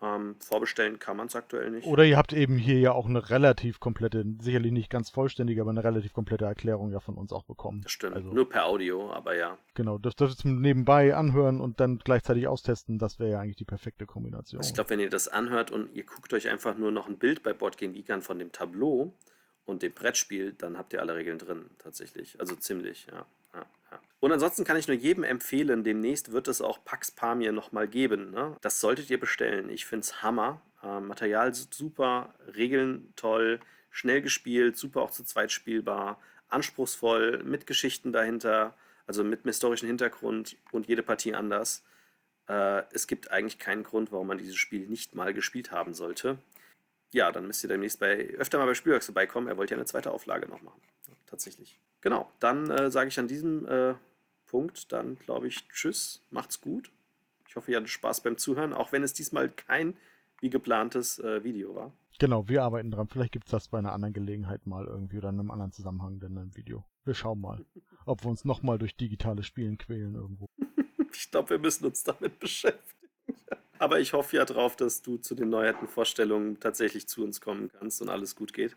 Ähm, 0.00 0.36
vorbestellen 0.38 1.00
kann 1.00 1.16
man 1.16 1.26
es 1.26 1.34
aktuell 1.34 1.72
nicht. 1.72 1.86
Oder 1.88 2.04
ihr 2.04 2.16
habt 2.16 2.32
eben 2.32 2.56
hier 2.56 2.78
ja 2.78 2.92
auch 2.92 3.06
eine 3.06 3.30
relativ 3.30 3.80
komplette, 3.80 4.24
sicherlich 4.40 4.70
nicht 4.70 4.90
ganz 4.90 5.10
vollständige, 5.10 5.60
aber 5.60 5.70
eine 5.70 5.82
relativ 5.82 6.12
komplette 6.12 6.44
Erklärung 6.44 6.92
ja 6.92 7.00
von 7.00 7.16
uns 7.16 7.32
auch 7.32 7.42
bekommen. 7.42 7.80
Das 7.82 7.90
stimmt. 7.90 8.14
Also, 8.14 8.32
Nur 8.32 8.48
per 8.48 8.66
Audio, 8.66 9.10
aber 9.10 9.34
ja. 9.34 9.58
Genau, 9.74 9.98
das 9.98 10.14
dürft 10.14 10.44
ihr 10.44 10.52
nebenbei 10.52 11.16
anhören 11.16 11.60
und 11.60 11.80
dann 11.80 11.98
gleichzeitig 11.98 12.46
austesten. 12.46 12.98
Das 13.00 13.18
wäre 13.18 13.32
ja 13.32 13.40
eigentlich 13.40 13.56
die 13.56 13.64
perfekte 13.64 14.06
Kombination. 14.06 14.60
Also 14.60 14.68
ich 14.68 14.74
glaube, 14.74 14.90
wenn 14.90 15.00
ihr 15.00 15.10
das 15.10 15.26
anhört 15.26 15.72
und 15.72 15.92
ihr 15.96 16.04
guckt 16.04 16.32
euch 16.32 16.48
einfach 16.48 16.78
nur 16.78 16.92
noch 16.92 17.08
ein 17.08 17.18
Bild 17.18 17.42
bei 17.42 17.52
Boardgame 17.52 17.92
Geek 17.94 18.10
an 18.10 18.22
von 18.22 18.38
dem 18.38 18.52
Tableau 18.52 19.12
und 19.68 19.82
dem 19.82 19.92
Brettspiel, 19.92 20.54
dann 20.54 20.78
habt 20.78 20.94
ihr 20.94 21.00
alle 21.00 21.14
Regeln 21.14 21.38
drin, 21.38 21.66
tatsächlich. 21.78 22.40
Also 22.40 22.56
ziemlich, 22.56 23.06
ja. 23.10 23.26
ja, 23.54 23.66
ja. 23.90 24.00
Und 24.18 24.32
ansonsten 24.32 24.64
kann 24.64 24.78
ich 24.78 24.88
nur 24.88 24.96
jedem 24.96 25.24
empfehlen, 25.24 25.84
demnächst 25.84 26.32
wird 26.32 26.48
es 26.48 26.62
auch 26.62 26.82
Pax 26.84 27.10
Pamir 27.10 27.52
nochmal 27.52 27.86
geben. 27.86 28.30
Ne? 28.30 28.56
Das 28.62 28.80
solltet 28.80 29.10
ihr 29.10 29.20
bestellen. 29.20 29.68
Ich 29.68 29.84
finde 29.84 30.04
es 30.04 30.22
Hammer. 30.22 30.62
Ähm, 30.82 31.06
Material 31.08 31.52
super, 31.54 32.34
Regeln 32.56 33.12
toll, 33.14 33.60
schnell 33.90 34.22
gespielt, 34.22 34.78
super 34.78 35.02
auch 35.02 35.10
zu 35.10 35.22
zweit 35.22 35.52
spielbar, 35.52 36.18
anspruchsvoll, 36.48 37.42
mit 37.44 37.66
Geschichten 37.66 38.12
dahinter, 38.12 38.74
also 39.06 39.22
mit 39.22 39.40
einem 39.40 39.50
historischen 39.50 39.86
Hintergrund 39.86 40.56
und 40.72 40.86
jede 40.86 41.02
Partie 41.02 41.34
anders. 41.34 41.84
Äh, 42.48 42.84
es 42.92 43.06
gibt 43.06 43.30
eigentlich 43.30 43.58
keinen 43.58 43.82
Grund, 43.82 44.12
warum 44.12 44.28
man 44.28 44.38
dieses 44.38 44.56
Spiel 44.56 44.86
nicht 44.88 45.14
mal 45.14 45.34
gespielt 45.34 45.72
haben 45.72 45.92
sollte. 45.92 46.38
Ja, 47.10 47.32
dann 47.32 47.46
müsst 47.46 47.64
ihr 47.64 47.68
demnächst 47.68 48.00
bei, 48.00 48.28
öfter 48.36 48.58
mal 48.58 48.66
bei 48.66 48.74
Spielwerks 48.74 49.06
vorbeikommen. 49.06 49.48
Er 49.48 49.56
wollte 49.56 49.74
ja 49.74 49.78
eine 49.78 49.86
zweite 49.86 50.10
Auflage 50.10 50.48
noch 50.48 50.62
machen. 50.62 50.80
tatsächlich. 51.26 51.78
Genau, 52.00 52.30
dann 52.38 52.70
äh, 52.70 52.90
sage 52.90 53.08
ich 53.08 53.18
an 53.18 53.28
diesem 53.28 53.66
äh, 53.66 53.94
Punkt 54.46 54.92
dann, 54.92 55.18
glaube 55.18 55.48
ich, 55.48 55.68
tschüss, 55.68 56.22
macht's 56.30 56.60
gut. 56.60 56.90
Ich 57.48 57.56
hoffe, 57.56 57.70
ihr 57.70 57.76
hattet 57.78 57.90
Spaß 57.90 58.22
beim 58.22 58.36
Zuhören, 58.36 58.72
auch 58.72 58.92
wenn 58.92 59.02
es 59.02 59.12
diesmal 59.12 59.48
kein 59.48 59.96
wie 60.40 60.50
geplantes 60.50 61.18
äh, 61.18 61.42
Video 61.42 61.74
war. 61.74 61.92
Genau, 62.18 62.48
wir 62.48 62.62
arbeiten 62.62 62.90
dran. 62.90 63.08
Vielleicht 63.08 63.32
gibt 63.32 63.46
es 63.46 63.50
das 63.52 63.68
bei 63.68 63.78
einer 63.78 63.92
anderen 63.92 64.12
Gelegenheit 64.12 64.66
mal 64.66 64.86
irgendwie 64.86 65.18
oder 65.18 65.28
in 65.28 65.38
einem 65.38 65.50
anderen 65.50 65.72
Zusammenhang 65.72 66.20
in 66.20 66.36
einem 66.36 66.56
Video. 66.56 66.84
Wir 67.04 67.14
schauen 67.14 67.40
mal, 67.40 67.64
ob 68.06 68.24
wir 68.24 68.30
uns 68.30 68.44
nochmal 68.44 68.78
durch 68.78 68.96
digitales 68.96 69.46
Spielen 69.46 69.78
quälen 69.78 70.14
irgendwo. 70.14 70.46
ich 71.12 71.30
glaube, 71.30 71.50
wir 71.50 71.58
müssen 71.58 71.86
uns 71.86 72.02
damit 72.02 72.38
beschäftigen. 72.38 72.97
Aber 73.78 74.00
ich 74.00 74.12
hoffe 74.12 74.36
ja 74.36 74.44
drauf, 74.44 74.76
dass 74.76 75.02
du 75.02 75.16
zu 75.18 75.34
den 75.34 75.48
neuerten 75.48 75.88
Vorstellungen 75.88 76.60
tatsächlich 76.60 77.08
zu 77.08 77.22
uns 77.24 77.40
kommen 77.40 77.70
kannst 77.78 78.02
und 78.02 78.08
alles 78.08 78.36
gut 78.36 78.52
geht. 78.52 78.76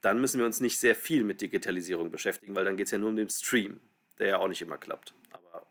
Dann 0.00 0.20
müssen 0.20 0.38
wir 0.38 0.46
uns 0.46 0.60
nicht 0.60 0.78
sehr 0.78 0.96
viel 0.96 1.22
mit 1.24 1.40
Digitalisierung 1.40 2.10
beschäftigen, 2.10 2.56
weil 2.56 2.64
dann 2.64 2.76
geht 2.76 2.86
es 2.86 2.92
ja 2.92 2.98
nur 2.98 3.10
um 3.10 3.16
den 3.16 3.30
Stream 3.30 3.80
der 4.22 4.28
ja 4.28 4.38
auch 4.38 4.48
nicht 4.48 4.62
immer 4.62 4.78
klappt. 4.78 5.14
Aber 5.32 5.66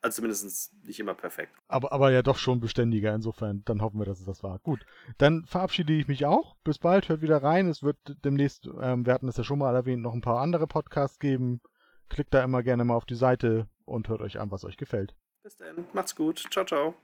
also 0.00 0.16
zumindest 0.16 0.72
nicht 0.84 1.00
immer 1.00 1.14
perfekt. 1.14 1.52
Aber, 1.68 1.92
aber 1.92 2.10
ja 2.10 2.22
doch 2.22 2.38
schon 2.38 2.60
beständiger, 2.60 3.14
insofern, 3.14 3.62
dann 3.64 3.82
hoffen 3.82 3.98
wir, 3.98 4.06
dass 4.06 4.20
es 4.20 4.26
das 4.26 4.42
war. 4.42 4.58
Gut, 4.60 4.84
dann 5.18 5.44
verabschiede 5.44 5.92
ich 5.92 6.08
mich 6.08 6.26
auch. 6.26 6.56
Bis 6.64 6.78
bald, 6.78 7.08
hört 7.08 7.22
wieder 7.22 7.42
rein. 7.42 7.68
Es 7.68 7.82
wird 7.82 7.96
demnächst, 8.24 8.68
ähm, 8.80 9.06
wir 9.06 9.12
hatten 9.12 9.28
es 9.28 9.36
ja 9.36 9.44
schon 9.44 9.58
mal 9.58 9.74
erwähnt, 9.74 10.02
noch 10.02 10.14
ein 10.14 10.22
paar 10.22 10.40
andere 10.40 10.66
Podcasts 10.66 11.18
geben. 11.18 11.60
Klickt 12.08 12.34
da 12.34 12.42
immer 12.42 12.62
gerne 12.62 12.84
mal 12.84 12.96
auf 12.96 13.06
die 13.06 13.14
Seite 13.14 13.66
und 13.84 14.08
hört 14.08 14.20
euch 14.20 14.38
an, 14.38 14.50
was 14.50 14.64
euch 14.64 14.76
gefällt. 14.76 15.14
Bis 15.42 15.56
dann, 15.56 15.86
macht's 15.92 16.14
gut. 16.14 16.44
Ciao, 16.50 16.64
ciao. 16.64 16.94